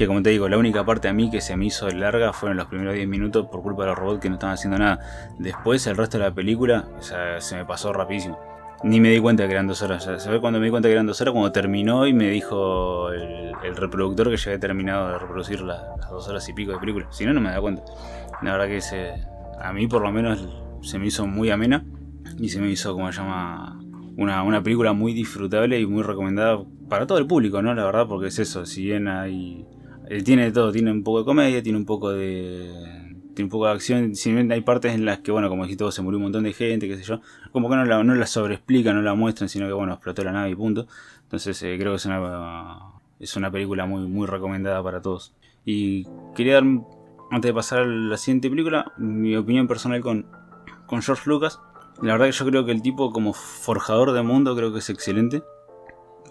[0.00, 2.56] Que como te digo, la única parte a mí que se me hizo larga fueron
[2.56, 4.98] los primeros 10 minutos por culpa de los robots que no estaban haciendo nada.
[5.38, 8.38] Después, el resto de la película, o sea, se me pasó rapidísimo.
[8.82, 10.04] Ni me di cuenta que eran dos horas.
[10.04, 11.32] ¿Sabes cuando me di cuenta que eran dos horas?
[11.32, 15.96] Cuando terminó y me dijo el, el reproductor que ya había terminado de reproducir la-
[16.00, 17.06] las dos horas y pico de película.
[17.10, 17.82] Si no, no me da cuenta.
[18.40, 19.12] La verdad que se,
[19.60, 20.48] a mí por lo menos
[20.80, 21.84] se me hizo muy amena
[22.38, 23.78] y se me hizo, como se llama,
[24.16, 26.58] una, una película muy disfrutable y muy recomendada
[26.88, 27.74] para todo el público, ¿no?
[27.74, 29.66] La verdad, porque es eso, si bien hay...
[30.10, 32.68] eh, tiene de todo, tiene un poco de comedia, tiene un poco de...
[33.32, 35.84] Tiene un poco de acción, si bien hay partes en las que, bueno, como dijiste
[35.84, 37.20] vos, se murió un montón de gente, qué sé yo,
[37.52, 40.32] como que no la, no la sobreexplican, no la muestran, sino que, bueno, explotó la
[40.32, 40.88] nave y punto.
[41.22, 42.80] Entonces eh, creo que es una,
[43.20, 45.32] es una película muy, muy recomendada para todos.
[45.64, 46.64] Y quería dar,
[47.30, 50.26] antes de pasar a la siguiente película, mi opinión personal con,
[50.86, 51.60] con George Lucas.
[52.02, 54.90] La verdad que yo creo que el tipo como forjador de mundo creo que es
[54.90, 55.44] excelente.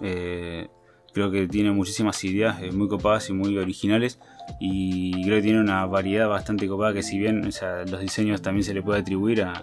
[0.02, 0.68] Eh,
[1.14, 4.20] creo que tiene muchísimas ideas eh, muy copadas y muy originales.
[4.60, 7.42] Y creo que tiene una variedad bastante copada que si bien
[7.88, 9.54] los diseños también se le puede atribuir a,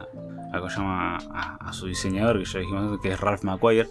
[0.53, 1.17] a, ¿cómo se llama?
[1.17, 3.89] a, su diseñador, que ya dijimos que es Ralph McQuire.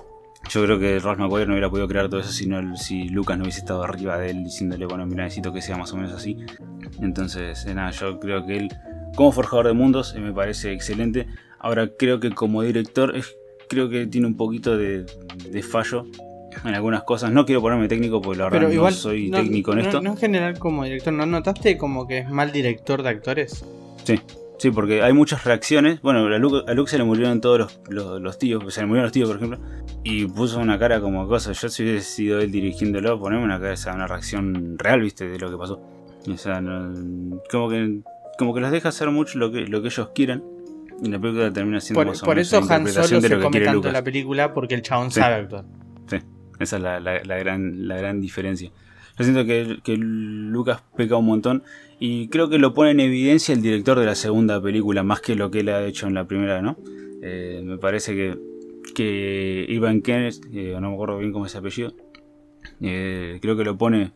[0.50, 3.38] Yo creo que Ralph McQuire no hubiera podido crear todo eso si, no- si Lucas
[3.38, 6.14] no hubiese estado arriba de él diciéndole, bueno, mira, necesito que sea más o menos
[6.14, 6.38] así.
[7.02, 8.70] Entonces, eh, nada, yo creo que él,
[9.16, 11.28] como forjador de mundos, eh, me parece excelente.
[11.60, 13.14] Ahora, creo que como director,
[13.68, 15.06] creo que tiene un poquito de
[15.64, 16.06] fallo
[16.64, 17.32] en algunas cosas.
[17.32, 19.84] No quiero ponerme técnico porque la verdad Pero igual no soy no- técnico en no-
[19.84, 20.02] esto.
[20.02, 23.66] No en general como director, ¿no notaste como que es mal director de actores?
[24.04, 24.20] Sí,
[24.60, 26.02] sí, porque hay muchas reacciones.
[26.02, 28.88] Bueno, a Luke, a Luke se le murieron todos los, los- los tíos, se le
[28.88, 29.60] murieron los tíos, por ejemplo,
[30.04, 31.52] y puso una cara como cosa.
[31.52, 35.28] Yo, si hubiese sido él dirigiéndolo, ponerme una cara, o sea, una reacción real, viste,
[35.28, 35.82] de lo que pasó.
[36.32, 38.00] O sea, no- como que
[38.38, 40.44] como que los deja hacer mucho lo que, lo que ellos quieran.
[41.02, 43.60] Y la película termina siendo Por, más o por menos eso Han Solo se come
[43.62, 43.94] tanto Lucas.
[43.94, 45.20] la película porque el chabón Sí.
[45.20, 45.64] sabe actuar.
[46.60, 48.72] Esa es la, gran, la gran diferencia.
[49.18, 51.64] Yo siento que, que Lucas peca un montón
[52.00, 55.36] y creo que lo pone en evidencia el director de la segunda película más que
[55.36, 56.78] lo que él ha hecho en la primera, ¿no?
[57.22, 58.38] Eh, me parece que,
[58.94, 61.94] que Ivan Kenneth, eh, no me acuerdo bien cómo es ese apellido,
[62.82, 64.12] eh, creo que lo pone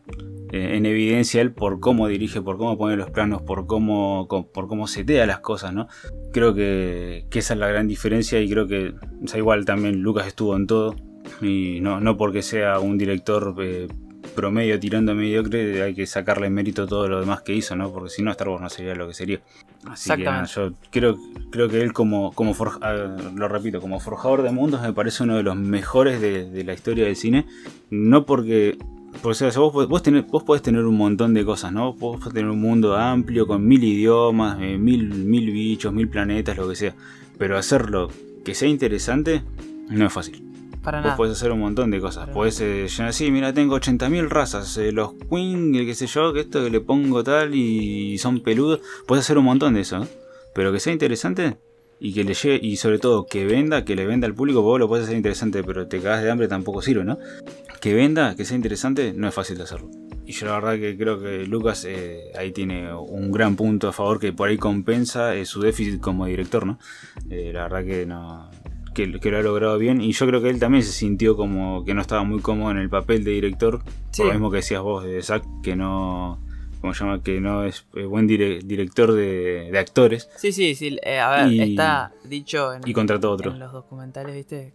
[0.52, 4.86] en evidencia él por cómo dirige, por cómo pone los planos, por cómo, por cómo
[4.86, 5.86] setea las cosas, ¿no?
[6.32, 8.92] Creo que, que esa es la gran diferencia y creo que,
[9.24, 10.96] o sea, igual también Lucas estuvo en todo
[11.40, 13.88] y no, no porque sea un director eh,
[14.34, 17.90] promedio tirando a mediocre hay que sacarle mérito a todo lo demás que hizo, ¿no?
[17.92, 19.40] Porque si no Star Wars no sería lo que sería.
[19.86, 21.16] Así que nada, yo creo,
[21.50, 25.36] creo que él como, como forja- lo repito, como forjador de mundos me parece uno
[25.36, 27.46] de los mejores de, de la historia del cine.
[27.90, 28.76] No porque
[29.22, 31.94] porque o sea, vos, vos, tenés- vos podés tener un montón de cosas, ¿no?
[31.94, 36.56] Vos podés tener un mundo amplio con mil idiomas, eh, mil, mil bichos, mil planetas,
[36.56, 36.94] lo que sea.
[37.36, 38.08] Pero hacerlo
[38.44, 39.42] que sea interesante
[39.88, 40.44] no es fácil.
[40.82, 42.24] Para Vos podés hacer un montón de cosas.
[42.24, 42.32] Claro.
[42.32, 44.76] Podés eh, llenar así, mira, tengo 80.000 razas.
[44.78, 48.40] eh, los Queen, el que sé yo, que esto que le pongo tal y son
[48.40, 48.80] peludos.
[49.06, 49.98] Podés hacer un montón de eso.
[49.98, 50.08] ¿no?
[50.54, 51.58] Pero que sea interesante
[52.00, 54.80] y que le llegue, y sobre todo que venda, que le venda al público, vos
[54.80, 57.18] lo podés hacer interesante, pero te cagás de hambre tampoco sirve, ¿no?
[57.80, 59.90] Que venda, que sea interesante, no es fácil de hacerlo.
[60.24, 63.92] Y yo la verdad que creo que Lucas eh, ahí tiene un gran punto a
[63.92, 66.78] favor que por ahí compensa eh, su déficit como director, ¿no?
[67.28, 68.50] Eh, la verdad que no.
[68.94, 71.94] Que, lo ha logrado bien y yo creo que él también se sintió como que
[71.94, 73.82] no estaba muy cómodo en el papel de director,
[74.16, 76.38] por lo mismo que decías vos de Zack, que no,
[76.80, 80.30] como se llama, que no es buen director de, actores.
[80.36, 80.98] Sí, sí, sí.
[81.02, 83.52] Eh, a ver, está dicho en, y contrató otro.
[83.52, 84.72] en los documentales, ¿viste?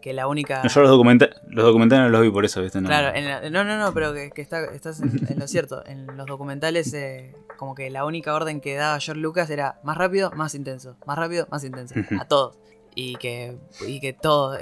[0.00, 0.62] Que, la única.
[0.66, 2.80] yo los, los documentales no los vi por eso, ¿viste?
[2.80, 3.12] No, claro,
[3.50, 5.84] no, no, no, pero que, está, estás en, lo cierto.
[5.84, 9.98] En los documentales, eh, como que la única orden que daba George Lucas era más
[9.98, 10.96] rápido, más intenso.
[11.06, 11.94] Más rápido, más intenso.
[12.18, 12.56] A todos.
[13.00, 13.56] Y que,
[13.86, 14.58] y que todos,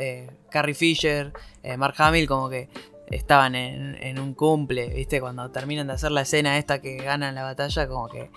[0.50, 1.32] Carrie Fisher,
[1.78, 2.68] Mark Hamill, como que
[3.10, 5.20] estaban en, un cumple, ¿viste?
[5.20, 8.30] Cuando terminan de hacer la escena esta que ganan la batalla, como que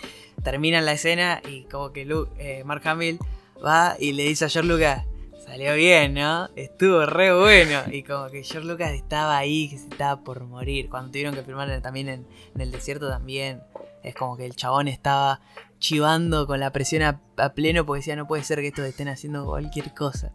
[0.43, 2.07] terminan la escena y como que
[2.37, 3.19] eh, Mark Hamill
[3.63, 5.05] va y le dice a George Lucas,
[5.45, 6.49] salió bien, ¿no?
[6.55, 7.81] Estuvo re bueno.
[7.91, 10.89] Y como que George Lucas estaba ahí, que se estaba por morir.
[10.89, 12.27] Cuando tuvieron que filmar también en,
[12.57, 13.61] el desierto también,
[14.03, 15.41] es como que el chabón estaba
[15.79, 19.07] chivando con la presión a, a pleno porque decía, no puede ser que estos estén
[19.07, 20.31] haciendo cualquier cosa.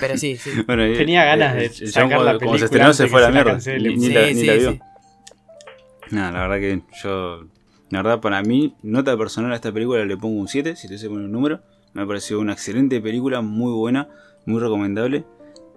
[0.00, 0.50] Pero sí, sí.
[0.66, 3.58] Tenía ganas de sacar la Como se estrenó se fue a la mierda.
[3.78, 4.78] Ni, la, ni la vio.
[6.10, 7.44] Nada, la verdad que yo...
[7.90, 10.96] La verdad, para mí, nota personal a esta película le pongo un 7, si te
[10.96, 11.60] se pone un número.
[11.92, 14.08] Me ha parecido una excelente película, muy buena,
[14.46, 15.24] muy recomendable.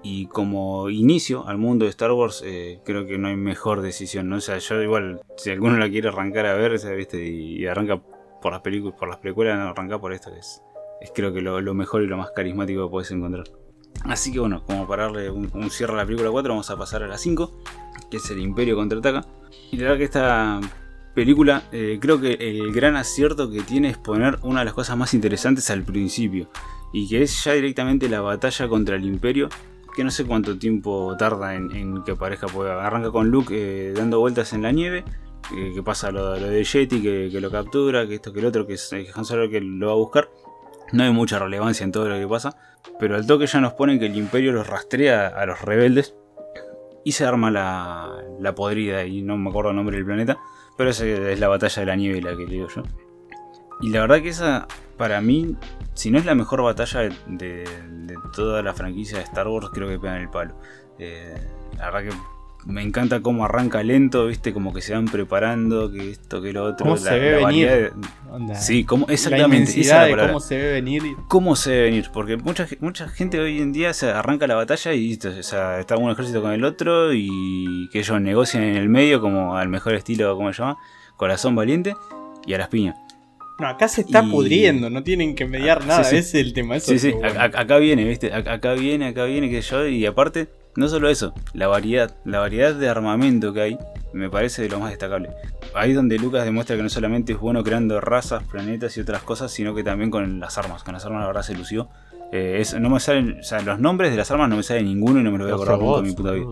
[0.04, 4.30] Y como inicio al mundo de Star Wars, eh, creo que no hay mejor decisión.
[4.30, 4.36] ¿no?
[4.36, 7.26] O sea, yo igual, si alguno la quiere arrancar a ver, ¿viste?
[7.26, 8.00] Y, arranca
[8.44, 10.62] por las películas, por las películas, no, por esto, que es,
[11.02, 13.46] es creo que lo, lo mejor y lo más carismático que puedes encontrar.
[14.04, 17.04] Así que bueno, como para darle un, cierre a la película 4, vamos a pasar
[17.04, 17.64] a la 5,
[18.12, 19.26] que es el Imperio contraataca.
[19.72, 20.60] Y la verdad que esta
[21.16, 24.98] película, eh, creo que el gran acierto que tiene es poner una de las cosas
[24.98, 26.50] más interesantes al principio.
[26.92, 29.48] Y que es ya directamente la batalla contra el Imperio.
[29.96, 32.48] Que no sé cuánto tiempo tarda en, que aparezca.
[32.48, 35.06] Pues arranca con Luke eh, dando vueltas en la nieve.
[35.56, 38.08] Eh, que pasa lo, de Jetty que, lo captura.
[38.08, 40.30] Que esto que el otro, que es Han Solo que lo va a buscar.
[40.92, 42.58] No hay mucha relevancia en todo lo que pasa.
[43.00, 46.16] Pero al toque ya nos ponen que el imperio los rastrea a los rebeldes.
[47.06, 49.06] Y se arma la, la podrida.
[49.06, 50.38] Y no me acuerdo el nombre del planeta.
[50.78, 52.84] Pero esa es la batalla de la nieve la que digo yo.
[53.82, 54.68] Y la verdad que esa,
[54.98, 55.56] para mí,
[55.94, 57.66] si no es la mejor batalla de,
[58.34, 60.56] toda la franquicia de Star Wars, creo que pegan el palo.
[60.98, 61.36] Eh,
[61.78, 62.18] la verdad que
[62.66, 66.64] me encanta cómo arranca lento, viste, como que se van preparando, que esto, que lo
[66.64, 66.86] otro.
[66.86, 67.94] ¿Cómo se ve venir?
[68.56, 69.84] Sí, como, exactamente.
[69.84, 71.04] La de cómo se ve venir.
[71.28, 74.94] Cómo se ve venir, porque mucha, mucha gente hoy en día se arranca la batalla
[74.94, 78.90] y o sea, está un ejército con el otro y que ellos negocian en el
[78.90, 80.78] medio como al mejor estilo, ¿cómo se llama?
[81.18, 81.96] Corazón valiente
[82.46, 82.96] y a las piñas.
[83.60, 86.80] No, acá se está pudriendo, no tienen que mediar ah, nada, ese es el tema.
[86.80, 88.34] sí, sí, acá viene, ¿viste?
[88.34, 92.74] Acá viene, acá viene, que yo, y aparte, no solo eso, la variedad, la variedad
[92.74, 93.78] de armamento que hay
[94.14, 95.30] me parece de lo más destacable.
[95.74, 99.52] Ahí donde Lucas demuestra que no solamente es bueno creando razas, planetas y otras cosas,
[99.52, 100.84] sino que también con las armas.
[100.84, 101.90] Con las armas la verdad se lució.
[102.32, 105.20] Eh, no me salen, o sea, los nombres de las armas no me salen ninguno
[105.20, 106.50] y no me lo voy a acordar nunca en mi puta vida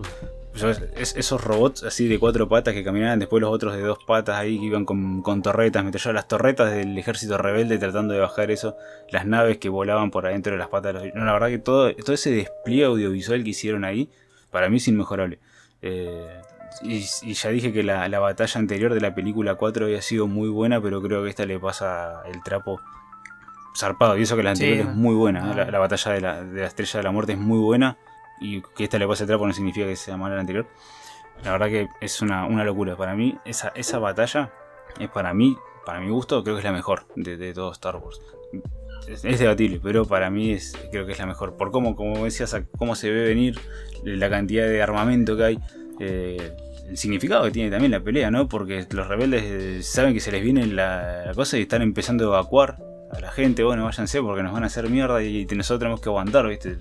[0.54, 4.58] esos robots así de cuatro patas que caminaban, después los otros de dos patas ahí
[4.58, 8.76] que iban con, con torretas, me las torretas del ejército rebelde tratando de bajar eso,
[9.10, 10.94] las naves que volaban por adentro de las patas.
[10.94, 11.14] De los...
[11.14, 14.10] No, la verdad que todo, todo ese despliegue audiovisual que hicieron ahí,
[14.50, 15.38] para mí es inmejorable.
[15.80, 16.40] Eh,
[16.82, 20.80] y, ya dije que la, batalla anterior de la película 4 había sido muy buena,
[20.82, 22.80] pero creo que esta le pasa el trapo
[23.76, 24.18] zarpado.
[24.18, 25.52] Y eso que la anterior es muy buena.
[25.52, 25.70] Ah.
[25.70, 27.96] La, batalla de la, de la estrella de la muerte es muy buena
[28.42, 30.66] y que esta le pase trapo no significa que sea mala la anterior.
[31.44, 32.96] La verdad que es una, locura.
[32.96, 34.52] Para mí, esa, esa batalla
[34.98, 37.96] es para mí, para mi gusto, creo que es la mejor de, de todo Star
[37.96, 38.20] Wars.
[39.08, 41.56] Es, debatible, pero para mí es, creo que es la mejor.
[41.56, 43.58] Por cómo, como decías, cómo se ve venir,
[44.04, 45.58] la cantidad de armamento que hay,
[45.98, 46.52] eh,
[46.88, 48.48] el significado que tiene también la pelea, ¿no?
[48.48, 52.24] Porque los rebeldes eh, saben que se les viene la, la cosa y están empezando
[52.24, 52.78] a evacuar
[53.10, 53.64] a la gente.
[53.64, 56.78] Bueno, váyanse porque nos van a hacer mierda y nosotros tenemos que aguantar, ¿viste?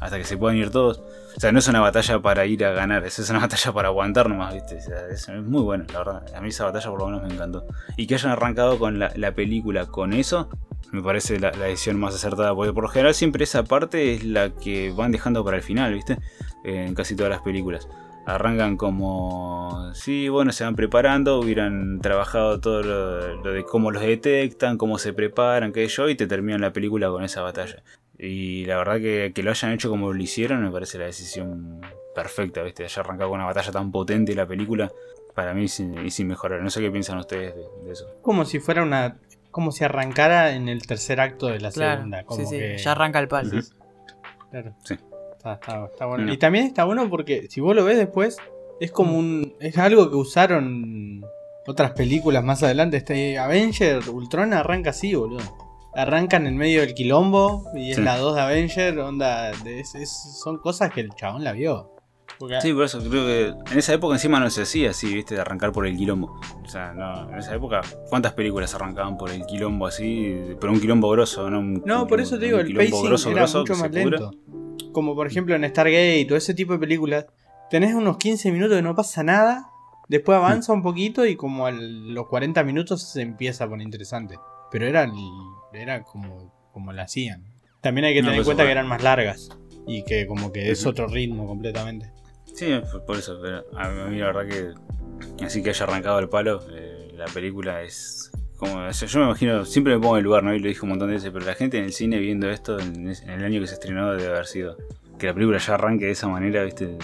[0.00, 1.02] Hasta que se puedan ir todos.
[1.36, 4.28] O sea, no es una batalla para ir a ganar, es una batalla para aguantar
[4.28, 4.78] nomás, ¿viste?
[5.10, 6.34] es, muy bueno, la verdad.
[6.34, 7.66] A mí esa batalla por lo menos me encantó.
[7.96, 10.48] Y que hayan arrancado con la, película con eso,
[10.92, 14.50] me parece la, decisión más acertada, porque por lo general siempre esa parte es la
[14.50, 16.18] que van dejando para el final, ¿viste?
[16.64, 17.88] en casi todas las películas.
[18.26, 24.02] Arrancan como, sí, bueno, se van preparando, hubieran trabajado todo lo, lo de cómo los
[24.02, 27.82] detectan, cómo se preparan, qué yo, y te terminan la película con esa batalla.
[28.18, 31.80] Y la verdad que, que, lo hayan hecho como lo hicieron me parece la decisión
[32.14, 32.84] perfecta, ¿viste?
[32.84, 34.90] Haya arrancado con una batalla tan potente la película,
[35.38, 36.60] para mí es, sin mejorar.
[36.62, 38.06] No sé qué piensan ustedes de, eso.
[38.22, 39.18] Como si fuera una.
[39.52, 42.24] Como si arrancara en el tercer acto de la segunda.
[42.24, 42.82] Como sí, sí.
[42.82, 43.62] Ya arranca el palo.
[44.50, 44.74] Claro.
[44.82, 44.96] Sí.
[45.36, 46.32] Está, bueno.
[46.32, 48.38] Y también está bueno porque si vos lo ves después,
[48.80, 49.54] Es como un.
[49.60, 51.24] Es algo que usaron
[51.68, 52.96] otras películas más adelante.
[52.96, 55.67] Este Avenger Ultron arranca así, boludo.
[55.98, 58.02] Arrancan en medio del quilombo y es Sí.
[58.02, 59.50] la 2 de Avenger, onda.
[59.64, 61.90] de- es- es- son cosas que el chabón la vio.
[62.38, 65.34] Porque- Sí, por eso creo que en esa época encima no se hacía así, viste,
[65.34, 66.38] de arrancar por el quilombo.
[66.64, 70.36] O sea, no, en esa época, ¿cuántas películas arrancaban por el quilombo así?
[70.60, 71.58] Pero un quilombo grosso, ¿no?
[71.58, 74.30] Un, No, por eso te digo, el pacing grosso, era grosso mucho más lento.
[74.92, 77.26] Como por ejemplo en Stargate o ese tipo de películas.
[77.70, 79.68] Tenés unos 15 minutos que no pasa nada.
[80.08, 84.36] Después avanza un poquito y como a los 40 minutos se empieza a poner interesante.
[84.70, 85.12] Pero era, el-
[85.72, 87.44] era como, como la hacían.
[87.80, 89.48] También hay que No, tener en pues, cuenta que eran más largas.
[89.86, 92.12] Y que como que es otro ritmo completamente.
[92.54, 92.66] Sí,
[93.06, 97.12] por- eso, pero a mí la verdad que así que haya arrancado el palo, eh,
[97.16, 100.42] la película es como, o sea, yo me imagino, siempre me pongo en el lugar,
[100.42, 100.52] ¿no?
[100.52, 102.78] Y lo dije un montón de veces, pero la gente en el cine viendo esto
[102.80, 104.76] en, el año que se estrenó debe haber sido,
[105.18, 106.98] que la película ya arranque de esa manera, viste,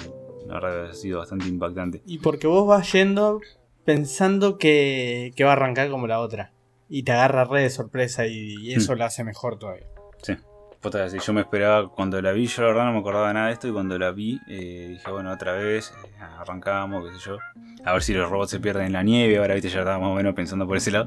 [0.49, 2.03] la verdad haber sido bastante impactante.
[2.07, 3.41] Y porque vos vas yendo
[3.85, 6.53] pensando que, que va a arrancar como la otra.
[6.97, 9.87] Y te agarra re de sorpresa y, y eso la hace mejor todavía.
[10.23, 10.37] Sí.
[10.81, 13.33] Posta que sí, yo me esperaba, cuando la vi, yo la verdad no me acordaba
[13.33, 16.09] nada de esto, y cuando la vi, eh, dije, bueno, otra vez, eh,
[16.39, 17.39] arrancamos, qué sé yo,
[17.85, 20.11] a ver si los robots se pierden en la nieve, ahora viste, ya estaba más
[20.11, 21.07] o menos pensando por ese lado.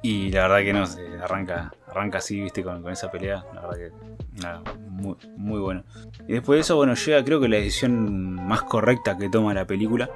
[0.00, 3.60] Y la verdad que no, se arranca, arranca así, viste, con, con esa pelea, la
[3.62, 5.82] verdad que, nada, muy, muy bueno.
[6.28, 9.66] Y después de eso, bueno, llega creo que la decisión más correcta que toma la
[9.66, 10.08] película,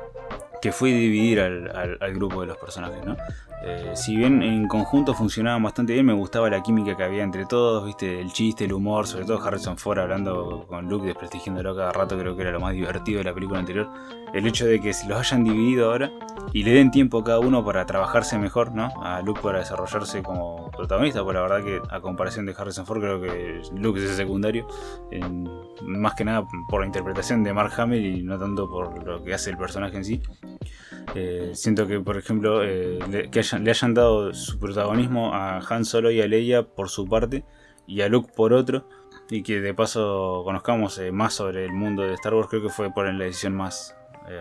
[0.63, 3.17] que fue dividir al, al- al grupo de los personajes, ¿no?
[3.65, 7.47] Eh, si bien en conjunto funcionaban bastante bien, me gustaba la química que había entre
[7.47, 11.93] todos, viste, el chiste, el humor, sobre todo Harrison Ford hablando con Luke, desprestigiándolo cada
[11.93, 13.89] rato, creo que era lo más divertido de la película anterior.
[14.35, 16.11] El hecho de que si los hayan dividido ahora
[16.53, 18.91] y le den tiempo a cada uno para trabajarse mejor, ¿no?
[19.01, 23.01] A Luke para desarrollarse como protagonista, pues la verdad que a comparación de Harrison Ford
[23.01, 24.67] creo que Luke es el secundario,
[25.83, 29.35] más que nada por la interpretación de Mark Hamill y no tanto por lo que
[29.35, 30.23] hace el personaje en sí.
[31.15, 35.59] Eh, siento que, por ejemplo, eh, le, que hayan- le hayan dado su protagonismo a
[35.59, 37.45] Han Solo y a Leia por su parte
[37.87, 38.89] y a Luke por otro,
[39.31, 42.69] y que de paso conozcamos eh, más sobre el mundo de Star Wars, creo que
[42.69, 43.95] fue por la decisión más,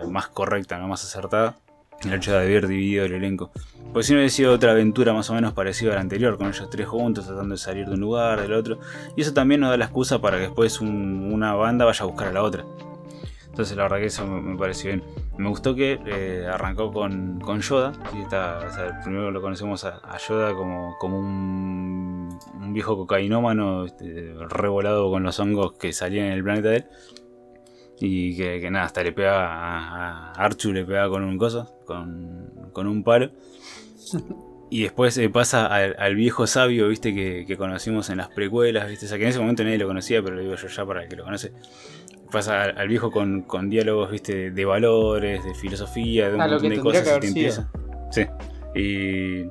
[0.08, 0.88] más correcta, ¿no?
[0.88, 1.56] más acertada,
[2.04, 3.50] el hecho de haber dividido el elenco.
[3.92, 6.48] Pues si no hubiera sido otra aventura más o menos parecida a la anterior, con
[6.48, 8.78] ellos tres juntos tratando de salir de un lugar, del otro,
[9.16, 12.06] y eso también nos da la excusa para que después un- una banda vaya a
[12.06, 12.64] buscar a la otra.
[13.52, 15.04] Entonces la verdad que eso me, pareció bien.
[15.36, 17.92] Me gustó que eh, arrancó con, con Yoda.
[19.04, 25.38] primero lo conocemos a, Yoda como, como un, un viejo cocainómano este, revolado con los
[25.38, 26.86] hongos que salían en el planeta de él.
[28.00, 32.70] Y que, nada, hasta le pega a, a Archu, le pega con un coso, con,
[32.72, 33.32] con un palo.
[34.70, 38.88] Y después eh, pasa al, al viejo sabio, viste, que, que conocimos en las precuelas,
[38.88, 39.04] viste.
[39.04, 41.02] O sea, que en ese momento nadie lo conocía, pero lo digo yo ya para
[41.02, 41.52] el que lo conoce.
[42.32, 46.48] Pasa al, al viejo con, con diálogos, viste, de valores, de filosofía, de un Ah,
[46.48, 47.18] montón de cosas.
[47.20, 47.50] que y.
[48.10, 48.26] Sí.
[48.74, 49.42] Y,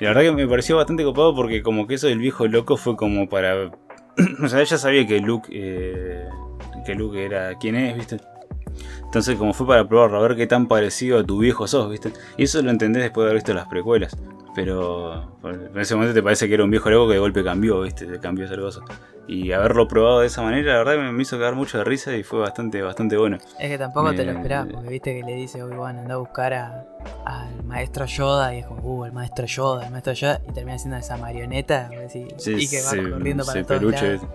[0.00, 2.96] la verdad que me pareció bastante copado porque como que eso del viejo loco fue
[2.96, 3.70] como para...
[4.42, 6.26] o sea, ella sabía que Luke, eh,
[6.84, 8.16] que Luke era quien es, viste.
[9.04, 12.10] Entonces como fue para probarlo, a ver qué tan parecido a tu viejo sos, viste.
[12.36, 14.16] Y eso lo entendés después de haber visto las precuelas.
[14.56, 17.80] Pero en ese momento te parece que era un viejo loco que de golpe cambió,
[17.82, 18.80] viste, te cambió esa cosa.
[19.26, 22.14] Y haberlo probado de esa manera, la verdad me, me hizo cagar mucho de risa
[22.14, 23.38] y fue bastante, bastante bueno.
[23.58, 26.52] Es que tampoco te lo esperás, porque viste que le dice Obi-Wan anda a buscar
[26.52, 26.84] a-
[27.24, 30.78] al maestro Yoda y es como, uh, el maestro Yoda, el maestro Yoda, y termina
[30.78, 34.28] siendo esa marioneta decís, y que va se- corriendo para todos peluche, lados,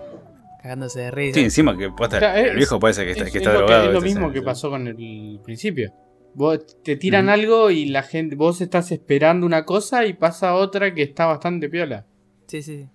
[0.60, 1.34] cagándose de risa.
[1.38, 3.60] Sí, encima que Claro, el es- viejo parece que está, Es, que es está lo,
[3.60, 3.86] que- drogado.
[3.88, 4.44] es lo mismo Sí, que sí.
[4.44, 5.92] pasó con el principio.
[6.34, 10.92] Vos te tiran algo y la gente, vos estás esperando una cosa y pasa otra
[10.94, 12.06] que está bastante piola.
[12.48, 12.78] Sí, sí.
[12.78, 12.88] sí.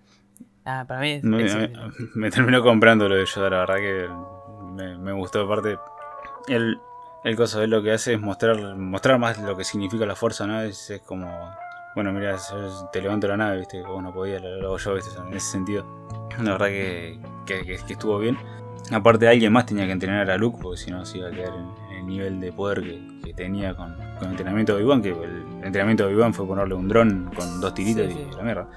[0.66, 1.80] Ah, para mí es me, excelente.
[2.16, 4.10] me terminó comprando lo de Yoda, la verdad que
[4.74, 5.42] me, me gustó.
[5.42, 5.78] Aparte,
[6.48, 6.80] el,
[7.24, 10.48] el coso de lo que hace es mostrar mostrar más lo que significa la fuerza,
[10.48, 10.62] ¿no?
[10.62, 11.28] Es, es como,
[11.94, 12.36] bueno, mira,
[12.92, 13.82] te levanto la nave, ¿viste?
[13.84, 15.12] Vos no podías, lo, lo hago yo, ¿viste?
[15.20, 15.86] En ese sentido,
[16.42, 18.38] la verdad que, que, que- que estuvo bien.
[18.92, 21.54] Aparte, alguien más tenía que entrenar a Luke, porque si no se iba a quedar
[21.56, 25.02] en, en el nivel de poder que, que tenía con, con el entrenamiento de Obi-Wan,
[25.02, 28.38] que el entrenamiento de Obi-Wan fue ponerle un dron con dos tiritos Sí, y sí.
[28.38, 28.68] la mierda.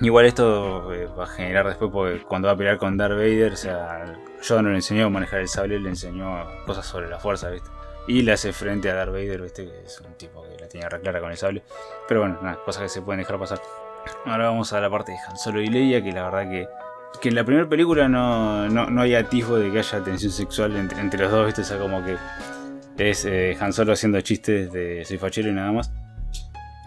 [0.00, 3.52] Igual esto eh, va a generar después porque cuando va a pelear con Darth Vader,
[3.52, 4.04] o sea,
[4.42, 7.70] Yoda no le enseñó a manejar el sable, le enseñó cosas sobre la fuerza, ¿viste?
[8.06, 9.64] Y le hace frente a Darth Vader, ¿viste?
[9.64, 11.62] Que es un tipo que la tenía re clara con el sable.
[12.06, 13.60] Pero bueno, cosas que se pueden dejar pasar.
[14.26, 16.68] Ahora vamos a la parte de Han Solo y Leia, que la verdad que,
[17.20, 20.76] que en la primera película no, no, no hay atisbo de que haya tensión sexual
[20.76, 21.62] entre, entre los dos, ¿viste?
[21.62, 22.16] O sea, como que
[22.98, 25.90] es eh, Han Solo haciendo chistes de soy fachero y nada más.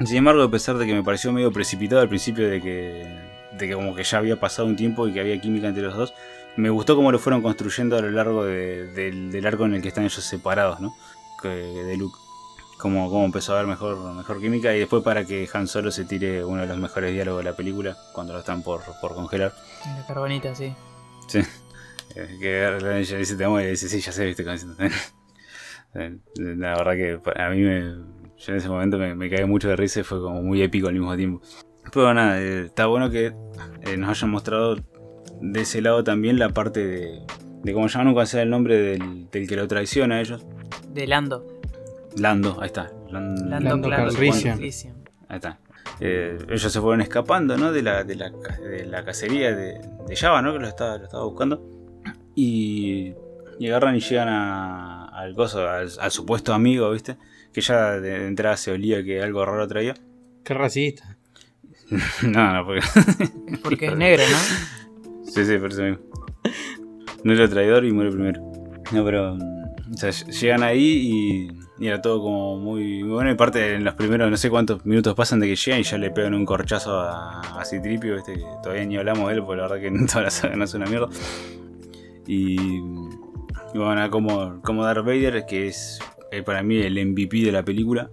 [0.06, 3.20] Sin embargo, a pesar de que me pareció medio precipitado al principio de que,
[3.58, 5.96] de que como que ya había pasado un tiempo y que había química entre los
[5.96, 6.14] dos,
[6.56, 9.82] me gustó cómo lo fueron construyendo a lo largo de- del, del arco en el
[9.82, 10.94] que están ellos separados, ¿no?
[11.44, 12.18] de Luke.
[12.80, 16.06] Cómo, cómo empezó a haber mejor, mejor química y después para que Han Solo se
[16.06, 19.54] tire uno de los mejores diálogos de la película cuando lo están por, por congelar.
[19.86, 20.74] La carbonita, sí.
[21.28, 21.42] Sí.
[22.16, 24.44] Eh, que ella dice te amo y dice sí, ya sé, viste.
[25.94, 27.96] La verdad que a mí me,
[28.40, 30.88] yo en ese momento me, me caí mucho de risa y fue como muy épico
[30.88, 31.42] al mismo tiempo.
[31.92, 33.34] Pero nada, eh, está bueno que
[33.82, 34.76] eh, nos hayan mostrado
[35.42, 37.22] de ese lado también la parte de,
[37.64, 40.46] de cómo llaman nunca sea el nombre del, que lo traiciona a ellos.
[40.94, 41.46] De Lando.
[42.18, 42.92] Lando, ahí está.
[43.10, 43.90] Lando, Lando
[45.28, 45.60] Ahí está.
[46.00, 47.72] Eh, ellos se fueron escapando ¿no?
[47.72, 50.54] de, la, de, la, de la cacería de, de, Java, ¿no?
[50.54, 51.62] que lo estaba, lo estaba buscando.
[52.36, 53.14] Y,
[53.60, 57.18] y agarran y llegan a, al, gozo, al, supuesto amigo, ¿viste?
[57.54, 59.96] Que ya de entrada se olía que algo raro traía.
[60.44, 61.18] Qué racista.
[62.24, 62.82] no, no, porque.
[63.64, 65.26] porque es negro, ¿no?
[65.26, 66.00] Sí, sí, por eso mismo.
[67.24, 68.42] No era traidor y muere primero.
[68.92, 69.34] No, pero.
[69.34, 71.50] O sea, llegan ahí
[71.80, 73.32] y, era todo como muy, bueno.
[73.32, 75.98] Y parte en los primeros, no sé cuántos minutos pasan de que llegan y ya
[75.98, 79.62] le pegan un corchazo a, a Citripio, este, que todavía ni hablamos de él, porque
[79.62, 81.10] la verdad que toda la saga no hace una mierda.
[82.28, 86.00] Y, y bueno, como, como Darth Vader, que es
[86.32, 88.10] eh, para mí el MVP de la película,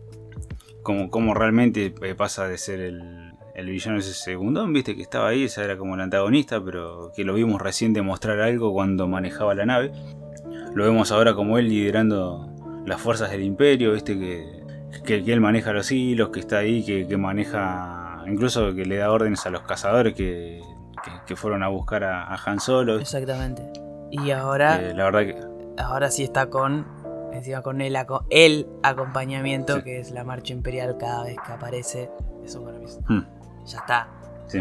[0.83, 3.27] como, como realmente eh, pasa de ser el,
[3.57, 7.25] el villano ese segundo, viste que estaba ahí, esa era como el antagonista, pero que
[7.25, 9.93] lo vimos recién demostrar algo cuando manejaba la nave.
[10.75, 12.53] Lo vemos ahora como él liderando
[12.85, 14.63] las fuerzas del imperio, viste que,
[15.05, 19.47] que, él maneja los hilos, que está ahí, que, maneja, incluso que le da órdenes
[19.47, 20.61] a los cazadores que,
[21.27, 22.99] que fueron a buscar a, Han Solo.
[22.99, 23.63] Exactamente.
[24.11, 25.37] Y ahora, eh, la verdad que...
[25.79, 26.87] ahora sí está con
[27.37, 27.97] encima con el,
[28.31, 32.11] el acompañamiento que es la marcha imperial cada vez que aparece.
[32.45, 32.87] Eso para mí.
[33.09, 33.37] Hmm
[33.67, 34.09] ya está.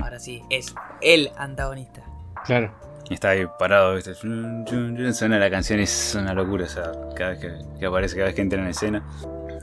[0.02, 2.03] Ahora sí, es el antagonista.
[2.45, 2.73] Claro.
[3.10, 4.15] Está ahí parado, ¿viste?
[4.15, 7.39] Suena la canción y es una locura, o sea, cada vez
[7.80, 9.06] que, aparece, cada vez que entra en escena.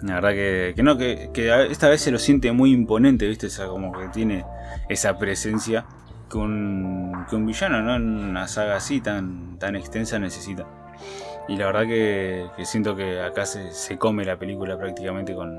[0.03, 1.31] La verdad que, que no, que,
[1.69, 3.49] esta vez se lo siente muy imponente, ¿viste?
[3.49, 4.45] O sea, como que tiene
[4.89, 5.87] esa presencia
[6.31, 7.97] que un, que un villano, ¿no?
[7.97, 10.65] En una saga así tan, tan extensa necesita.
[11.49, 15.59] Y la verdad que, siento que acá se, se come la película prácticamente con,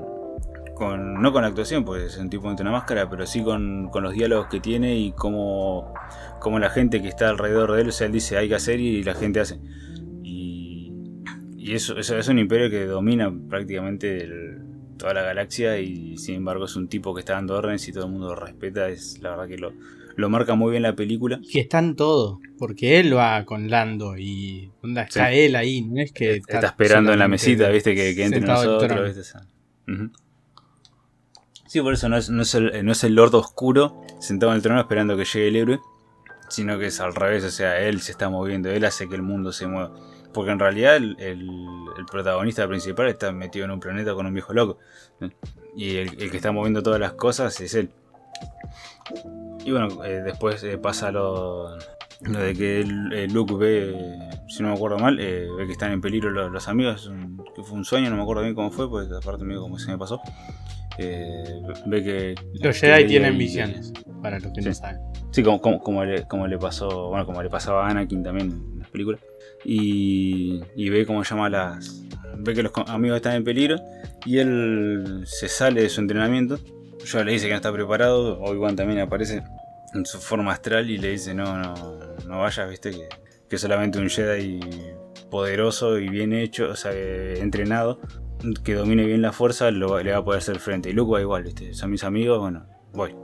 [0.74, 3.90] con, no con la actuación, pues es un tipo de una máscara, pero sí con,
[3.92, 5.94] los diálogos que tiene y cómo,
[6.40, 8.80] cómo, la gente que está alrededor de él, o sea, él dice hay que hacer
[8.80, 9.60] y la gente hace.
[10.22, 10.92] Y,
[11.56, 14.28] y eso, eso, es un imperio que domina prácticamente
[14.98, 18.06] toda la galaxia y sin embargo es un tipo que está dando órdenes y todo
[18.06, 19.72] el mundo lo respeta, es la verdad que lo,
[20.16, 21.40] lo marca muy bien la película.
[21.50, 26.12] Que está en todo, porque él va con Lando y está él ahí, no es
[26.12, 29.16] que está, esperando en la mesita, viste, que, que entre nosotros.
[29.16, 29.38] ¿viste?
[31.66, 34.56] Sí, por eso no es, no es, el, no es el Lord Oscuro sentado en
[34.56, 35.80] el trono esperando que llegue el héroe,
[36.48, 39.22] sino que es al revés, o sea, él se está moviendo, él hace que el
[39.22, 39.92] mundo se mueva.
[40.32, 41.48] Porque en realidad el,
[42.10, 44.78] protagonista principal está metido en un planeta con un viejo loco.
[45.76, 47.90] Y el, que está moviendo todas las cosas es él.
[49.64, 51.76] Y bueno, eh, después eh, pasa lo,
[52.20, 52.84] lo, de que
[53.30, 53.94] Luke ve,
[54.48, 57.10] si no me acuerdo mal, eh, ve que están en peligro los, amigos.
[57.54, 59.90] que fue un sueño, no me acuerdo bien cómo fue, porque aparte mío como se
[59.90, 60.20] me pasó.
[60.98, 62.34] Eh, ve que.
[62.54, 63.92] Los Jedi tienen visiones,
[64.22, 64.98] para los que no saben.
[65.30, 67.08] Sí, como, como, le, como, le, pasó.
[67.08, 69.20] Bueno, como le pasaba a Anakin también en las películas.
[69.64, 72.02] Y, y ve cómo llama a las.
[72.38, 73.76] Ve que los amigos están en peligro.
[74.24, 76.58] Y él se sale de su entrenamiento.
[77.04, 78.40] Yo le dice que no está preparado.
[78.40, 79.42] Obi-Wan también aparece
[79.92, 81.74] en su forma astral y le dice: No, no,
[82.26, 83.08] no vayas, viste, que,
[83.48, 84.60] que solamente un Jedi
[85.30, 88.00] poderoso y bien hecho, o sea, entrenado,
[88.62, 90.90] que domine bien la fuerza le va a poder hacer frente.
[90.90, 93.14] Y Luke va igual, son mis amigos, bueno, voy.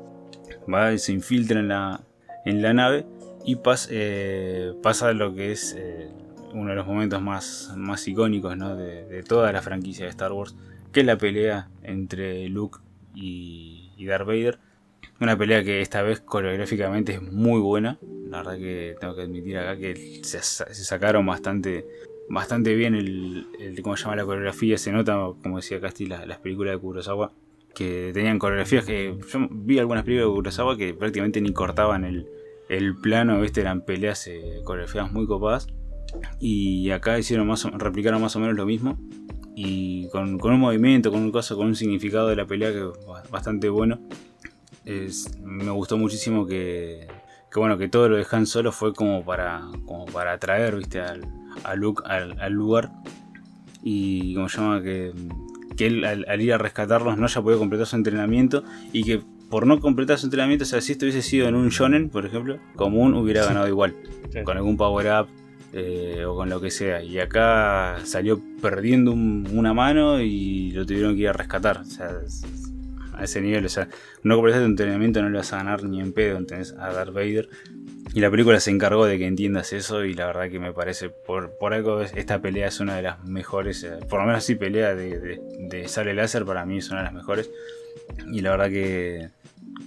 [0.72, 2.00] Va y se infiltra en la,
[2.44, 3.06] en la nave
[3.44, 3.58] y
[3.90, 6.10] eh, pasa lo que es eh,
[6.52, 10.54] uno de los momentos más, más icónicos de, toda la franquicia de Star Wars,
[10.92, 12.78] que es la pelea entre Luke
[13.14, 14.58] y, y Darth Vader.
[15.20, 17.98] Una pelea que esta vez coreográficamente es muy buena.
[18.28, 21.86] La verdad que tengo que admitir acá que se, sacaron bastante
[22.28, 23.46] bastante bien el,
[23.82, 27.32] cómo se llama la coreografía, se nota, como decía Casti, las, películas de Kurosawa,
[27.74, 32.28] que tenían coreografías que yo vi algunas películas de Kurosawa que prácticamente ni cortaban el,
[32.68, 33.60] el plano, ¿viste?
[33.60, 35.66] eran peleas eh, coreografías muy copadas.
[36.38, 38.98] Y acá hicieron más replicaron más o menos lo mismo.
[39.54, 42.88] Y con, con un movimiento, con un caso, con un significado de la pelea que
[43.30, 43.98] bastante bueno.
[44.84, 47.06] Es, me gustó muchísimo que,
[47.52, 51.00] que bueno, que todo lo de Han Solo fue como para, como para atraer, viste,
[51.00, 51.26] al,
[51.64, 52.90] a Luke al, lugar.
[53.82, 55.12] Y como se llama que,
[55.76, 58.62] que él al, ir a rescatarlos no haya podido completar su entrenamiento
[58.92, 59.20] y que
[59.50, 62.24] por no completar su entrenamiento, o sea, si esto hubiese sido en un shonen, por
[62.24, 63.96] ejemplo, común hubiera ganado igual,
[64.44, 65.39] con algún power up
[65.72, 67.02] eh, o con lo que sea.
[67.02, 71.82] Y acá salió perdiendo un- una mano y lo tuvieron que ir a rescatar.
[73.14, 73.86] A ese nivel, o sea,
[74.22, 76.72] no completaste tu entrenamiento, no le vas a ganar ni en pedo, ¿entendés?
[76.78, 77.48] A Darth Vader.
[78.14, 81.10] Y la película se encargó de que entiendas eso y la verdad que me parece,
[81.10, 84.42] por, por algo, es- esta pelea es una de las mejores, eh, por lo menos
[84.44, 85.40] sí pelea de, de,
[85.70, 87.50] de láser para mí es una de las mejores.
[88.32, 89.28] Y la verdad que,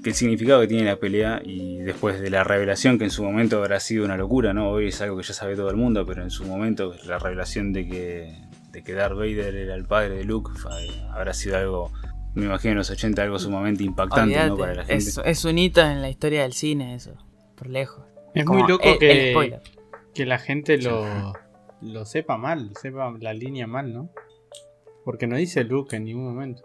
[0.03, 3.23] que el significado que tiene la pelea y después de la revelación que en su
[3.23, 4.69] momento habrá sido una locura, ¿no?
[4.69, 7.71] Hoy es algo que ya sabe todo el mundo, pero en su momento la revelación
[7.73, 8.35] de que,
[8.71, 10.71] de que Darth Vader era el padre de Luke fue-
[11.11, 11.91] habrá sido algo,
[12.35, 15.03] me imagino en los 80, algo sumamente impactante, Para la gente.
[15.09, 17.13] es, es un hito en la historia del cine eso,
[17.55, 18.03] por lejos.
[18.35, 19.59] Es Como muy loco el- que,
[20.13, 21.33] que la gente lo,
[21.81, 24.09] lo sepa mal, sepa la línea mal, ¿no?
[25.05, 26.63] Porque no dice Luke en ningún momento.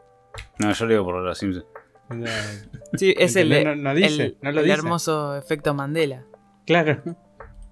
[0.59, 1.67] No, yo lo digo por los Simpsons.
[2.97, 3.65] Sí, es el.
[3.65, 4.79] No- no dice, el- no lo el dice.
[4.79, 6.25] hermoso efecto Mandela.
[6.67, 7.03] claro.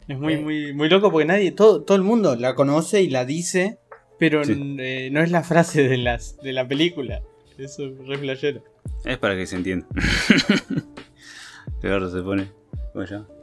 [0.09, 0.41] Es muy, Eh.
[0.41, 3.79] muy, muy loco porque nadie, todo, todo el mundo la conoce y la dice,
[4.21, 4.77] pero Sí.
[4.79, 7.23] eh, no es la frase de, las, de la película.
[7.59, 8.63] Eso es re flashero.
[9.05, 9.87] Es para que se entienda.
[11.81, 12.49] Peor se pone.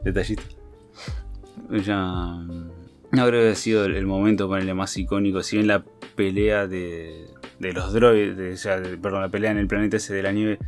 [0.04, 0.42] Detallito.
[1.84, 1.96] Ya.
[3.12, 5.42] No creo que ha sido el, el momento ponerle más icónico.
[5.42, 5.84] Si bien la
[6.16, 7.26] pelea de,
[7.58, 10.22] de los droides, de- o sea, de- perdón, la pelea en el planeta ese de
[10.22, 10.58] la nieve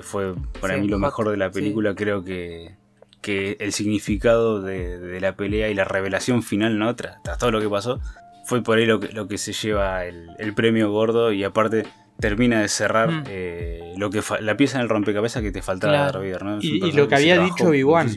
[0.00, 1.60] fue para Sí, mí lo hot, mejor de la sí.
[1.60, 1.94] película.
[1.94, 2.76] Creo que,
[3.20, 6.96] que el significado de, de la pelea y la revelación final, ¿no?
[6.96, 8.00] Tras, tras todo lo que pasó,
[8.46, 11.84] fue por ahí lo que, lo que se lleva el, el premio gordo y aparte
[12.18, 13.24] termina de cerrar Mm.
[13.28, 16.20] eh, lo que fa- la pieza en el rompecabezas que te faltaba Claro.
[16.20, 16.58] de ¿no?
[16.60, 18.08] Y- lo que había dicho Obi-Wan.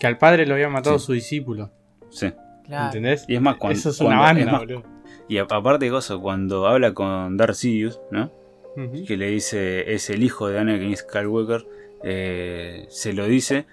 [0.00, 1.06] Que al padre lo había matado Sí.
[1.06, 1.70] su discípulo.
[2.10, 2.32] Sí.
[2.64, 2.86] Claro.
[2.86, 3.24] ¿Entendés?
[3.28, 4.82] Y es más, cuando- Eso es una cuando- banda, es más, boludo.
[5.28, 8.30] Y aparte de eso, cuando habla con Darth Sidious, ¿no?
[9.06, 11.66] Que le dice es el hijo de Anakin Skywalker,
[12.04, 13.66] eh, se lo dice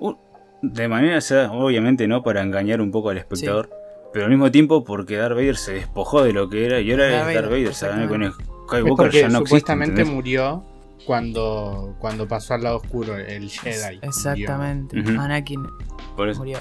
[0.00, 0.14] uh,
[0.62, 3.70] de manera, o sea, obviamente no para engañar un poco al espectador,
[4.12, 7.08] pero al mismo tiempo porque Darth Vader se despojó de lo que era y ahora
[7.08, 8.32] Darth es Darth Vader, o sea, Anakin
[8.66, 9.38] Skywalker ya no existe.
[9.38, 10.14] supuestamente ¿entendés?
[10.14, 10.64] murió
[11.06, 13.98] cuando, cuando pasó al lado oscuro, el Jedi.
[14.02, 14.98] Exactamente.
[14.98, 15.66] Anakin
[16.16, 16.40] Por eso.
[16.40, 16.58] murió.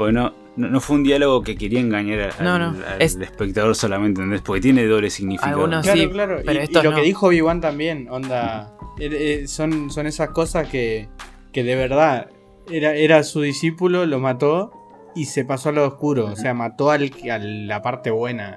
[0.00, 3.16] Porque no, no, no fue un diálogo que quería engañar al, No, no, al es-
[3.16, 4.40] espectador solamente, ¿entendés?
[4.40, 5.56] Porque tiene doble significado.
[5.56, 6.40] Algunos- Claro, sí, claro.
[6.40, 6.96] Y- pero y, estos lo no.
[6.96, 8.72] que dijo Obi-Wan también, onda.
[8.98, 9.10] eh,
[9.42, 11.10] eh, son, son esas cosas que,
[11.52, 12.30] que de verdad
[12.70, 14.72] era, era su discípulo, lo mató
[15.14, 16.24] y se pasó al lado oscuro.
[16.32, 18.56] O sea, mató al, a la parte buena.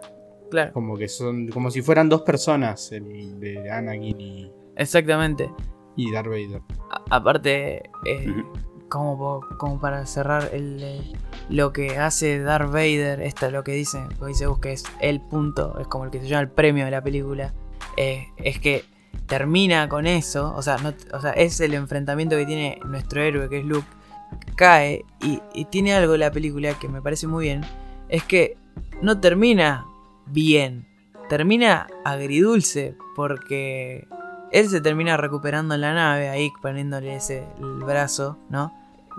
[0.49, 1.49] Claro, Como que son.
[1.49, 5.49] Como si fueran dos personas, el de Anakin y, exactamente.
[5.97, 6.61] y Darth Vader.
[6.89, 8.33] A- aparte, eh.
[8.89, 11.01] Como, como para cerrar el, eh,
[11.49, 15.21] lo que hace Darth Vader, esto es lo que dice, lo dice que es el
[15.21, 17.53] punto, es como el que se llama el premio de la película,
[17.97, 18.85] eh, es que
[19.25, 23.49] termina con eso, o sea, no, o sea, es el enfrentamiento que tiene nuestro héroe,
[23.49, 23.87] que es Luke,
[24.55, 27.61] cae y, y tiene algo la película que me parece muy bien,
[28.09, 28.57] es que
[29.01, 29.85] no termina
[30.27, 30.87] bien,
[31.29, 34.07] termina agridulce, porque
[34.53, 38.71] él se termina recuperando en la nave, ahí poniéndole ese el brazo, ¿no?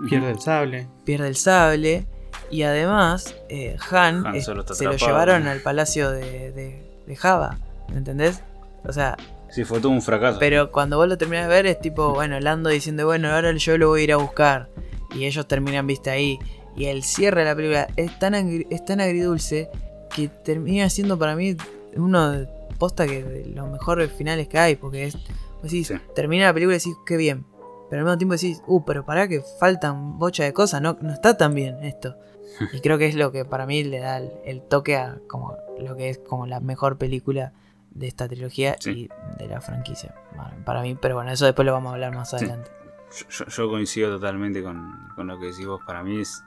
[0.09, 0.87] Pierde el sable.
[1.03, 2.07] Pierde el sable.
[2.51, 4.63] Y además, eh, Han, eh, se lo
[4.97, 7.57] llevaron al palacio de, de, de Java.
[7.93, 8.41] ¿Entendés?
[8.83, 9.15] O sea,
[9.49, 10.37] Sí, fue todo un fracaso.
[10.39, 13.77] pero cuando vos lo terminás de ver es tipo, bueno, Lando diciendo, bueno, ahora yo
[13.77, 14.69] lo voy a ir a buscar.
[15.15, 16.37] Y ellos terminan, viste, ahí.
[16.75, 19.69] Y el cierre de la película es tan, agri- es tan agridulce
[20.13, 21.55] que termina siendo para mí
[21.95, 24.75] uno de posta que de los mejores finales que hay.
[24.75, 25.95] Porque es, vos decís, Sí.
[26.15, 27.45] termina la película y decís, qué bien.
[27.89, 31.13] Pero al mismo tiempo decís, uh, pero pará que faltan bocha de cosas, no, no
[31.13, 32.15] está tan bien esto.
[32.73, 35.55] Y creo que es lo que para mí le da el, el toque a como
[35.79, 37.51] lo que es como la mejor película
[37.91, 39.09] de esta trilogía Sí.
[39.09, 40.15] y de la franquicia.
[40.35, 42.71] Bueno, para mí, pero bueno, eso después lo vamos a hablar más adelante.
[43.17, 45.81] Yo, yo- yo coincido totalmente con, con lo que decís vos.
[45.85, 46.43] Para mí es,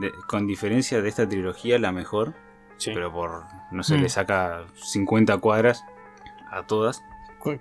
[0.00, 2.34] de- con diferencia de esta trilogía, la mejor.
[2.84, 3.42] Pero por,
[3.72, 4.02] no sé, Mm.
[4.02, 5.84] le saca 50 cuadras
[6.50, 7.02] a todas.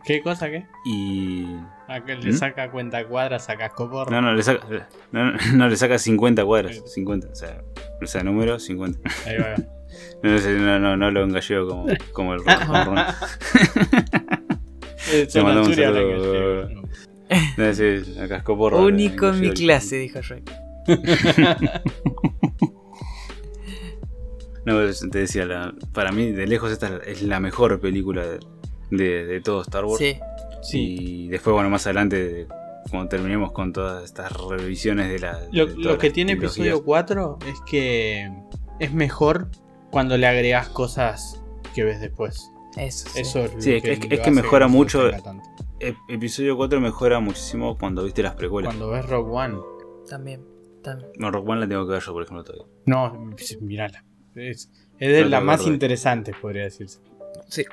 [0.04, 0.66] ¿Qué cosa qué?
[0.84, 1.46] Y.
[1.88, 2.36] ¿A que le ¿Mm?
[2.36, 4.10] saca cuenta cuadras a Cascoporro?
[4.10, 4.66] No, no, le saca,
[5.12, 6.82] no, no, no, le saca 50 cuadras.
[6.92, 7.62] 50, o sea,
[8.02, 9.00] o sea, número 50.
[9.26, 9.56] Ahí va.
[10.24, 12.98] No, sé, no, no, no lo engalleo como, como el Ron-.
[15.14, 16.70] Eh, son mandamos un saludo.
[17.58, 18.80] No sé, a cascoporro.
[18.84, 20.52] Único en mi clase, dijo Shrek.
[24.66, 24.80] No,
[25.12, 28.40] te decía, la- para mí, de lejos, esta es la mejor película de,
[28.92, 30.00] de, de todo Star Wars.
[30.00, 30.18] Sí,
[30.62, 30.98] Sí.
[31.00, 32.48] Y después, bueno, más adelante,
[32.90, 35.40] cuando terminemos con todas estas revisiones de la.
[35.52, 38.32] Lo, de lo todas que tiene episodio 4 es que
[38.80, 39.50] es mejor
[39.92, 41.44] cuando le agregas cosas
[41.76, 42.50] que ves después.
[42.78, 43.08] eso.
[43.10, 43.22] sí.
[43.22, 45.10] Eso es, lo Sí, es que- es lo que mejora no mucho-
[46.10, 48.70] episodio 4 mejora muchísimo cuando viste las precuelas.
[48.74, 49.58] Cuando ves Rogue One.
[50.10, 50.44] También.
[50.84, 51.12] También.
[51.20, 52.66] No, Rock One la tengo que ver yo, por ejemplo, todavía.
[52.86, 53.30] No,
[53.62, 54.04] mirala.
[54.36, 55.74] Es, es de te más acuerdo.
[55.74, 57.00] interesantes, podría decirse.
[57.48, 57.64] Sí.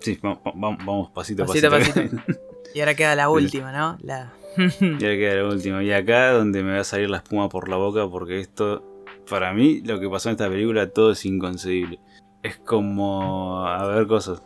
[0.00, 2.00] Sí, vamos, vamos, vamos pasito a Pasito pasito.
[2.00, 2.22] a pasito.
[2.74, 3.96] Y ahora queda la última, ¿no?
[4.02, 4.32] La.
[4.80, 5.82] Ya queda la última.
[5.82, 8.84] Y acá donde me va a salir la espuma por la boca porque esto,
[9.30, 12.00] para mí, lo que pasó en esta película, todo es inconcebible.
[12.42, 14.42] Es como, a ver cosas,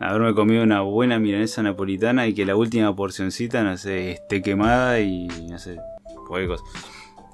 [0.00, 5.00] haberme comido una buena milanesa napolitana y que la última porcioncita, no sé, esté quemada
[5.00, 5.76] y no sé,
[6.26, 6.64] cualquier cosa.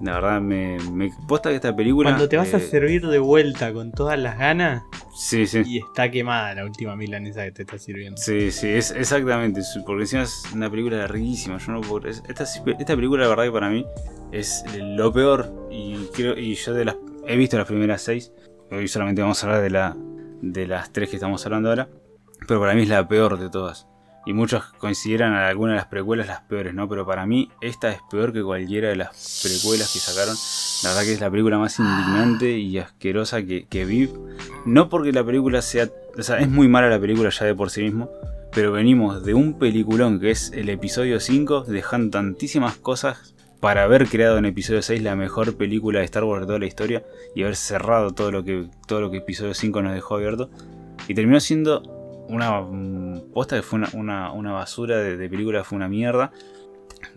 [0.01, 2.11] La verdad, me, me posta que esta película...
[2.11, 4.83] Cuando te vas a eh, servir de vuelta con todas las ganas
[5.15, 5.63] Sí, sí.
[5.67, 8.17] y está quemada la última milanesa que te está sirviendo.
[8.21, 12.45] Sí, sí, es exactamente, porque encima es una película larguísima, yo no puedo- es- esta,
[12.45, 13.85] esta película la verdad que para mí
[14.33, 16.97] es lo peor y creo y yo de las
[17.27, 18.33] he visto las primeras seis,
[18.71, 19.97] hoy solamente vamos a hablar de la
[20.43, 21.89] de las tres que estamos hablando ahora,
[22.49, 23.87] pero para mí es la peor de todas.
[24.27, 26.89] Y muchos consideran a alguna de las precuelas las peores, ¿no?
[26.89, 30.37] Pero para mí esta es peor que cualquiera de las precuelas que sacaron.
[30.83, 34.11] La verdad que es la película más indignante y asquerosa que, que vi.
[34.67, 35.89] No porque la película sea...
[36.19, 38.11] O sea, es muy mala la película ya de por sí mismo.
[38.53, 44.09] Pero venimos de un peliculón que es el episodio 5, dejando tantísimas cosas para haber
[44.09, 47.43] creado en episodio 6 la mejor película de Star Wars de toda la historia y
[47.43, 50.51] haber cerrado todo lo que, todo lo que episodio 5 nos dejó abierto.
[51.09, 52.00] Y terminó siendo
[52.31, 56.33] una mm, posta que fue una, una- basura de, película, fue una mierda.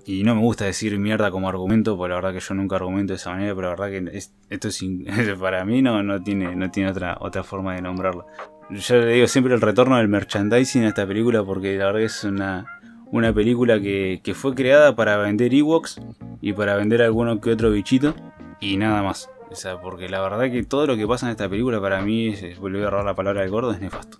[0.05, 3.13] Y no me gusta decir mierda como argumento, porque la verdad que yo nunca argumento
[3.13, 4.83] de esa manera, pero la verdad que es- esto es
[5.39, 8.25] para mí no, no tiene, no tiene otra, otra forma de nombrarla.
[8.69, 12.05] Yo le digo siempre el retorno del merchandising a esta película porque la verdad que
[12.05, 12.65] es una,
[13.11, 15.99] una película que, que fue creada para vender Ewoks
[16.41, 18.15] y para vender alguno que otro bichito
[18.61, 19.29] y nada más.
[19.53, 22.29] O sea, porque la verdad que todo lo que pasa en esta película para mí,
[22.29, 24.17] es, volví a agarrar la palabra del gordo, es nefasto.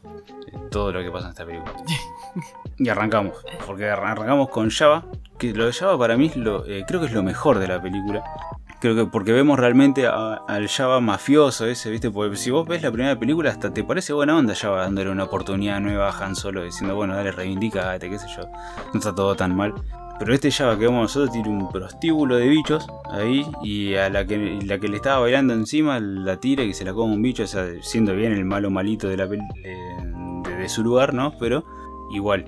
[0.69, 1.73] Todo lo que pasa en esta película.
[2.79, 3.35] Y arrancamos,
[3.67, 5.05] porque arran- arrancamos con Java,
[5.37, 7.67] que lo de Java para mí es lo, eh, creo que es lo mejor de
[7.67, 8.23] la película.
[8.81, 12.09] Creo que porque vemos realmente al Java mafioso ese, ¿viste?
[12.09, 15.25] Porque si vos ves la primera película hasta te parece buena onda Java dándole una
[15.25, 18.43] oportunidad nueva a Han Solo, diciendo, bueno, dale, reivindicate, qué sé yo.
[18.93, 19.73] No está todo tan mal.
[20.23, 24.25] Pero este Java que vemos nosotros tiene un prostíbulo de bichos ahí y a la
[24.25, 27.43] que, la que le estaba bailando encima la tira y se la come un bicho,
[27.43, 31.37] o sea, siendo bien el malo malito de, la, de, su lugar, ¿no?
[31.39, 31.65] Pero
[32.13, 32.45] igual,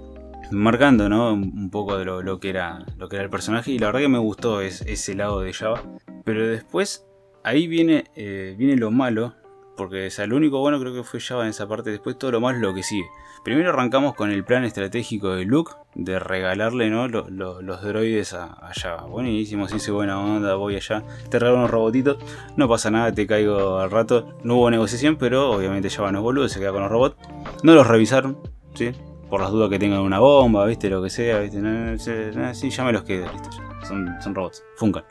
[0.52, 1.34] marcando, ¿no?
[1.34, 4.00] Un poco de lo, lo que era, lo que era el personaje y la verdad
[4.00, 5.84] que me gustó es- ese lado de Java.
[6.24, 7.06] Pero después,
[7.44, 9.34] ahí viene, eh, viene lo malo,
[9.76, 12.32] porque o sea, lo único bueno creo que fue Java en esa parte, después todo
[12.32, 13.06] lo malo es lo que sigue.
[13.46, 17.08] Primero arrancamos con el plan estratégico de Luke de regalarle ¿no?
[17.08, 19.04] lo- lo- los droides a, a Java.
[19.04, 22.18] Buenísimo, sí, hice buena onda, voy allá, te regalo unos robotitos,
[22.58, 24.34] no pasa nada, te caigo al rato.
[24.44, 27.16] No hubo negociación, pero obviamente Java no es boludo, se queda con los robots.
[27.64, 28.38] No los revisaron,
[28.74, 28.92] ¿sí?
[29.30, 30.90] Por las dudas que tengan una bomba, ¿viste?
[30.90, 31.60] Lo que sea, ¿viste?
[31.60, 33.50] No, no, sí, ya me los quedo, listo.
[33.88, 35.04] Son, son robots, funcan.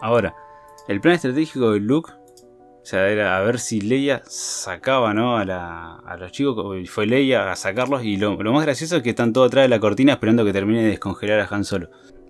[0.00, 0.34] Ahora,
[0.88, 2.12] el plan estratégico de Luke,
[2.86, 5.36] o sea, era a ver si Leia sacaba, ¿no?
[5.36, 8.98] A, la, a los chicos, y fue Leia a sacarlos, y lo, lo más gracioso
[8.98, 11.64] es que están todos atrás de la cortina esperando que termine de descongelar a Han
[11.64, 11.88] Solo.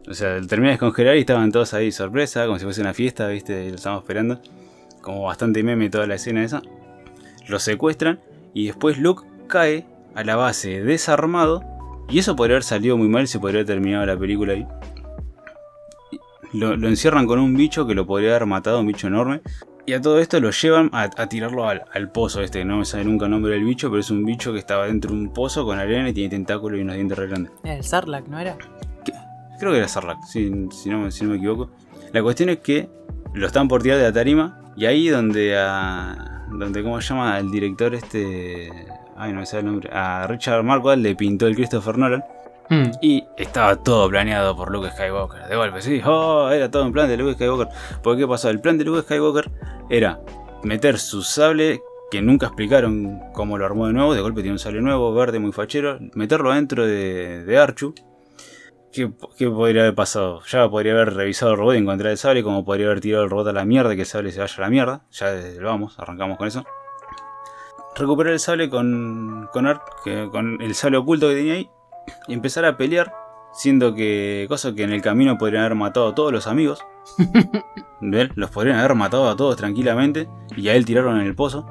[0.08, 3.28] O sea, termina de descongelar y estaban todos ahí sorpresa, como si fuese una fiesta,
[3.28, 3.68] ¿viste?
[3.68, 4.40] Lo estábamos esperando.
[5.02, 6.62] Como bastante meme toda la escena esa.
[7.48, 8.18] Lo secuestran
[8.54, 9.84] y después Luke cae
[10.14, 11.62] a la base desarmado.
[12.08, 14.66] Y eso podría haber salido muy mal, se podría haber terminado la película ahí.
[16.54, 19.42] Lo, lo encierran con un bicho que lo podría haber matado, un bicho enorme.
[19.88, 22.84] Y a todo esto lo llevan a, a tirarlo al, al pozo este, no me
[22.84, 25.32] sale nunca el nombre del bicho, pero es un bicho que estaba dentro de un
[25.32, 27.52] pozo con arena y tiene tentáculos y unos dientes re grandes.
[27.62, 28.56] El Sarlacc, ¿no era?
[29.60, 31.70] Creo que era Sarlacc, si, si no, me- si no me equivoco.
[32.12, 32.88] La cuestión es que
[33.32, 36.32] lo están por tirar de la tarima y ahí donde a...
[36.50, 37.38] Donde, ¿cómo se llama?
[37.38, 38.68] El director este...
[39.16, 39.88] Ay, no me sale el nombre.
[39.92, 42.22] A Richard Marquardt le pintó el Christopher Nolan.
[42.68, 42.90] Hmm.
[43.00, 45.48] Y estaba todo planeado por Luke Skywalker.
[45.48, 46.00] De golpe, sí.
[46.04, 47.68] Oh, era todo un plan de Luke Skywalker.
[48.02, 48.50] Porque ¿qué pasó?
[48.50, 49.50] El plan de Luke Skywalker
[49.88, 50.20] era
[50.62, 51.80] meter su sable,
[52.10, 54.14] que nunca explicaron cómo lo armó de nuevo.
[54.14, 55.98] De golpe tiene un sable nuevo, verde, muy fachero.
[56.14, 57.94] Meterlo adentro de, Archu.
[58.92, 60.42] ¿Qué, qué podría haber pasado?
[60.48, 62.42] Ya podría haber revisado el robot y encontrar el sable.
[62.42, 64.60] Como podría haber tirado el robot a la mierda que el sable se vaya a
[64.60, 65.02] la mierda.
[65.12, 66.64] Ya desde vamos, arrancamos con eso.
[67.94, 69.66] Recuperar el sable con, con,
[70.30, 71.70] con el sable oculto que tenía ahí
[72.28, 73.12] y empezar a pelear,
[73.52, 76.84] siendo que cosa que en el camino podrían haber matado a todos los amigos.
[78.00, 78.30] ¿Ven?
[78.34, 81.66] Los podrían haber matado a todos tranquilamente y a él tiraron en el pozo.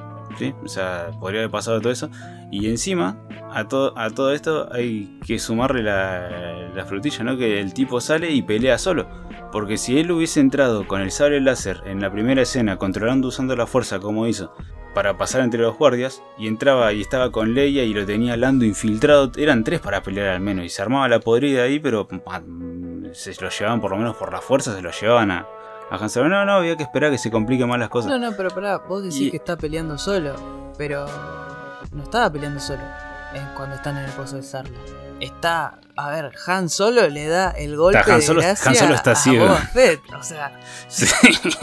[0.63, 2.09] O sea, podría haber pasado todo eso.
[2.51, 3.17] Y encima,
[3.51, 7.37] a, todo a todo esto hay que sumarle la, la frutilla, ¿no?
[7.37, 9.07] Que el tipo sale y pelea solo.
[9.51, 13.55] Porque si él hubiese entrado con el sable láser en la primera escena, controlando usando
[13.55, 14.53] la fuerza como hizo,
[14.95, 18.65] para pasar entre los guardias y entraba y estaba con Leia y lo tenía Lando
[18.65, 19.31] infiltrado.
[19.37, 22.07] Eran tres para pelear al menos y se armaba la podrida ahí, pero
[23.11, 25.45] se lo llevaban por lo menos por la fuerza, se lo llevaban a,
[25.91, 26.29] a Han Solo.
[26.29, 28.11] No, no, había que esperar a que se compliquen más las cosas.
[28.11, 30.35] No, no, pero pará, vos decís Y- que está peleando solo,
[30.77, 31.05] pero
[31.91, 32.81] no estaba peleando solo
[33.33, 34.77] eh, cuando están en el pozo de Sarla.
[35.19, 39.11] Está, a ver, Han Solo le da el golpe Han de gracia Han Solo está
[39.11, 39.45] a ciego.
[39.45, 40.59] Boba Fett, o sea,
[40.89, 41.05] Sí.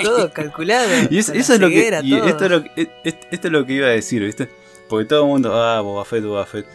[0.02, 0.88] todo calculado.
[1.10, 2.00] Y es- eso es lo que.
[2.02, 4.48] y esto, es lo que e- est- esto es lo que iba a decir, ¿viste?
[4.88, 6.66] Porque todo el mundo, ah, Boba Fett, Boba Fett.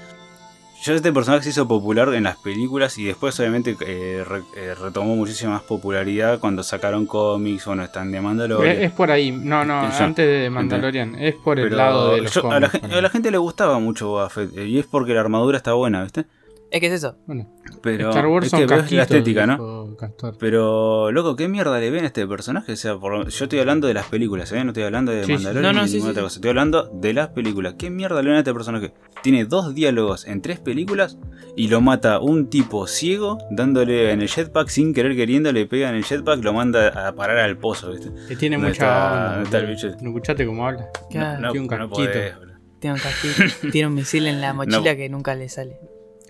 [0.87, 4.73] Yo este personaje se hizo popular en las películas y después obviamente eh, re- eh,
[4.81, 8.77] retomó muchísima más popularidad cuando sacaron cómics, bueno, están de Mandalorian.
[8.77, 9.31] Es, es por ahí.
[9.31, 11.15] No, no, Ya, antes de Mandalorian.
[11.15, 12.99] Es por el lado de los yo- a, la, cómics, gen- ponele.
[12.99, 15.73] a la gente le gustaba mucho Boba Fett eh, y es porque la armadura está
[15.73, 16.25] buena, ¿viste?
[16.69, 17.15] Es que es eso.
[17.25, 17.47] Bueno,
[17.81, 19.95] Pero Star Wars es que ves la estética, ¿no?
[20.39, 22.73] Pero, loco, ¿qué mierda le ven a este personaje?
[22.73, 24.63] O sea, por- yo estoy hablando de las películas, ¿eh?
[24.63, 25.31] No estoy hablando de Sí.
[25.33, 26.35] Mandalorian No, no, ni sí, ninguna sí, otra cosa.
[26.39, 27.75] Estoy hablando de las películas.
[27.77, 28.93] ¿Qué mierda le ven a este personaje?
[29.23, 31.17] Tiene dos diálogos en tres películas
[31.55, 35.89] y lo mata un tipo ciego dándole en el jetpack sin querer queriendo, le pega
[35.89, 38.11] en el jetpack, lo manda a parar al pozo, ¿viste?
[38.27, 39.29] Que tiene ¿Dónde mucha está- onda.
[39.29, 39.75] dónde está el boludo.
[39.87, 39.97] bicho?
[40.03, 40.89] ¿No escuchaste cómo habla?
[41.09, 42.11] Claro, no, tiene un no casquito.
[42.11, 42.33] podés,
[42.79, 44.97] tiene un casquito, tiene un misil en la mochila No.
[44.97, 45.79] que nunca le sale.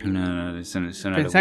[0.03, 0.53] No,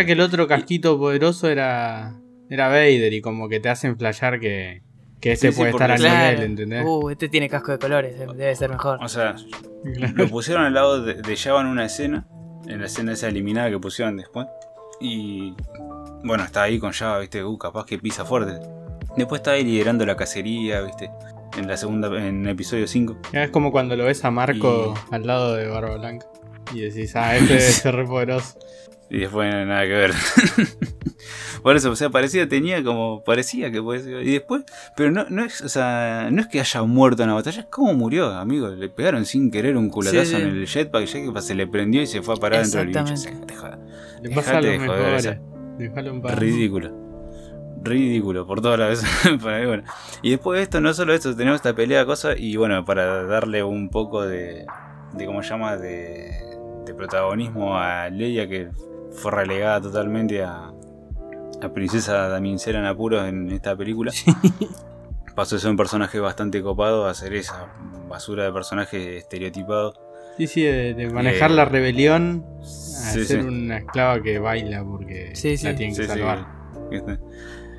[0.06, 2.14] que el otro casquito poderoso era,
[2.48, 4.82] era Vader y como que te hacen flashear que,
[5.20, 6.30] que este Sí, sí, puede estar al Claro.
[6.32, 6.84] nivel, ¿entendés?
[6.86, 8.98] Uh, este tiene casco de colores, eh, debe ser mejor.
[9.02, 9.36] O sea,
[10.14, 12.26] lo pusieron al lado de, de Java en una escena,
[12.66, 14.46] en la escena esa eliminada que pusieron después.
[15.00, 15.54] Y
[16.24, 18.58] bueno, está ahí con Java, viste, uh, capaz que pisa fuerte.
[19.16, 21.10] Después está ahí liderando la cacería, viste,
[21.58, 23.18] en la segunda, en episodio 5.
[23.32, 26.26] es como cuando lo ves a Marco al lado de Barba Blanca
[26.74, 28.58] y decís, ah, este debe ser re poderoso.
[29.08, 30.10] Y después nada que ver.
[31.62, 34.22] Por eso, o sea, parecía, tenía como, parecía que puede ser.
[34.26, 34.64] Y después,
[34.96, 37.66] pero no, no es, o sea, no es que haya muerto en la batalla, es
[37.66, 38.68] como murió, amigo.
[38.68, 40.42] Le pegaron sin querer un culatazo Sí, sí.
[40.42, 42.80] en el jetpack, y ya que se le prendió y se fue a parar dentro
[42.80, 43.00] del bicho.
[43.00, 43.54] Exactamente.
[43.54, 43.78] Se- te jodas.
[44.22, 45.40] Le pasa Dejate de joder, esa-
[45.78, 46.34] Dejalo en paz.
[46.38, 46.92] Ridículo.
[47.84, 49.40] Ridículo, por todas las veces.
[49.40, 49.84] Bueno.
[50.22, 52.36] Y después de esto, no solo esto, tenemos esta pelea cosa.
[52.36, 54.66] Y bueno, para darle un poco de.
[55.14, 55.76] de ¿Cómo se llama?
[55.76, 56.30] De,
[56.86, 58.68] de protagonismo a Leia, que
[59.12, 60.70] fue relegada totalmente a.
[61.62, 64.12] a Princesa Damincela en apuros en esta película.
[65.34, 67.66] Pasó de ser un personaje bastante copado a ser esa
[68.08, 69.92] basura de personaje estereotipado.
[70.38, 73.48] Sí, sí, de, de manejar Eh, la rebelión a sí, ser sí.
[73.48, 75.66] una esclava que baila porque Sí, sí.
[75.66, 76.18] la tienen que Sí, sí.
[76.18, 76.46] salvar.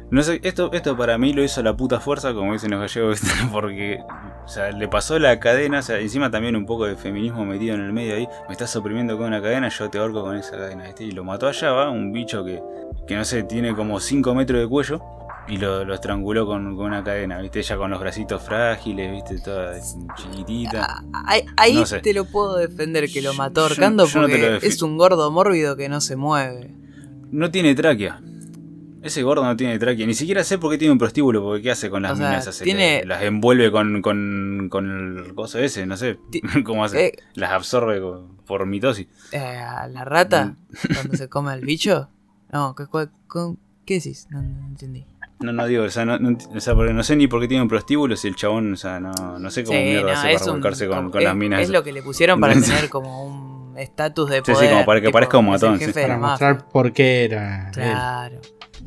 [0.09, 2.79] Este, No sé, esto, esto para mí lo hizo la puta fuerza, como dicen los
[2.79, 3.21] gallegos,
[3.51, 3.99] porque
[4.45, 7.75] o sea, le pasó la cadena, o sea, encima también un poco de feminismo metido
[7.75, 8.27] en el medio ahí.
[8.47, 10.85] Me estás oprimiendo con una cadena, yo te ahorco con esa cadena.
[10.85, 11.03] ¿viste?
[11.03, 12.61] Y lo mató allá, va, un bicho que,
[13.05, 15.01] que no sé, tiene como 5 metros de cuello.
[15.49, 17.59] Y lo, lo estranguló con, con una cadena, ¿viste?
[17.59, 19.39] Ella con los bracitos frágiles, ¿viste?
[19.39, 19.75] Toda
[20.15, 21.03] chiquitita.
[21.13, 21.99] Ah, Ahí, ahí No sé.
[21.99, 25.88] te lo puedo defender que lo mató ahorcando yo porque es un gordo mórbido que
[25.88, 26.75] no se mueve.
[27.31, 28.21] No tiene tráquea.
[29.07, 30.05] Ese gordo no tiene tráquea.
[30.05, 32.27] Ni siquiera sé por qué tiene un prostíbulo, porque ¿qué hace con las O sea,
[32.27, 32.43] minas?
[32.43, 32.55] esas?
[32.55, 36.19] Se tiene- le- las envuelve con, con, con el coso ese, no sé.
[36.31, 37.05] Ti- ¿Cómo hace?
[37.07, 38.01] Eh, Las absorbe
[38.45, 39.07] por mitosis.
[39.31, 40.55] eh, a la rata,
[40.93, 42.09] cuando se come al bicho.
[42.51, 44.27] No, ¿qué, cuál- con- ¿qué decís?
[44.29, 45.05] No, no entendí.
[45.39, 47.39] No, no digo, o sea, no, no ent- o sea, porque no sé ni por
[47.39, 50.13] qué tiene un prostíbulo si el chabón, o sea, no, no sé cómo Sí, mierda
[50.19, 51.61] hace para un- volcarse con, con es, las minas.
[51.61, 53.47] Es lo que le pusieron para tener como un
[53.78, 54.70] estatus de Sí, sí, poder.
[54.72, 55.91] como para que tipo, parezca un matón, sí.
[55.91, 56.48] Para mafia.
[56.52, 57.68] mostrar por qué era.
[57.68, 57.74] él.
[57.74, 58.41] Claro.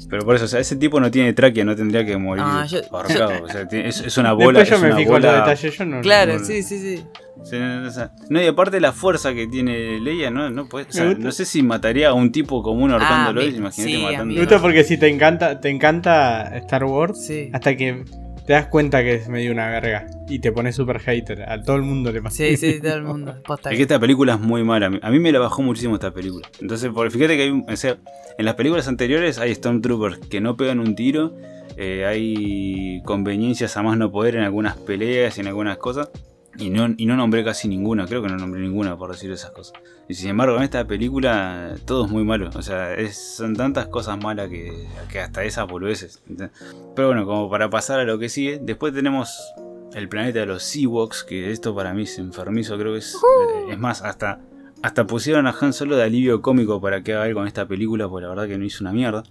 [0.08, 2.64] Pero por eso, o sea, ese tipo no tiene tráquea, no tendría que morir Ah,
[2.66, 3.44] yo- ahorcado.
[3.44, 4.60] O sea, tiene- es, es una bola.
[4.60, 5.78] Después yo es me una fijo en los bola- detalles.
[5.78, 7.04] Yo no, Claro, no- sí, sí, sí.
[7.44, 10.86] Sí, no, o sea, no, y aparte la fuerza que tiene Leia, no, no puede,
[10.88, 14.34] o sea, no sé si mataría a un tipo común ahorcándolo, Ah, imagínate sí, matando.
[14.34, 17.48] Me gusta porque si te encanta, te encanta Star Wars, Sí.
[17.52, 18.04] hasta que
[18.50, 21.48] te das cuenta que es medio una verga y te pones super hater.
[21.48, 22.38] A todo el mundo le pasa.
[22.38, 23.36] Sí, sí, todo el mundo.
[23.70, 24.90] Es que- esta película es muy mala.
[25.02, 26.48] A mí me la bajó muchísimo esta película.
[26.60, 27.98] Entonces, por, fíjate que hay, un- o sea,
[28.36, 31.32] en las películas anteriores hay Stormtroopers que no pegan un tiro.
[31.76, 36.10] eh, hay conveniencias a más no poder en algunas peleas y en algunas cosas.
[36.58, 39.50] Y no, y no nombré casi ninguna, creo que no nombré ninguna por decir esas
[39.52, 39.72] cosas.
[40.08, 42.50] Y sin embargo, en esta película todo es muy malo.
[42.54, 45.68] O sea, es- son tantas cosas malas que, que hasta esas.
[46.28, 46.50] ¿entendés?
[46.96, 49.38] Pero bueno, como para pasar a lo que sigue, después tenemos
[49.94, 53.16] el planeta de los Ewoks, que esto para mí es enfermizo, creo que es...
[53.70, 54.40] Es más, hasta,
[54.82, 58.08] hasta pusieron a Han Solo de alivio cómico para que haga algo con esta película,
[58.08, 59.22] porque la verdad que no hizo una mierda.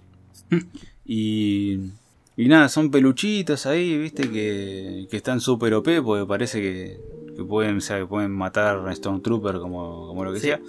[1.04, 1.90] Y...
[2.40, 6.98] Y nada, son peluchitos ahí, viste, que, que están súper OP, porque parece que,
[7.36, 10.46] que pueden, o sea, que pueden matar a Stormtrooper como, como lo que Sí.
[10.46, 10.60] sea.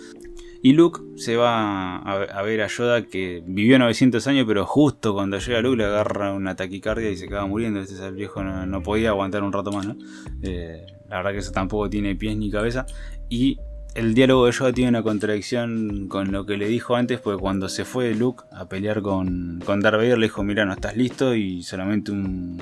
[0.62, 5.40] Y Luke se va a, ver a Yoda que vivió 900 años, pero justo cuando
[5.40, 7.80] llega Luke le agarra una taquicardia y se acaba muriendo.
[7.80, 9.96] Este el viejo no, no podía aguantar un rato más, ¿no?
[10.44, 12.86] Eh, la verdad que eso tampoco tiene pies ni cabeza.
[13.30, 13.58] Y
[13.94, 17.68] el diálogo de Yoda tiene una contradicción con lo que le dijo antes, porque cuando
[17.68, 21.36] se fue Luke a pelear con, con Darth Vader le dijo, mira, no estás listo
[21.36, 22.58] y solamente un,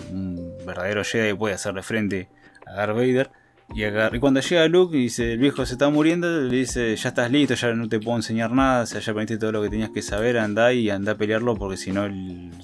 [0.66, 2.30] verdadero Jedi puede hacerle frente
[2.66, 3.30] a Darth Vader.
[3.76, 7.32] Y, cuando llega Luke y dice, el viejo se está muriendo, le dice, ya estás
[7.32, 9.92] listo, ya no te puedo enseñar nada, o sea, ya aprendiste todo lo que tenías
[9.92, 12.08] que saber, anda y anda a pelearlo porque si no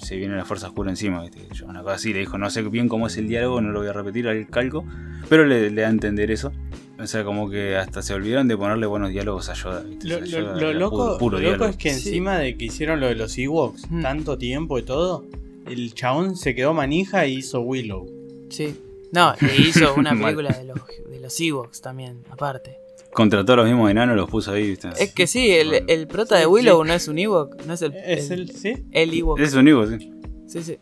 [0.00, 1.22] se viene la fuerza oscura encima.
[1.64, 3.92] una así, le dijo, no sé bien cómo es el diálogo, no lo voy a
[3.92, 4.84] repetir al calco,
[5.28, 6.52] pero le, le da a entender eso.
[6.98, 9.82] O sea, como que hasta se olvidaron de ponerle buenos diálogos a Yoda.
[9.82, 10.08] ¿viste?
[10.08, 11.70] Lo, O sea, lo- Yoda lo era loco, puro, puro lo loco diálogo.
[11.70, 12.08] es que Sí.
[12.08, 14.02] encima de que hicieron lo de los Ewoks Mm.
[14.02, 15.24] tanto tiempo y todo,
[15.66, 18.08] el chabón se quedó manija y hizo Willow.
[18.50, 18.74] Sí.
[19.12, 20.10] No, le hizo una
[20.40, 20.78] película de los,
[21.10, 22.78] de los Ewoks también, aparte.
[23.12, 24.88] Contrató a los mismos enanos, los puso ahí, ¿viste?
[24.98, 25.86] Es que sí, el, Bueno.
[25.88, 26.88] el prota de Willow sí.
[26.88, 28.74] no es un Ewok, no es el, ¿Es el, el, sí?
[28.92, 29.38] el Ewok.
[29.40, 30.12] Es único, sí.
[30.46, 30.78] Sí, sí.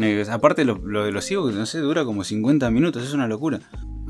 [0.00, 3.26] Eh, Aparte, lo, lo de los Ewoks, no sé, dura como 50 minutos, es una
[3.26, 3.60] locura.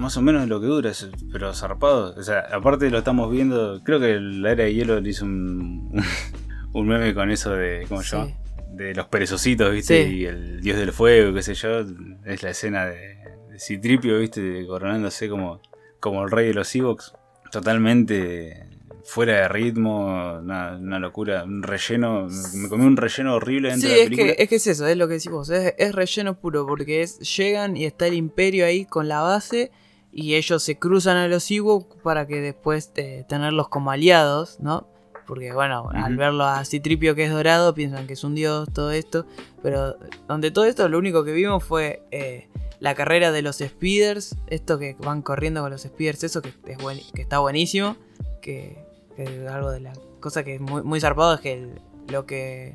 [0.01, 2.15] Más o menos lo que dura, es- pero zarpado.
[2.17, 5.93] O sea, aparte lo estamos viendo, creo que la era de hielo le hizo un,
[6.73, 8.17] un meme con eso de, ¿cómo se Sí.
[8.17, 8.31] llama?
[8.73, 10.07] De los perezositos, ¿viste?
[10.07, 10.15] Sí.
[10.21, 11.81] Y el dios del fuego, qué sé yo.
[12.25, 13.17] Es la escena de,
[13.51, 14.65] de Citripio, ¿viste?
[14.67, 15.61] Coronándose como,
[15.99, 17.13] como el rey de los Ewoks.
[17.51, 18.65] Totalmente
[19.05, 22.29] fuera de ritmo, una, una locura, un relleno.
[22.55, 24.35] Me comí un relleno horrible dentro Sí, de la es película.
[24.37, 27.19] que, es que es eso, es lo que decimos, es, es relleno puro, porque es,
[27.37, 29.73] llegan y está el imperio ahí con la base
[30.13, 34.87] y ellos se cruzan a los Ewok para que después eh, tenerlos como aliados, ¿no?
[35.27, 38.91] Porque bueno, al verlo a Citripio que es dorado, piensan que es un dios, todo
[38.91, 39.27] esto,
[39.63, 39.97] pero
[40.27, 42.49] donde todo esto lo único que vimos fue eh,
[42.81, 46.79] la carrera de los speeders, esto que van corriendo con los speeders, eso que, es
[46.79, 47.97] buen- que está buenísimo,
[48.43, 48.85] que,
[49.15, 52.75] que algo de la cosa que es muy, muy zarpado es que el- lo que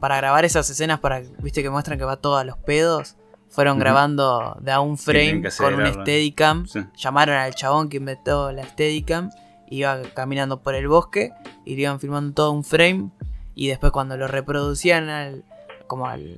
[0.00, 3.16] para grabar esas escenas para viste que muestran que va todo a los pedos
[3.48, 6.80] fueron grabando de a un frame con un steadicam Sí.
[6.96, 9.30] llamaron al chabón que inventó la steadicam
[9.68, 11.32] iba caminando por el bosque
[11.64, 13.10] y le iban filmando todo un frame
[13.54, 15.44] y después cuando lo reproducían al
[15.86, 16.36] como al,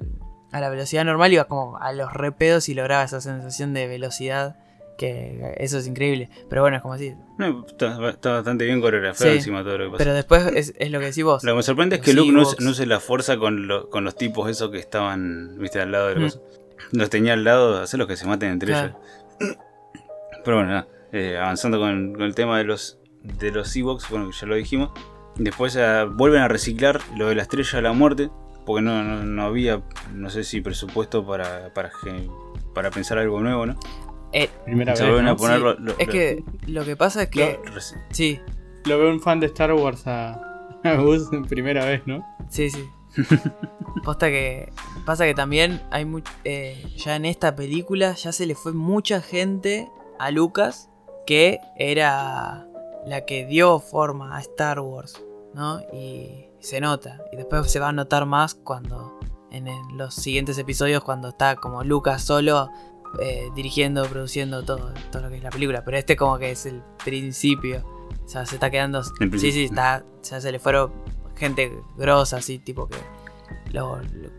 [0.52, 4.56] a la velocidad normal iba como a los repedos y lograba esa sensación de velocidad
[4.96, 9.32] que eso es increíble pero bueno es como así No, está, está bastante bien coreografiado
[9.32, 9.98] Sí, encima todo lo que pasa.
[9.98, 12.32] pero después es, es lo que decís vos Lo que me sorprende es que Luke
[12.32, 16.08] no, use la fuerza con, lo- con los tipos esos que estaban, viste, al lado
[16.08, 16.24] de la Mm.
[16.24, 16.40] cosa.
[16.92, 18.98] Los tenía al lado, hacer los que se maten entre Claro.
[19.40, 19.56] ellos.
[20.44, 24.30] Pero bueno, nada, eh, avanzando con, con el tema de los de los Ewoks, bueno,
[24.30, 24.90] que ya lo dijimos.
[25.36, 28.30] Después eh, vuelven a reciclar lo de la estrella de la muerte,
[28.64, 29.82] porque no, no, no había,
[30.14, 31.90] no sé si presupuesto para, para,
[32.74, 33.78] para pensar algo nuevo, ¿no?
[34.32, 35.12] Eh, Primera Se vez.
[35.12, 35.32] vuelven ¿no?
[35.32, 37.58] a poner sí, lo- lo- es lo- que lo que pasa es que
[38.10, 38.38] sí
[38.84, 40.34] Lo veo un fan de Star Wars a,
[40.84, 42.24] a Gus en primera vez, ¿no?
[42.50, 42.84] Sí, sí.
[44.04, 44.72] Posta que.
[45.04, 49.20] Pasa que también hay much- eh, ya en esta película ya se le fue mucha
[49.22, 50.90] gente a Lucas
[51.26, 52.66] que era
[53.06, 55.22] la que dio forma a Star Wars,
[55.54, 55.80] ¿no?
[55.92, 57.20] Y se nota.
[57.32, 59.18] Y después se va a notar más cuando.
[59.50, 62.68] En el- los siguientes episodios, cuando está como Lucas solo
[63.22, 65.82] eh, dirigiendo, produciendo todo, todo lo que es la película.
[65.82, 67.82] Pero este, como que es el principio.
[68.24, 69.02] O sea, se está quedando.
[69.02, 70.04] Sí, sí, está.
[70.22, 70.92] Ya se le fueron
[71.38, 72.96] gente grosa, así, tipo que.
[73.72, 74.30] Lo, lo-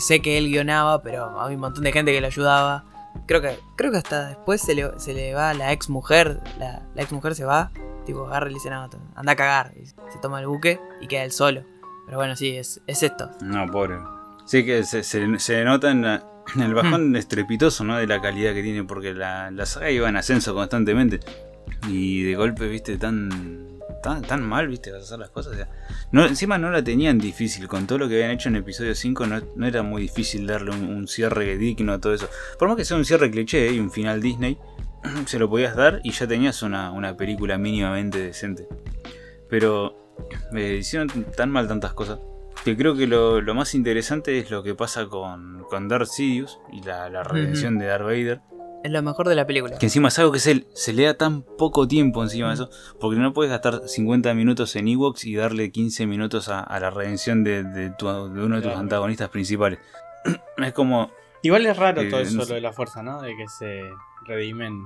[0.00, 2.84] sé que él guionaba, pero había un montón de gente que lo ayudaba.
[3.26, 6.40] Creo que, creo que hasta después se le, se le va la ex mujer.
[6.58, 7.70] La, la ex mujer se va,
[8.06, 9.72] tipo, agarra y le dice, no, anda a cagar.
[9.80, 11.62] Y se toma el buque y queda él solo.
[12.06, 13.30] Pero bueno, sí, es, es esto.
[13.40, 13.96] No, pobre.
[14.46, 16.22] Sí que se, se- se nota en, la-
[16.54, 17.96] en el bajón estrepitoso, ¿no?
[17.96, 21.20] De la calidad que tiene, porque la, la saga iba en ascenso constantemente.
[21.88, 23.67] Y de golpe, viste, tan,
[24.02, 25.66] tan, tan mal, viste, vas a hacer las cosas.
[26.12, 29.26] o encima no la tenían difícil, con todo lo que habían hecho en episodio 5,
[29.26, 32.28] no, no era muy difícil darle un, cierre digno a todo eso.
[32.58, 33.72] Por más que sea un cierre cliché ¿eh?
[33.72, 34.58] y un final Disney,
[35.26, 38.68] se lo podías dar y ya tenías una, una película mínimamente decente.
[39.48, 40.14] Pero
[40.54, 42.18] eh, hicieron tan mal tantas cosas
[42.64, 46.60] que creo que lo, lo más interesante es lo que pasa con, con Darth Sidious
[46.72, 48.40] y la, la redención de Darth Vader.
[48.84, 49.76] Es lo mejor de la película.
[49.78, 52.70] Que encima es algo que se, se le da tan poco tiempo encima de eso.
[53.00, 56.90] Porque no puedes gastar 50 minutos en Ewoks y darle 15 minutos a, a la
[56.90, 58.78] redención de, de tu- de uno de tus Claro.
[58.78, 59.80] antagonistas principales.
[60.58, 61.10] es como...
[61.42, 62.48] Igual es raro Eh, todo eso no sé.
[62.50, 63.20] lo de la fuerza, ¿no?
[63.20, 63.82] De que se
[64.26, 64.84] redimen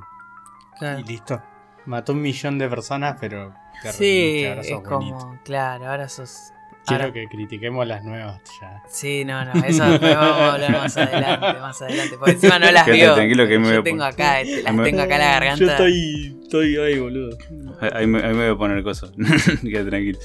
[0.78, 1.00] Claro.
[1.00, 1.42] y listo.
[1.84, 5.40] Mató un millón de personas, pero te Sí, redimiste, ahora es sos como, bonito.
[5.44, 6.38] claro, ahora sos...
[6.86, 8.82] Quiero ahora- que critiquemos las nuevas ya.
[8.88, 12.72] Sí, no, no, eso después vamos a hablar más adelante, más adelante, porque encima no
[12.72, 13.14] las Quédate vio.
[13.14, 15.26] tranquilo que me voy Yo a tengo acá, este, las me- tengo acá en la
[15.32, 15.64] garganta.
[15.64, 17.36] Yo estoy, estoy ahí, boludo.
[17.92, 19.12] Ahí me, ahí me voy a poner cosas.
[19.62, 20.18] Quédate tranquilo.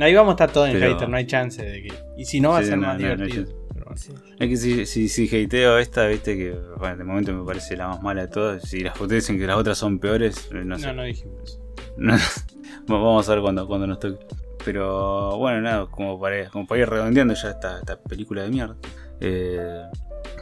[0.00, 1.92] Ahí vamos a estar todos en Pero- hater, no hay chance de que.
[2.16, 3.64] Y si no, va a ser no, más no, no hay divertido.
[3.96, 4.12] Sí.
[4.40, 7.86] Es que si, si, si hateo esta, viste que bueno, de momento me parece la
[7.88, 8.62] más mala de todas.
[8.68, 10.86] Si las ustedes dicen que las otras son peores, eh, no sé.
[10.86, 11.60] No, no dijimos eso.
[11.96, 12.16] No,
[12.86, 14.24] Vamos a ver cuando, cuando nos toque.
[14.64, 18.76] Pero bueno, nada, como para, como para ir redondeando ya esta, esta película de mierda.
[19.20, 19.82] Eh,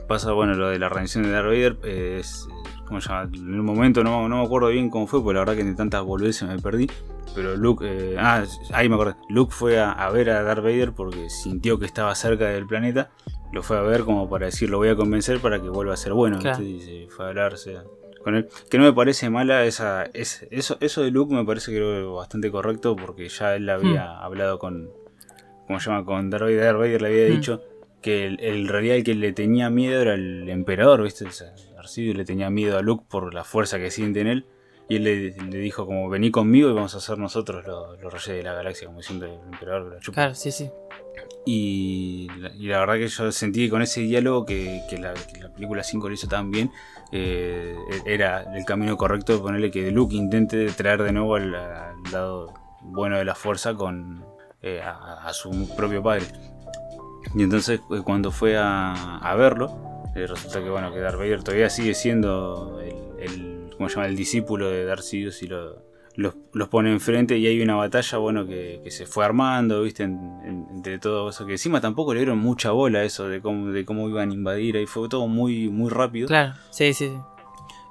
[0.07, 2.49] pasa, bueno, lo de la redención de Darth Vader, eh, es,
[2.87, 3.31] ¿cómo se llama?
[3.35, 5.75] En un momento no, no me acuerdo bien cómo fue, porque la verdad que de
[5.75, 6.89] tantas boludeces me perdí.
[7.35, 9.15] Pero Luke, eh, ah, ahí me acordé.
[9.29, 13.11] Luke fue a, a ver a Darth Vader porque sintió que estaba cerca del planeta.
[13.53, 15.97] Lo fue a ver como para decir, lo voy a convencer para que vuelva a
[15.97, 16.41] ser bueno.
[16.41, 17.79] Se fue a hablarse
[18.23, 18.49] con él.
[18.71, 22.05] Que no me parece mala esa, es, eso, eso de Luke me parece que era
[22.07, 24.91] bastante correcto porque ya él había hablado con,
[25.67, 26.05] ¿cómo se llama?
[26.05, 26.61] Con Darth Vader.
[26.65, 27.31] Darth Vader le había Hmm.
[27.37, 27.63] dicho
[28.01, 31.25] que el, el- realidad el que le tenía miedo era el emperador, ¿viste?
[31.27, 34.47] O sea, Darth le tenía miedo a Luke por la fuerza que siente en él.
[34.89, 38.13] Y él le, le dijo como, vení conmigo y vamos a ser nosotros los, los
[38.13, 40.15] reyes de la galaxia, como diciendo el emperador que la chupa.
[40.17, 40.69] Claro, sí, sí.
[41.45, 45.13] Y, la- y la verdad que yo sentí que con ese diálogo que, que la,
[45.55, 46.71] película 5 lo hizo tan bien,
[47.11, 47.77] eh,
[48.07, 51.53] era el camino correcto de ponerle que Luke intente traer de nuevo al,
[52.13, 54.25] lado bueno de la fuerza con
[54.63, 56.25] eh, a, su propio padre.
[57.35, 59.73] Y entonces eh, cuando fue a, a verlo,
[60.15, 62.95] resulta que bueno que Darth Vader todavía sigue siendo el,
[63.31, 64.07] el- ¿cómo se llama?
[64.07, 65.83] el discípulo de Darth Sidious y lo,
[66.17, 70.03] los, los pone enfrente y hay una batalla bueno que, que se fue armando, viste,
[70.03, 73.41] en- en- entre todo eso, que encima tampoco le dieron mucha bola a eso de
[73.41, 76.29] cómo, de cómo iban a invadir, ahí fue todo muy, muy rápido.
[76.29, 77.17] Claro, sí, sí, sí.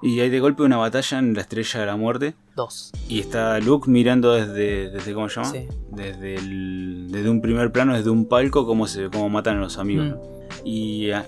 [0.04, 2.34] Y hay de golpe una batalla en la estrella de la muerte.
[2.56, 2.92] Dos.
[3.08, 5.52] Y está Luke mirando desde, desde ¿cómo se llama?
[5.52, 5.68] Sí.
[5.92, 9.78] Desde, el- desde un primer plano, desde un palco, cómo, se, cómo matan a los
[9.78, 10.08] amigos.
[10.08, 10.10] Mm.
[10.10, 10.22] ¿no?
[10.66, 11.26] Y, ah,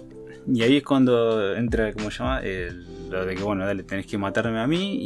[0.52, 2.40] y ahí es cuando entra, ¿cómo se llama?
[2.42, 2.84] El-
[3.14, 4.98] lo de que, bueno, dale, tenés que matarme a mí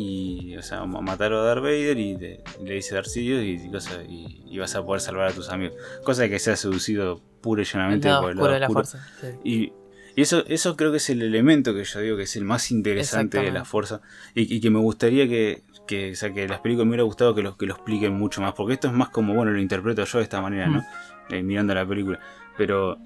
[0.51, 3.43] y, o sea, ma- matar a Darth Vader y, te- y le dice Darth Sidious
[3.43, 5.75] y, y cosa- y, y vas a poder salvar a tus amigos.
[6.03, 8.85] Cosa que sea seducido pura y llanamente por el oscuro lado de la oscuro.
[8.85, 9.07] fuerza.
[9.43, 9.71] sí.
[10.15, 12.71] Y, eso, eso creo que es el elemento que yo digo que es el más
[12.71, 14.01] interesante de la fuerza.
[14.34, 17.35] Y, y que me gustaría que, que, o sea, que las películas me hubiera gustado
[17.35, 18.53] que lo, que lo expliquen mucho más.
[18.53, 20.84] Porque esto es más como, bueno, lo interpreto yo de esta manera, ¿no?
[21.29, 22.19] Eh, mirando la película.
[22.57, 22.97] Pero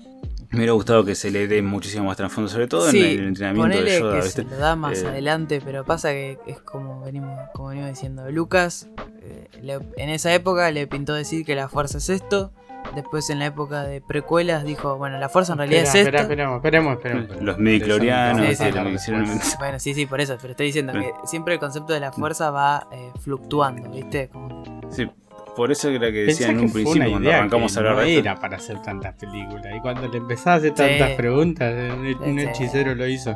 [0.51, 3.81] me hubiera gustado que se le dé muchísimo más trasfondo, sobre todo en el entrenamiento
[3.81, 4.43] de Yoda, que ¿viste?
[4.43, 8.29] se lo da más Eh, adelante, pero pasa que es como venimos, como venimos diciendo.
[8.31, 8.87] Lucas,
[9.21, 12.51] eh, le- en esa época le pintó decir que la fuerza es esto.
[12.95, 16.17] Después en la época de precuelas dijo, bueno, la fuerza en realidad Espera, es espera,
[16.21, 16.31] esto.
[16.31, 17.45] esperemos, esperemos, esperemos, esperemos.
[17.45, 19.55] Los midichlorianos, Eso sí, sí.
[19.59, 22.49] Bueno, sí, sí, por eso, pero estoy diciendo que siempre el concepto de la fuerza
[22.51, 24.27] va eh, fluctuando, ¿viste?
[24.29, 25.07] Como- Sí,
[25.55, 27.95] por eso era que Pensá decía en un principio una cuando arrancamos que a hablar
[27.95, 29.65] no de era para hacer tantas películas.
[29.75, 31.15] Y cuando le empezás a hacer tantas Sí.
[31.17, 32.45] preguntas, un, un Sí.
[32.47, 33.33] hechicero lo hizo.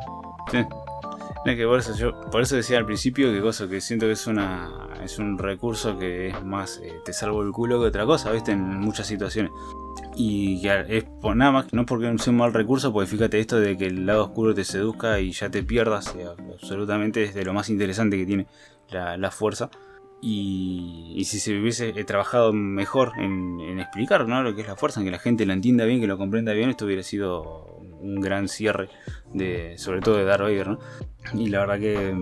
[0.52, 0.58] Sí.
[1.46, 4.08] No, es que por eso yo, por eso decía al principio que cosa que siento
[4.08, 4.70] que es una
[5.04, 8.52] es un recurso que es más eh, te salvo el culo que otra cosa, ¿viste?
[8.54, 9.52] En muchas situaciones.
[10.16, 13.60] Y que es por nada más, no porque sea un mal recurso, porque fíjate esto
[13.60, 17.44] de que el lado oscuro te seduzca y ya te pierdas, eh, absolutamente es de
[17.46, 18.48] lo más interesante que tiene
[18.90, 19.70] la, la fuerza.
[20.28, 24.42] Y, si se hubiese eh, trabajado mejor en, explicar ¿no?
[24.42, 26.52] lo que es la fuerza, en que la gente lo entienda bien, que lo comprenda
[26.54, 28.90] bien, esto hubiera sido un gran cierre,
[29.34, 30.80] de, sobre todo de Darth ¿no?
[31.36, 32.16] Y la verdad que,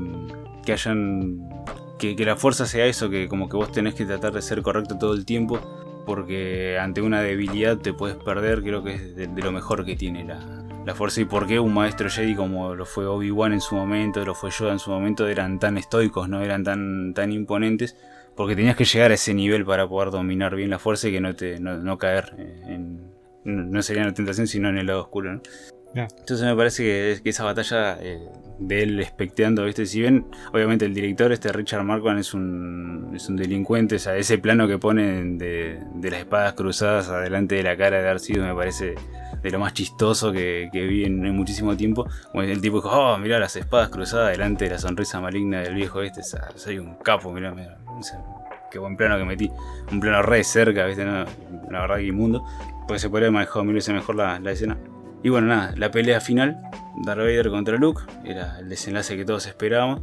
[0.66, 1.50] que hayan.
[1.98, 4.98] Que, la fuerza sea eso, que como que vos tenés que tratar de ser correcto
[4.98, 5.62] todo el tiempo,
[6.06, 10.26] porque ante una debilidad te puedes perder, creo que es de lo mejor que tiene
[10.26, 11.22] la, la fuerza.
[11.22, 14.52] Y por qué un maestro Jedi como lo fue Obi-Wan en su momento, lo fue
[14.52, 17.98] Yoda en su momento, eran tan estoicos, no eran tan, tan imponentes.
[18.36, 21.22] Porque tenías que llegar a ese nivel para poder dominar bien la fuerza y que
[21.22, 22.34] no te no, caer
[22.66, 23.12] en,
[23.44, 25.34] no no sería en la tentación, sino en el lado oscuro.
[25.34, 25.42] ¿no?
[25.94, 26.08] Ya.
[26.18, 28.20] Entonces me parece que, que esa batalla eh,
[28.60, 29.86] de él especteando, ¿viste?
[29.86, 34.38] Si bien, obviamente, el director, este Richard Marquand, es un, es un delincuente, o ese
[34.38, 38.96] plano que ponen de, las espadas cruzadas adelante de la cara de Sidious me parece
[39.42, 42.08] de lo más chistoso que, vi en, muchísimo tiempo.
[42.34, 46.02] El tipo dijo, oh, mirá las espadas cruzadas delante de la sonrisa maligna del viejo
[46.02, 47.78] este, o sea, soy un capo, mirá, mirá.
[47.88, 48.20] O sea,
[48.72, 49.52] qué buen plano que metí.
[49.92, 51.04] Un plano re cerca, ¿viste?
[51.04, 51.26] No,
[51.70, 52.46] la verdad que inmundo.
[52.88, 54.78] Porque se podría haber manejado mil veces mejor la, la escena.
[55.24, 56.58] Y bueno, nada, la pelea final,
[57.06, 60.02] Darth Vader contra Luke, era el desenlace que todos esperábamos.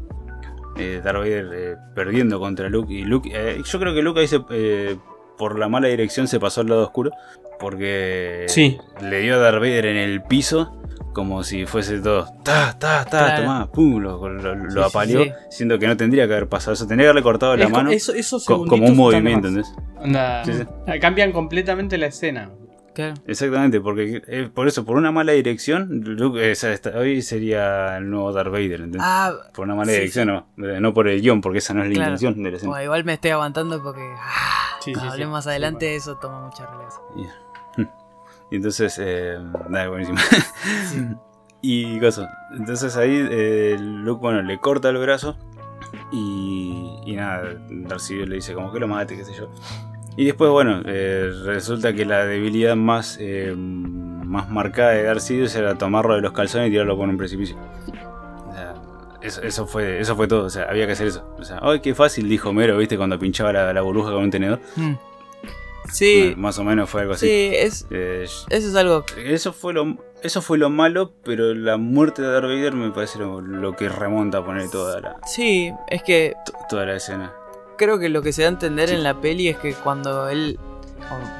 [0.77, 2.93] Eh, Darth Vader eh, perdiendo contra Luke.
[2.93, 4.97] Y Luke, eh, yo creo que Luke ahí se, eh,
[5.37, 7.11] por la mala dirección se pasó al lado oscuro.
[7.59, 8.79] Porque Sí.
[9.03, 10.77] le dio a Darth Vader en el piso.
[11.13, 13.43] Como si fuese todo, ta, ta, ta, Claro.
[13.43, 15.31] tomá, pum, lo, lo, lo Sí, apaleó, sí.
[15.51, 17.91] siendo que no tendría que haber pasado eso, tendría que haberle cortado la Es mano
[17.91, 19.49] eso- esos co- como un movimiento.
[19.49, 19.75] ¿entendés?
[19.99, 20.99] Onda, Sí, sí.
[21.01, 22.51] Cambian completamente la escena.
[22.93, 23.15] Claro.
[23.27, 26.55] Exactamente, porque eh, por eso, por una mala dirección, Luke, eh,
[26.97, 29.03] hoy sería el nuevo Darth Vader, ¿entendés?
[29.05, 31.83] Ah, por una mala sí, dirección, No, eh, no por el guion, porque esa no
[31.83, 32.11] es la Claro.
[32.13, 32.71] intención de la escena.
[32.71, 35.07] bueno, igual me estoy aguantando porque ah, Sí, sí, sí.
[35.07, 35.97] hablemos más Sí, adelante, bueno.
[35.99, 37.01] eso toma mucha relevancia.
[38.51, 39.39] Y entonces, eh,
[39.69, 40.19] dale, buenísimo.
[41.63, 45.37] y cosa, entonces ahí eh, Luke, bueno, le corta el brazo
[46.11, 49.49] y, y nada, Darth Sidious le dice como que lo mate, qué sé yo.
[50.17, 55.55] Y después, bueno, eh, resulta que la debilidad más, eh, más marcada de Darth Sidious
[55.55, 57.57] era tomarlo de los calzones y tirarlo por un precipicio.
[58.49, 58.75] O sea,
[59.23, 61.35] eso, eso fue, eso fue todo, o sea, había que hacer eso.
[61.39, 62.29] O sea, ¡ay, qué fácil!
[62.29, 62.97] Dijo Mero, ¿viste?
[62.97, 64.61] Cuando pinchaba la, la burbuja con un tenedor.
[64.77, 64.95] Mm.
[65.91, 67.27] Sí, Bueno, más o menos fue algo así.
[67.27, 69.05] sí, es, Eh, eso es algo.
[69.25, 73.19] eso fue lo eso fue lo malo, pero la muerte de Darth Vader me parece
[73.19, 77.33] lo, lo que remonta a poner toda la, Sí, es que to- toda la escena.
[77.81, 78.95] Creo que lo que se da a entender Sí.
[78.95, 80.59] en la peli es que cuando él.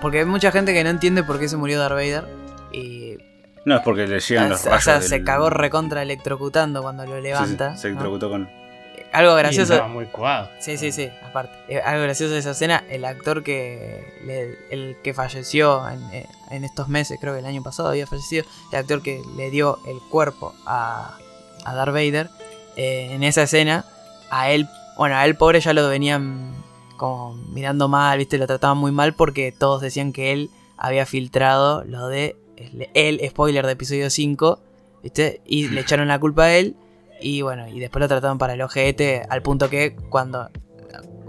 [0.03, 2.25] Porque hay mucha gente que no entiende por qué se murió Darth Vader.
[2.73, 3.19] Y.
[3.65, 7.11] No, es porque le llegan los o rayos sea, se cagó recontra electrocutando cuando lo
[7.13, 7.77] Sí, sí, levanta.
[7.77, 7.93] se ¿no?
[7.93, 8.49] electrocutó con...
[9.13, 9.73] Algo Y gracioso.
[9.75, 10.49] estaba muy cuadro.
[10.61, 11.53] Sí, sí, sí, aparte.
[11.69, 16.27] Eh, algo gracioso de esa escena, el actor que le- el que falleció en, eh,
[16.51, 19.79] en estos meses, creo que el año pasado había fallecido, el actor que le dio
[19.87, 21.19] el cuerpo a,
[21.65, 22.31] a Darth Vader,
[22.77, 23.85] eh, en esa escena,
[24.31, 24.69] a él,
[25.01, 26.53] bueno, a él pobre ya lo venían
[26.99, 31.83] como mirando mal, viste, lo trataban muy mal porque todos decían que él había filtrado
[31.85, 32.37] lo de
[32.93, 34.61] el, spoiler de episodio 5,
[35.03, 36.77] viste, y le echaron la culpa a él.
[37.19, 40.51] Y bueno, y después lo trataron para el ojete al punto que cuando,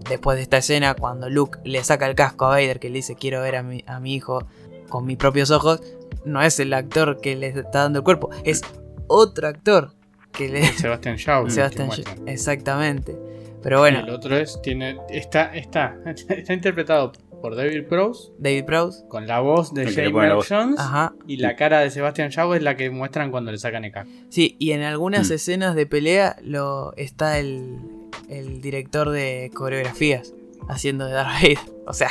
[0.09, 3.15] después de esta escena, cuando Luke le saca el casco a Vader, que le dice
[3.15, 4.45] quiero ver a mi, a mi hijo
[4.89, 5.81] con mis propios ojos,
[6.25, 8.63] no es el actor que le está dando el cuerpo, es
[9.07, 9.93] otro actor
[10.33, 10.65] que le...
[10.73, 11.49] Sebastian Shaw.
[11.49, 11.89] Sebastian.
[11.89, 12.27] Shaw.
[12.27, 13.31] Exactamente.
[13.63, 15.95] Pero bueno, El otro es, tiene, está, está,
[16.29, 17.11] está interpretado
[17.41, 19.03] por David Prowse David Prowse.
[19.07, 20.43] con la voz de la Earl.
[20.47, 21.13] Jones Ajá.
[21.27, 24.11] y la cara de Sebastian Shaw es la que muestran cuando le sacan el casco.
[24.29, 25.33] Sí, y en algunas Mm.
[25.33, 27.79] escenas de pelea lo está el,
[28.29, 30.33] el director de coreografías
[30.69, 31.57] haciendo de Darth Vader.
[31.87, 32.09] O sea,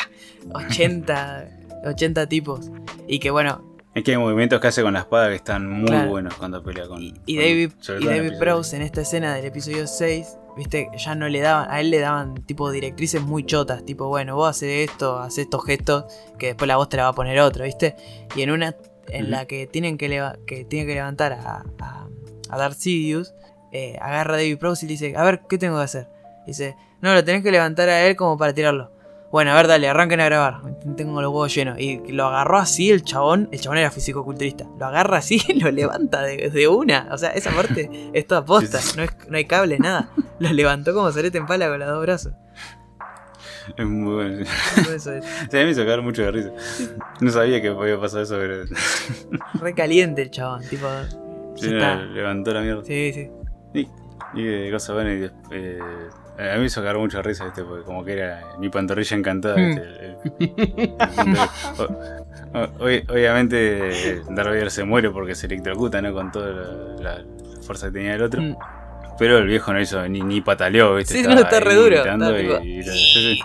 [0.53, 1.49] 80,
[1.87, 2.71] 80 tipos.
[3.07, 3.65] Y que bueno,
[3.95, 6.11] Es que hay movimientos que hace con la espada que están muy Claro.
[6.11, 7.03] buenos cuando pelea con...
[7.03, 7.71] y con- David,
[8.01, 8.33] y David.
[8.39, 11.99] Prowse en esta escena del episodio 6, viste, ya no le daban, a él le
[11.99, 16.05] daban tipo directrices muy chotas, tipo, bueno, vos haces esto, haces estos gestos,
[16.39, 17.97] que después la voz te la va a poner otro, viste.
[18.35, 18.75] Y en una
[19.09, 22.07] en la que tienen que, leva- que tiene que levantar a, a,
[22.49, 23.35] a Darth Sidious,
[23.73, 26.09] eh, agarra a David Prowse y le dice, a ver, ¿qué tengo que hacer?
[26.47, 28.93] Dice, no, lo tenés que levantar a él como para tirarlo.
[29.31, 30.61] Bueno, a ver, dale, arranquen a grabar.
[30.97, 31.79] Tengo los huevos llenos.
[31.79, 33.49] Y lo agarró así el chabón.
[33.53, 34.67] El chabón era fisicoculturista.
[34.79, 37.07] Lo agarra así y lo levanta de, de una.
[37.13, 38.81] O sea, esa parte es toda posta.
[38.97, 40.11] No, es- no hay cable, nada.
[40.41, 42.33] Lo levantó como solete en pala con los dos brazos.
[43.77, 44.45] Es muy bueno.
[44.95, 46.51] Eso es Sí, a mí me hizo cagar mucho de risa.
[47.21, 48.65] No sabía que podía pasar eso, pero...
[49.61, 50.63] re caliente el chabón.
[50.69, 50.89] Tipo,
[51.55, 52.83] Sí, no, levantó la mierda.
[52.85, 53.31] Sí, sí.
[53.75, 53.89] Y,
[54.35, 55.15] y de cosas buenas.
[55.15, 55.79] Y, des- eh,
[56.41, 57.63] a mí me hizo cagar mucho de risa, ¿viste?
[57.65, 59.79] Porque como que era mi pantorrilla encantada, Hmm.
[62.81, 66.13] obviamente eh, Darth Vader se muere porque se electrocuta, ¿no?
[66.13, 66.51] Con toda
[67.01, 67.25] la, la
[67.63, 68.43] fuerza que tenía el otro.
[68.43, 68.57] Mm.
[69.19, 71.13] Pero el viejo no hizo ni, ni pataleó, ¿viste?
[71.13, 73.41] Sí, Estaba no, está re duro, está y- y- sí, sí.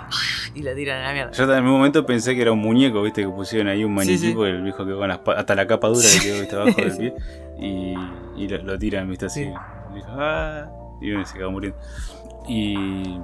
[0.55, 1.31] Y lo tiran a la mierda.
[1.33, 4.31] Yo en un momento pensé que era un muñeco, viste, que pusieron ahí un maniquí
[4.33, 6.97] porque el viejo quedó con las hasta la capa dura que quedó viste, abajo del
[6.97, 7.13] pie
[7.59, 7.93] y,
[8.37, 9.43] y lo, lo tiran, viste, así.
[9.43, 9.51] Sí.
[9.91, 10.65] Y dijo, "Ah",
[11.01, 11.77] y se quedó muriendo.
[12.47, 13.19] Y,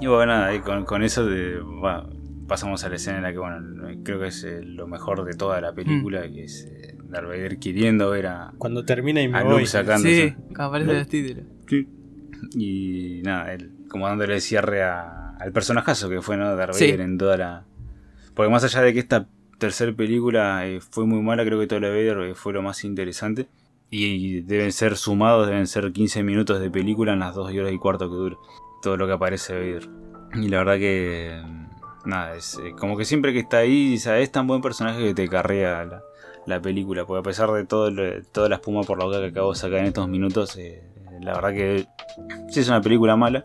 [0.00, 2.10] y bueno, nada, ahí con, con eso de, bueno,
[2.46, 3.58] pasamos a la escena en la que, bueno,
[4.04, 6.32] creo que es eh, lo mejor de toda la película, Mm.
[6.34, 9.66] que es eh, Darth Vader queriendo ver a, Cuando termina y me a voy.
[9.66, 10.36] Sacándose.
[10.38, 11.44] Sí, aparecen los títulos.
[11.68, 11.88] Sí.
[12.54, 16.54] Y nada, él como dándole cierre a- al personajazo que fue, ¿no?
[16.56, 16.86] Darth Sí.
[16.90, 17.64] En toda la.
[18.34, 19.28] Porque más allá de que esta
[19.58, 22.84] tercera película eh, fue muy mala, creo que toda la Vader eh, fue lo más
[22.84, 23.48] interesante.
[23.90, 27.78] Y deben ser sumados, deben ser 15 minutos de película en las 2 horas y
[27.78, 28.36] cuarto que dura.
[28.82, 29.88] Todo lo que aparece Vader.
[30.34, 31.40] Y la verdad que.
[31.44, 31.68] mm,
[32.04, 34.98] Nada, es eh, como que siempre que está ahí, o sea, es tan buen personaje
[35.02, 36.02] que te carrea la,
[36.46, 37.04] la película.
[37.04, 37.90] Porque a pesar de todo
[38.32, 40.82] toda la espuma por la boca que acabo de sacar en estos minutos, eh,
[41.20, 41.86] la verdad que
[42.48, 43.42] sí es una película mala.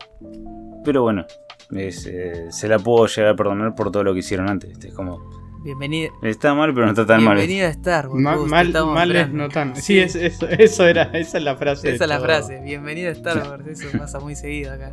[0.84, 1.26] Pero bueno,
[1.74, 4.82] eh, se la puedo llegar a perdonar por todo lo que hicieron antes.
[4.82, 6.12] Es como, Bienvenido.
[6.22, 7.36] está mal, pero no está tan mal.
[7.38, 8.20] Bienvenido a Star Wars.
[8.22, 9.42] Ma- mal estamos mal es esperando.
[9.44, 9.76] no tan.
[9.76, 11.94] Sí, es, eso, eso era, esa es la frase.
[11.94, 12.26] Esa es la todo.
[12.26, 12.60] frase.
[12.62, 13.66] Bienvenido a Star Wars.
[13.66, 14.90] Eso pasa muy seguido acá.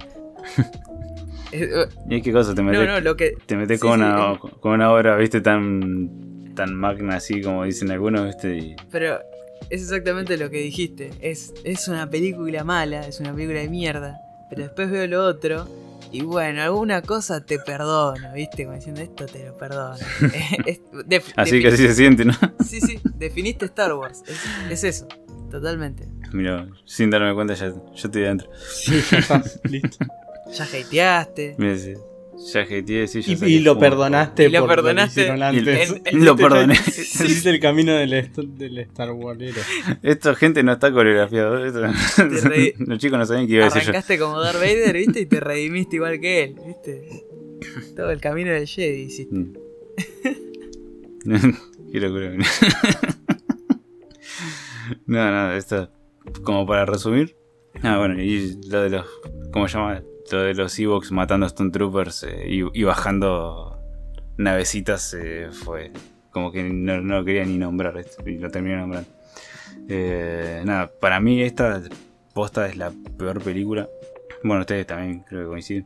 [1.51, 2.55] Es- eh, ¿Y qué cosa?
[2.55, 3.33] Te metes, no, no, lo que.
[3.45, 4.39] te metes sí, con, sí, una, eh.
[4.61, 8.57] con una obra, viste, tan, tan magna así como dicen algunos, viste.
[8.57, 9.19] Y, Pero
[9.69, 11.11] es exactamente lo que dijiste.
[11.19, 14.17] Es, es una película mala, es una película de mierda.
[14.49, 15.67] Pero después veo lo otro.
[16.11, 18.65] Y bueno, alguna cosa te perdono, ¿viste?
[18.65, 19.95] Como diciendo esto te lo perdono.
[20.65, 22.33] Es- def- así que así se siente, ¿no?
[22.65, 24.21] Sí, sí, definiste Star Wars.
[24.27, 24.39] Es,
[24.69, 25.07] es eso,
[25.49, 26.07] totalmente.
[26.33, 28.49] Mira, sin darme cuenta ya, yo estoy dentro.
[28.69, 29.97] Sí, ya está, listo.
[30.53, 31.55] Ya hateaste.
[31.57, 31.93] Mira, sí,
[32.53, 35.93] ya jeteé, sí, ya Y, lo perdonaste Y lo perdonaste antes.
[36.05, 36.73] en- Lo perdoné.
[36.87, 39.61] Hiciste el camino del, Star Warsero.
[40.01, 41.63] Esta gente no está coreografiado.
[41.65, 41.81] esto-.
[42.85, 43.89] Los chicos no sabían qué iba a decir yo.
[43.89, 45.21] Arrancaste como Darth Vader, ¿viste?
[45.21, 47.25] Y te redimiste igual que él, ¿viste?
[47.95, 49.35] Todo el camino del Jedi hiciste.
[49.35, 49.53] Mm.
[51.91, 52.31] Qué locura.
[55.05, 55.89] No, no, esto,
[56.43, 57.35] como para resumir.
[57.83, 59.05] Ah, bueno, y lo de los,
[59.51, 60.01] ¿cómo se llama?
[60.31, 63.77] Lo de los Evox matando a Stone Troopers eh, y, y bajando
[64.37, 65.91] navecitas eh, fue
[66.31, 69.09] como que no, no lo quería ni nombrar esto, y lo terminé nombrando.
[69.89, 71.81] Eh, nada, para mí esta
[72.33, 73.87] posta es la peor película.
[74.43, 75.85] Bueno, ustedes también creo que coinciden.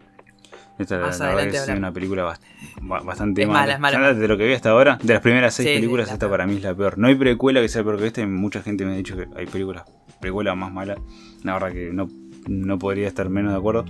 [0.77, 2.41] Esta la, la verdad es una película bast-
[2.81, 3.97] ba- bastante Es mala, es mala.
[3.99, 6.25] Ya De lo que vi hasta ahora, de las primeras seis Sí, películas, la esta
[6.27, 6.31] peor.
[6.37, 6.97] para mí es la peor.
[6.97, 9.25] No hay precuela que sea peor que esta y mucha gente me ha dicho que
[9.35, 9.85] hay películas,
[10.19, 10.97] precuelas más malas.
[11.43, 12.07] La verdad que no,
[12.47, 13.85] no podría estar menos de acuerdo.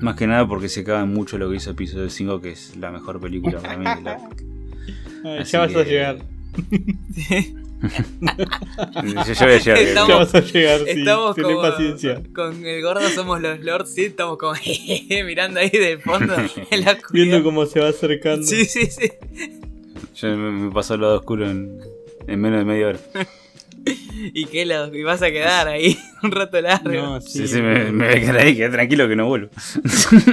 [0.00, 2.76] Más que nada porque se caga en mucho lo que hizo episodio 5, que es
[2.76, 3.84] la mejor película para mí.
[3.84, 4.18] la-
[5.24, 6.18] Ay, ya vas a llegar.
[7.80, 9.78] Yo, yo voy a llegar.
[9.78, 10.90] Estamos- Ya vas a llegar, sí.
[11.00, 12.22] Estamos Tené como, paciencia.
[12.34, 14.52] con el gordo somos los lords, sí, estamos como
[15.24, 16.34] mirando ahí del fondo
[16.70, 16.98] en la.
[17.12, 18.46] Viendo cómo se va acercando.
[18.46, 19.10] Sí, sí, sí.
[20.14, 21.78] Yo me, me pasó el lado oscuro en,
[22.26, 22.98] en menos de media hora.
[24.34, 26.90] Y que lo, y vas a quedar ahí un rato largo.
[26.92, 27.48] No, Sí, sí.
[27.48, 29.48] sí, me, me voy a quedar ahí, quedé tranquilo que no vuelvo.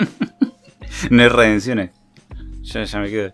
[1.09, 1.91] no hay redenciones.
[2.63, 3.31] Ya, ya me quedo.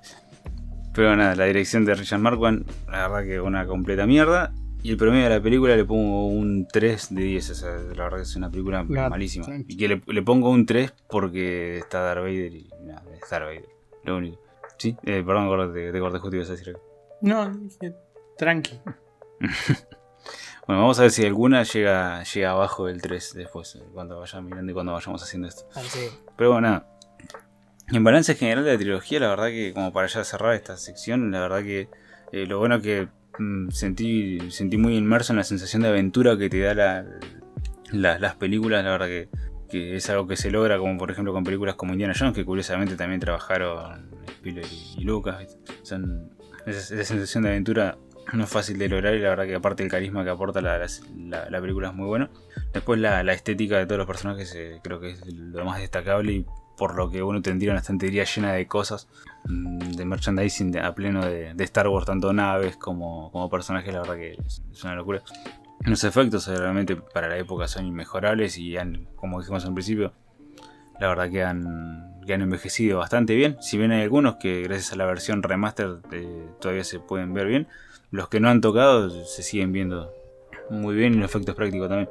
[0.93, 4.53] Pero nada, la dirección de Richard Marquand, la verdad que una completa mierda.
[4.83, 7.49] Y el promedio de la película le pongo un 3 de 10.
[7.49, 9.45] O sea, la verdad que es una película malísima.
[9.45, 9.73] tranqui.
[9.73, 13.45] Y que le, le pongo un 3 porque está Darth Vader y nada, es Darth
[13.45, 13.65] Vader.
[14.03, 14.39] Lo único.
[14.77, 16.81] Sí, eh, perdón, te, te corté justo ibas a decir algo.
[17.21, 17.95] No, dije,
[18.37, 18.77] tranqui.
[20.65, 24.39] Bueno, vamos a ver si alguna llega, llega abajo del 3 después, eh, cuando vaya
[24.41, 25.67] mirando y cuando vayamos haciendo esto.
[25.75, 26.07] Ah, sí.
[26.37, 26.87] Pero bueno, nada.
[27.91, 31.31] En balance general de la trilogía, la verdad que como para ya cerrar esta sección,
[31.31, 31.89] la verdad que
[32.31, 36.49] eh, lo bueno que mm, sentí, sentí muy inmerso en la sensación de aventura que
[36.49, 37.05] te da la,
[37.91, 39.27] la- las películas, la verdad que,
[39.69, 42.45] que es algo que se logra como por ejemplo con películas como Indiana Jones, que
[42.45, 44.67] curiosamente también trabajaron Spielberg
[44.97, 45.57] y, Lucas.
[45.83, 46.31] Son,
[46.65, 47.97] esa, esa sensación de aventura
[48.37, 50.77] no es fácil de lograr y la verdad que aparte el carisma que aporta la,
[50.77, 50.87] la-
[51.17, 52.29] la- la película es muy bueno.
[52.73, 56.31] Después la, la estética de todos los personajes eh, creo que es lo más destacable
[56.33, 56.45] y
[56.77, 59.07] por lo que uno tendría una estantería llena de cosas,
[59.45, 63.99] mm, de merchandising a pleno de, de Star Wars, tanto naves como, como personajes, la
[64.01, 65.21] verdad que es, es una locura.
[65.85, 70.13] Los efectos eh, realmente para la época son inmejorables y han, como dijimos al principio,
[70.99, 73.57] la verdad que han, que han envejecido bastante bien.
[73.61, 77.47] Si bien hay algunos que gracias a la versión remaster eh, todavía se pueden ver
[77.47, 77.67] bien,
[78.13, 80.13] los que no han tocado se siguen viendo
[80.69, 82.09] muy bien y los efectos prácticos también.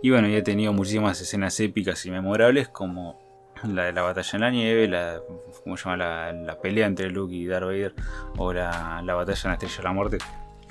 [0.00, 3.20] Y bueno, ya he tenido muchísimas escenas épicas y memorables como
[3.64, 5.20] la de la batalla en la nieve, la,
[5.64, 5.96] ¿cómo se llama?
[5.96, 7.94] La, la pelea entre Luke y Darth Vader
[8.36, 10.18] o la, la batalla en la Estrella de la Muerte,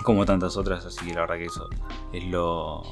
[0.04, 1.70] como tantas otras, así que la verdad que eso
[2.14, 2.84] es lo,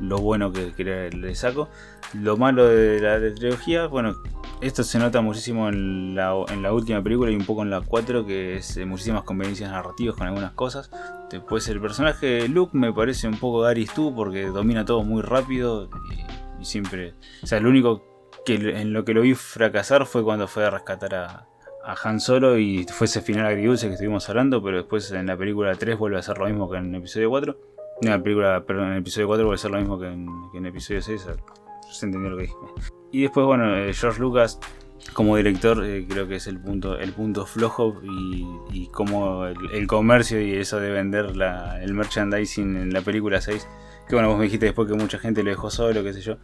[0.00, 1.68] lo bueno que, que le, saco.
[2.14, 4.16] Lo malo de la, de la trilogía, bueno,
[4.60, 7.80] esto se nota muchísimo en la, en la última película y un poco en la
[7.80, 10.90] 4, que es eh, muchísimas conveniencias narrativas con algunas cosas.
[11.30, 15.22] Después el personaje de Luke me parece un poco Gary Stu porque domina todo muy
[15.22, 17.14] rápido y, y siempre...
[17.42, 18.02] O sea, lo único
[18.46, 21.48] que en lo que lo vi fracasar fue cuando fue a rescatar a,
[21.86, 25.36] a Han Solo y fue ese final agridulce que estuvimos hablando, pero después en la
[25.36, 27.56] película 3 vuelve a ser lo mismo que en el episodio 4.
[28.02, 30.66] No, la película, perdón, en el episodio 4 vuelve a ser lo mismo que en,
[30.66, 31.22] episodio 6.
[31.22, 31.34] o sea,
[31.90, 32.54] se entendió lo que dije.
[33.12, 34.58] Y después, bueno, eh, George Lucas
[35.12, 39.56] como director eh, creo que es el punto, el punto flojo y, y como el,
[39.72, 43.66] el comercio y eso de vender la- el merchandising en la película 6.
[44.08, 46.36] Que bueno, vos me dijiste después que mucha gente lo dejó solo, qué sé yo.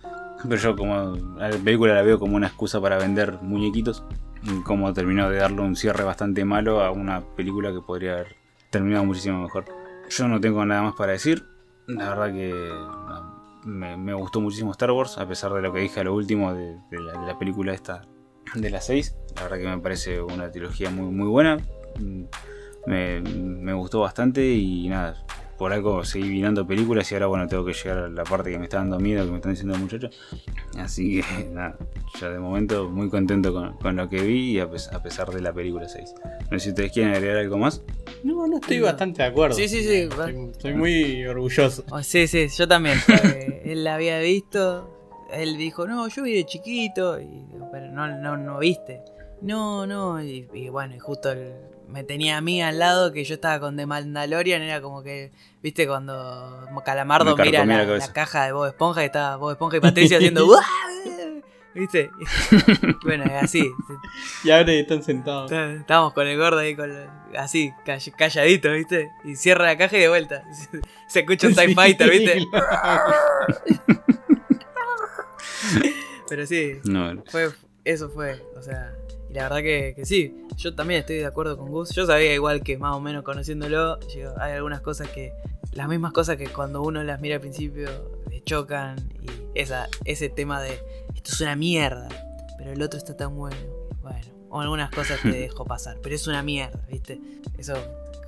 [0.44, 4.04] Pero yo como la película la veo como una excusa para vender muñequitos.
[4.64, 8.36] Como terminó de darle un cierre bastante malo a una película que podría haber
[8.70, 9.64] terminado muchísimo mejor.
[10.08, 11.44] Yo no tengo nada más para decir.
[11.86, 12.52] La verdad que
[13.64, 16.76] me, gustó muchísimo Star Wars, a pesar de lo que dije a lo último de,
[16.90, 18.02] de la, de la película esta
[18.54, 19.16] de las 6.
[19.36, 21.58] La verdad que me parece una trilogía muy, muy buena.
[21.98, 22.24] Mm,
[22.86, 25.24] Me, me gustó bastante y nada.
[25.58, 28.58] Por algo seguí mirando películas y ahora bueno tengo que llegar a la parte que
[28.58, 30.14] me está dando miedo, que me están diciendo muchachos.
[30.76, 31.76] Así que nada,
[32.20, 35.28] ya de momento muy contento con, con lo que vi y a, pes- a pesar
[35.30, 36.14] de la película 6.
[36.50, 37.82] No sé si ustedes quieren agregar algo más.
[38.24, 38.86] No, no estoy No.
[38.86, 39.54] bastante de acuerdo.
[39.56, 39.94] Sí, sí, sí.
[40.02, 41.84] Estoy, estoy muy orgulloso.
[41.90, 42.98] Oh, sí, sí, yo también.
[43.64, 44.88] él la había visto.
[45.32, 47.20] Él dijo, no, yo vi de chiquito.
[47.20, 49.00] Y, pero no, no, no viste.
[49.40, 50.22] No, no.
[50.22, 51.52] Y, y bueno, y justo el-
[51.92, 54.62] me tenía a mí al lado que yo estaba con The Mandalorian.
[54.62, 55.30] Era como que,
[55.62, 58.06] viste, cuando Calamardo mira la, la cabeza.
[58.08, 60.46] la caja de Bob Esponja y estaba Bob Esponja y Patricia haciendo.
[60.50, 60.60] "Uah",
[61.74, 62.10] ¿Viste?
[63.04, 63.66] bueno, así.
[64.44, 65.50] Y ahora están sentados.
[65.50, 69.08] Está- Estábamos con el gordo ahí, con la- así, call- calladito, ¿viste?
[69.24, 70.44] Y cierra la caja y de vuelta.
[71.08, 71.74] Se escucha un TIE Sí.
[71.74, 72.38] Fighter, ¿viste?
[76.28, 77.50] Pero sí, No, fue,
[77.84, 78.92] eso fue, o sea,
[79.32, 81.90] y la verdad que, que sí, yo también estoy de acuerdo con Gus.
[81.94, 85.32] Yo sabía igual que más o menos conociéndolo, yo- hay algunas cosas que,
[85.72, 87.88] las mismas cosas que cuando uno las mira al principio
[88.30, 90.74] le chocan y esa, ese tema de
[91.14, 92.08] esto es una mierda,
[92.58, 93.56] pero el otro está tan bueno.
[94.02, 94.18] Bueno,
[94.50, 97.18] o algunas cosas te dejo pasar, pero es una mierda, ¿viste?
[97.56, 97.74] Eso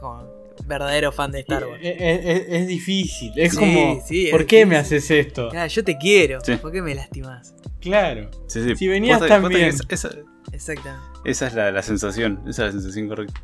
[0.00, 0.24] como
[0.66, 1.80] verdadero fan de Star Wars.
[1.82, 5.50] Es, es- es difícil, es Sí, como, sí, es ¿por qué me haces esto?
[5.50, 6.56] Claro, yo te quiero, Sí.
[6.56, 7.54] ¿por qué me lastimás?
[7.80, 8.30] Claro.
[8.46, 8.74] Sí, sí.
[8.76, 9.68] Si venías tan posta que bien.
[9.68, 10.14] Esa, esa-
[10.54, 11.18] Exactamente.
[11.24, 13.40] esa es la, la sensación, esa es la sensación correcta.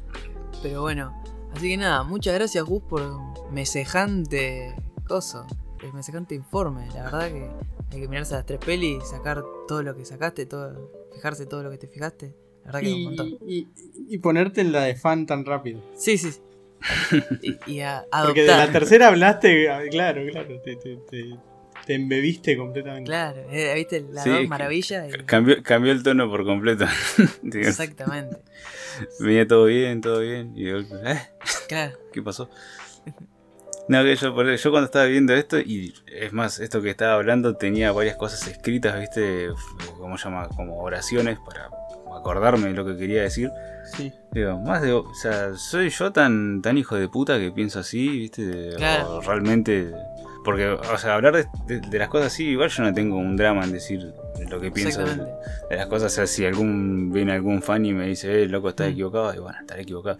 [0.62, 1.12] Pero bueno,
[1.54, 3.02] así que nada, muchas gracias Gus por
[3.52, 4.74] mesejante
[5.06, 5.46] coso,
[5.82, 6.86] el mesejante informe.
[6.94, 7.50] La verdad que
[7.92, 11.70] hay que mirarse las tres pelis, sacar todo lo que sacaste, todo, fijarse todo lo
[11.70, 12.34] que te fijaste.
[12.64, 13.28] La verdad que es un Y, montón.
[13.46, 13.68] y-
[14.08, 15.82] y ponerte en la de fan tan rápido.
[15.96, 16.30] Sí, sí.
[16.32, 16.40] sí.
[17.66, 18.80] y, y a- Porque de la adoptar.
[18.80, 21.36] tercera hablaste, ah, claro, claro, te, te, te,
[21.86, 23.08] te embebiste completamente.
[23.08, 25.06] Claro, eh, viste la Sí, maravilla.
[25.08, 26.84] y- Cambió, cambió el tono por completo.
[27.52, 28.36] Exactamente.
[29.20, 30.52] Venía todo bien, todo bien.
[30.56, 31.20] Y golpe, ¿eh?
[31.68, 31.96] Claro.
[32.12, 32.48] ¿Qué pasó?
[33.88, 37.14] No, que yo, por- yo cuando estaba viendo esto, y es más, esto que estaba
[37.14, 39.48] hablando tenía varias cosas escritas, ¿viste?
[39.98, 40.48] ¿Cómo se llama?
[40.48, 41.68] Como oraciones para
[42.16, 43.50] acordarme de lo que quería decir.
[43.96, 44.12] Sí.
[44.30, 44.92] Digo, más de.
[44.92, 48.74] O sea, ¿soy yo tan, tan hijo de puta que pienso así, viste?
[48.76, 49.16] Claro.
[49.16, 49.90] O realmente.
[50.44, 53.36] Porque, o sea, hablar de, de- de las cosas así, igual yo no tengo un
[53.36, 54.12] drama en decir
[54.48, 56.12] lo que pienso de, las cosas.
[56.12, 58.92] O sea, si algún viene algún fan y me dice, eh, loco, estás Mm.
[58.92, 60.16] equivocado, y bueno, estaré equivocado.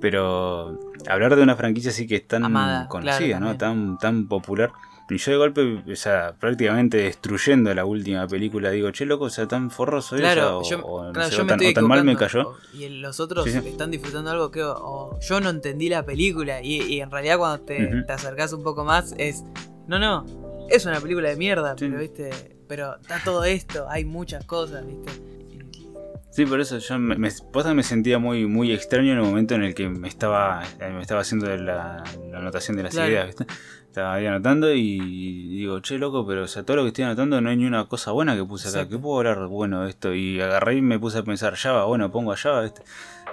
[0.00, 0.78] Pero
[1.08, 3.56] hablar de una franquicia así que es tan Amada, conocida, claro, ¿no?
[3.56, 4.70] Tan, tan popular.
[5.08, 9.30] Y yo de golpe, o sea, prácticamente destruyendo la última película, digo, che, loco, o
[9.30, 11.74] sea, tan forroso Claro, yo, o, o no claro, sé, yo o tan, estoy o
[11.74, 12.56] tan mal me cayó.
[12.72, 13.68] Y los otros Sí, sí.
[13.68, 16.60] están disfrutando algo que o yo no entendí la película.
[16.60, 18.04] Y, y en realidad cuando te, Ujú.
[18.06, 19.44] te acercás un poco más es.
[19.86, 20.26] No, no.
[20.68, 21.86] Es una película de mierda, Sí.
[21.86, 22.30] pero viste.
[22.66, 25.12] Pero está todo esto, hay muchas cosas, viste.
[26.30, 27.30] Sí, por eso yo me, me,
[27.74, 31.22] me sentía muy, muy extraño en el momento en el que me estaba, me estaba
[31.22, 33.08] haciendo la, la anotación de las Claro.
[33.10, 33.46] ideas, ¿viste?
[33.96, 34.98] Estaba ahí anotando y
[35.48, 37.86] digo, che, loco, pero o sea, todo lo que estoy anotando no hay ni una
[37.86, 38.80] cosa buena que puse acá.
[38.80, 38.94] Exacto.
[38.94, 40.12] ¿Qué puedo hablar bueno de esto?
[40.12, 42.82] Y agarré y me puse a pensar, Java, bueno, pongo a Java, ¿viste?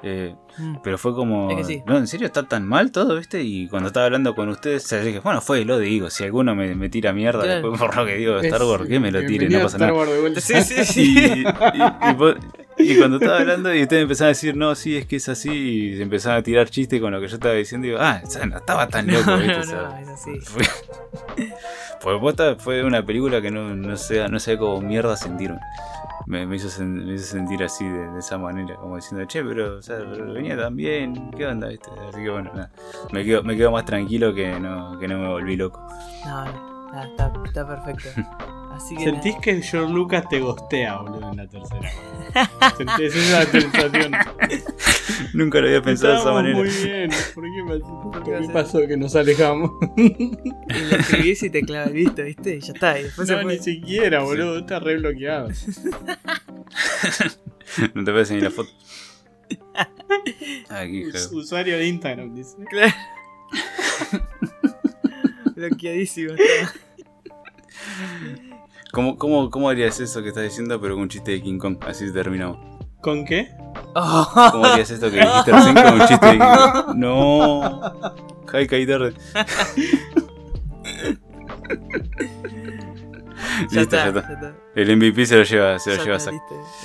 [0.06, 0.76] Eh, Mm.
[0.84, 1.84] pero fue como, Es que sí.
[1.88, 3.42] no, ¿en serio está tan mal todo, viste?
[3.42, 6.54] Y cuando estaba hablando con ustedes, o sea, dije, bueno, fue, lo digo, si alguno
[6.56, 7.62] me, me tira mierda Claro.
[7.72, 9.88] después por lo que digo de Star Wars, que me lo tire, no pasa Star
[9.90, 9.94] nada.
[10.00, 10.42] Wars de vuelta.
[10.42, 11.44] Sí, sí, Y, sí.
[11.74, 12.36] y- y po-
[12.78, 15.50] y cuando estaba hablando y ustedes empezaban a decir, no, sí, es que es así,
[15.96, 18.46] y empezaban a tirar chistes con lo que yo estaba diciendo, digo, ah, o sea,
[18.46, 19.54] no estaba tan loco, no, ¿viste?
[19.56, 20.32] no, O sea, es así.
[20.46, 20.64] fue,
[22.02, 25.60] pues posta fue una película que no, no sé, no sé cómo mierda sentirme.
[26.26, 29.44] Me, me hizo, sen- me hizo sentir así de, de esa manera, como diciendo, che,
[29.44, 31.68] pero o sea, venía tan bien, ¿qué onda?
[31.68, 31.90] ¿viste?
[32.10, 32.70] Así que bueno, nada,
[33.12, 35.86] me quedo, me quedo más tranquilo que no, que no me volví loco.
[36.26, 38.10] No, no, está, está perfecto.
[38.74, 39.04] Así que.
[39.04, 41.92] Sentís que George Lucas te gostea, boludo, en la tercera.
[42.78, 44.12] Sentís esa sensación.
[45.34, 46.58] Nunca lo había pensado de esa Estábamos manera.
[46.58, 47.10] muy bien.
[47.36, 49.72] ¿Por qué pasó, ¿Por qué pasó que nos alejamos?
[49.98, 52.56] Y lo escribís y te clava el visto, ¿viste?
[52.58, 53.00] Y ya está.
[53.00, 53.54] Y después se No, fue.
[53.58, 54.60] ni siquiera, boludo.
[54.60, 55.50] Está re bloqueado.
[57.96, 58.70] No te puedes ni la foto.
[60.70, 62.56] Aquí, usuario de Instagram, dice.
[62.70, 62.94] Claro.
[65.56, 66.34] Bloqueadísimo.
[68.94, 71.78] ¿Cómo, cómo, ¿Cómo harías eso que estás diciendo, pero con un chiste de King Kong?
[71.88, 72.60] Así terminamos.
[73.02, 73.50] ¿Con qué?
[74.52, 76.96] ¿Cómo harías esto que dijiste recién con un chiste de King Kong?
[76.96, 77.82] No.
[78.46, 79.14] Jai, caí tarde.
[83.72, 84.56] ya, Listo, está, ya ya está.
[84.76, 86.36] El MVP se lo lleva, se lo lleva Zack.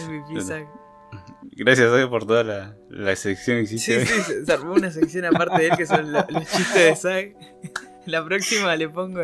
[0.09, 0.41] MVP.
[0.41, 0.67] Zack.
[1.57, 4.07] Gracias, Zack, por toda la, la sección que Sí, hiciste.
[4.07, 6.97] sí, se, se armó una sección aparte de él que son lo- los chistes de
[6.97, 7.37] Zack.
[8.07, 9.21] La próxima le pongo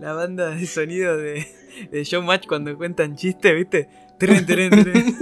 [0.00, 1.46] la banda de sonido de,
[1.90, 3.88] de Showmatch cuando cuentan chistes, ¿viste?
[4.18, 5.16] Tren, tren, tren.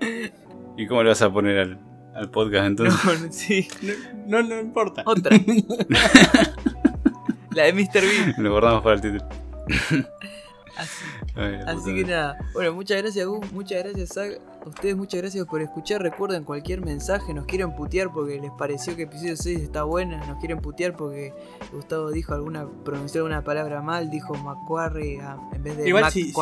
[0.76, 1.78] ¿Y cómo le vas a poner al,
[2.14, 3.04] al podcast entonces?
[3.04, 3.68] No, no, sí.
[4.26, 5.02] No, no importa.
[5.06, 5.36] Otra.
[7.52, 8.02] La de Mr.
[8.02, 8.34] Bean.
[8.38, 9.26] Lo guardamos para el título.
[10.76, 12.36] Así, Ay, que nada.
[12.52, 13.50] Bueno, muchas gracias, Gus.
[13.52, 14.32] Muchas gracias, Zach.
[14.64, 16.02] A ustedes, muchas gracias por escuchar.
[16.02, 17.32] Recuerden cualquier mensaje.
[17.32, 20.18] Nos quieren putear porque les pareció que episodio 6 está buena.
[20.26, 21.32] Nos quieren putear porque
[21.72, 24.10] Gustavo dijo alguna, pronunció alguna palabra mal.
[24.10, 26.32] Dijo Macquarie ah, en vez de Igual si-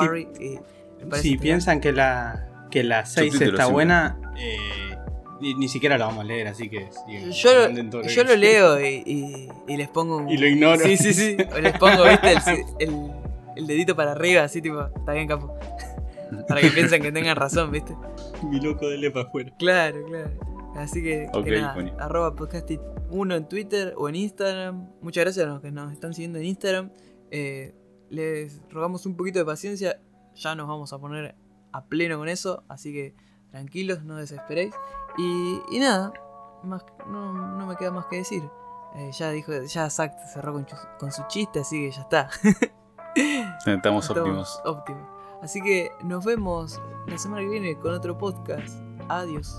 [1.00, 4.96] me parece Si piensan que la, que la 6 Subtítulos está buena, eh,
[5.40, 6.88] ni, ni siquiera la vamos a leer, así que.
[7.30, 10.28] Yo, lo, yo lo leo y, y- y les pongo un.
[10.30, 10.82] Y lo ignoro.
[10.84, 11.36] Sí, sí, sí.
[11.60, 13.12] Les pongo, viste, el, el-
[13.56, 15.56] el dedito para arriba, así tipo, está bien, capo.
[16.48, 17.96] Para que piensen que tengan razón, viste.
[18.42, 19.52] Mi loco de para afuera.
[19.58, 20.30] Claro, claro.
[20.76, 24.88] Así que, nada, arroba podcastit 1 en Twitter o en Instagram.
[25.00, 26.90] Muchas gracias a los que nos están siguiendo en Instagram.
[27.30, 27.74] Eh,
[28.10, 30.00] les rogamos un poquito de paciencia.
[30.34, 31.36] Ya nos vamos a poner
[31.72, 32.64] a pleno con eso.
[32.68, 33.14] Así que
[33.50, 34.74] tranquilos, no desesperéis.
[35.16, 36.12] Y, y nada,
[36.64, 38.42] más, no, no me queda más que decir.
[38.96, 40.52] Eh, ya dijo, ya Zack cerró
[40.98, 42.30] con su chiste, así que ya está.
[43.66, 44.60] Estamos óptimos.
[44.64, 45.02] óptimos.
[45.42, 48.80] Así que nos vemos la semana que viene con otro podcast.
[49.08, 49.56] Adiós.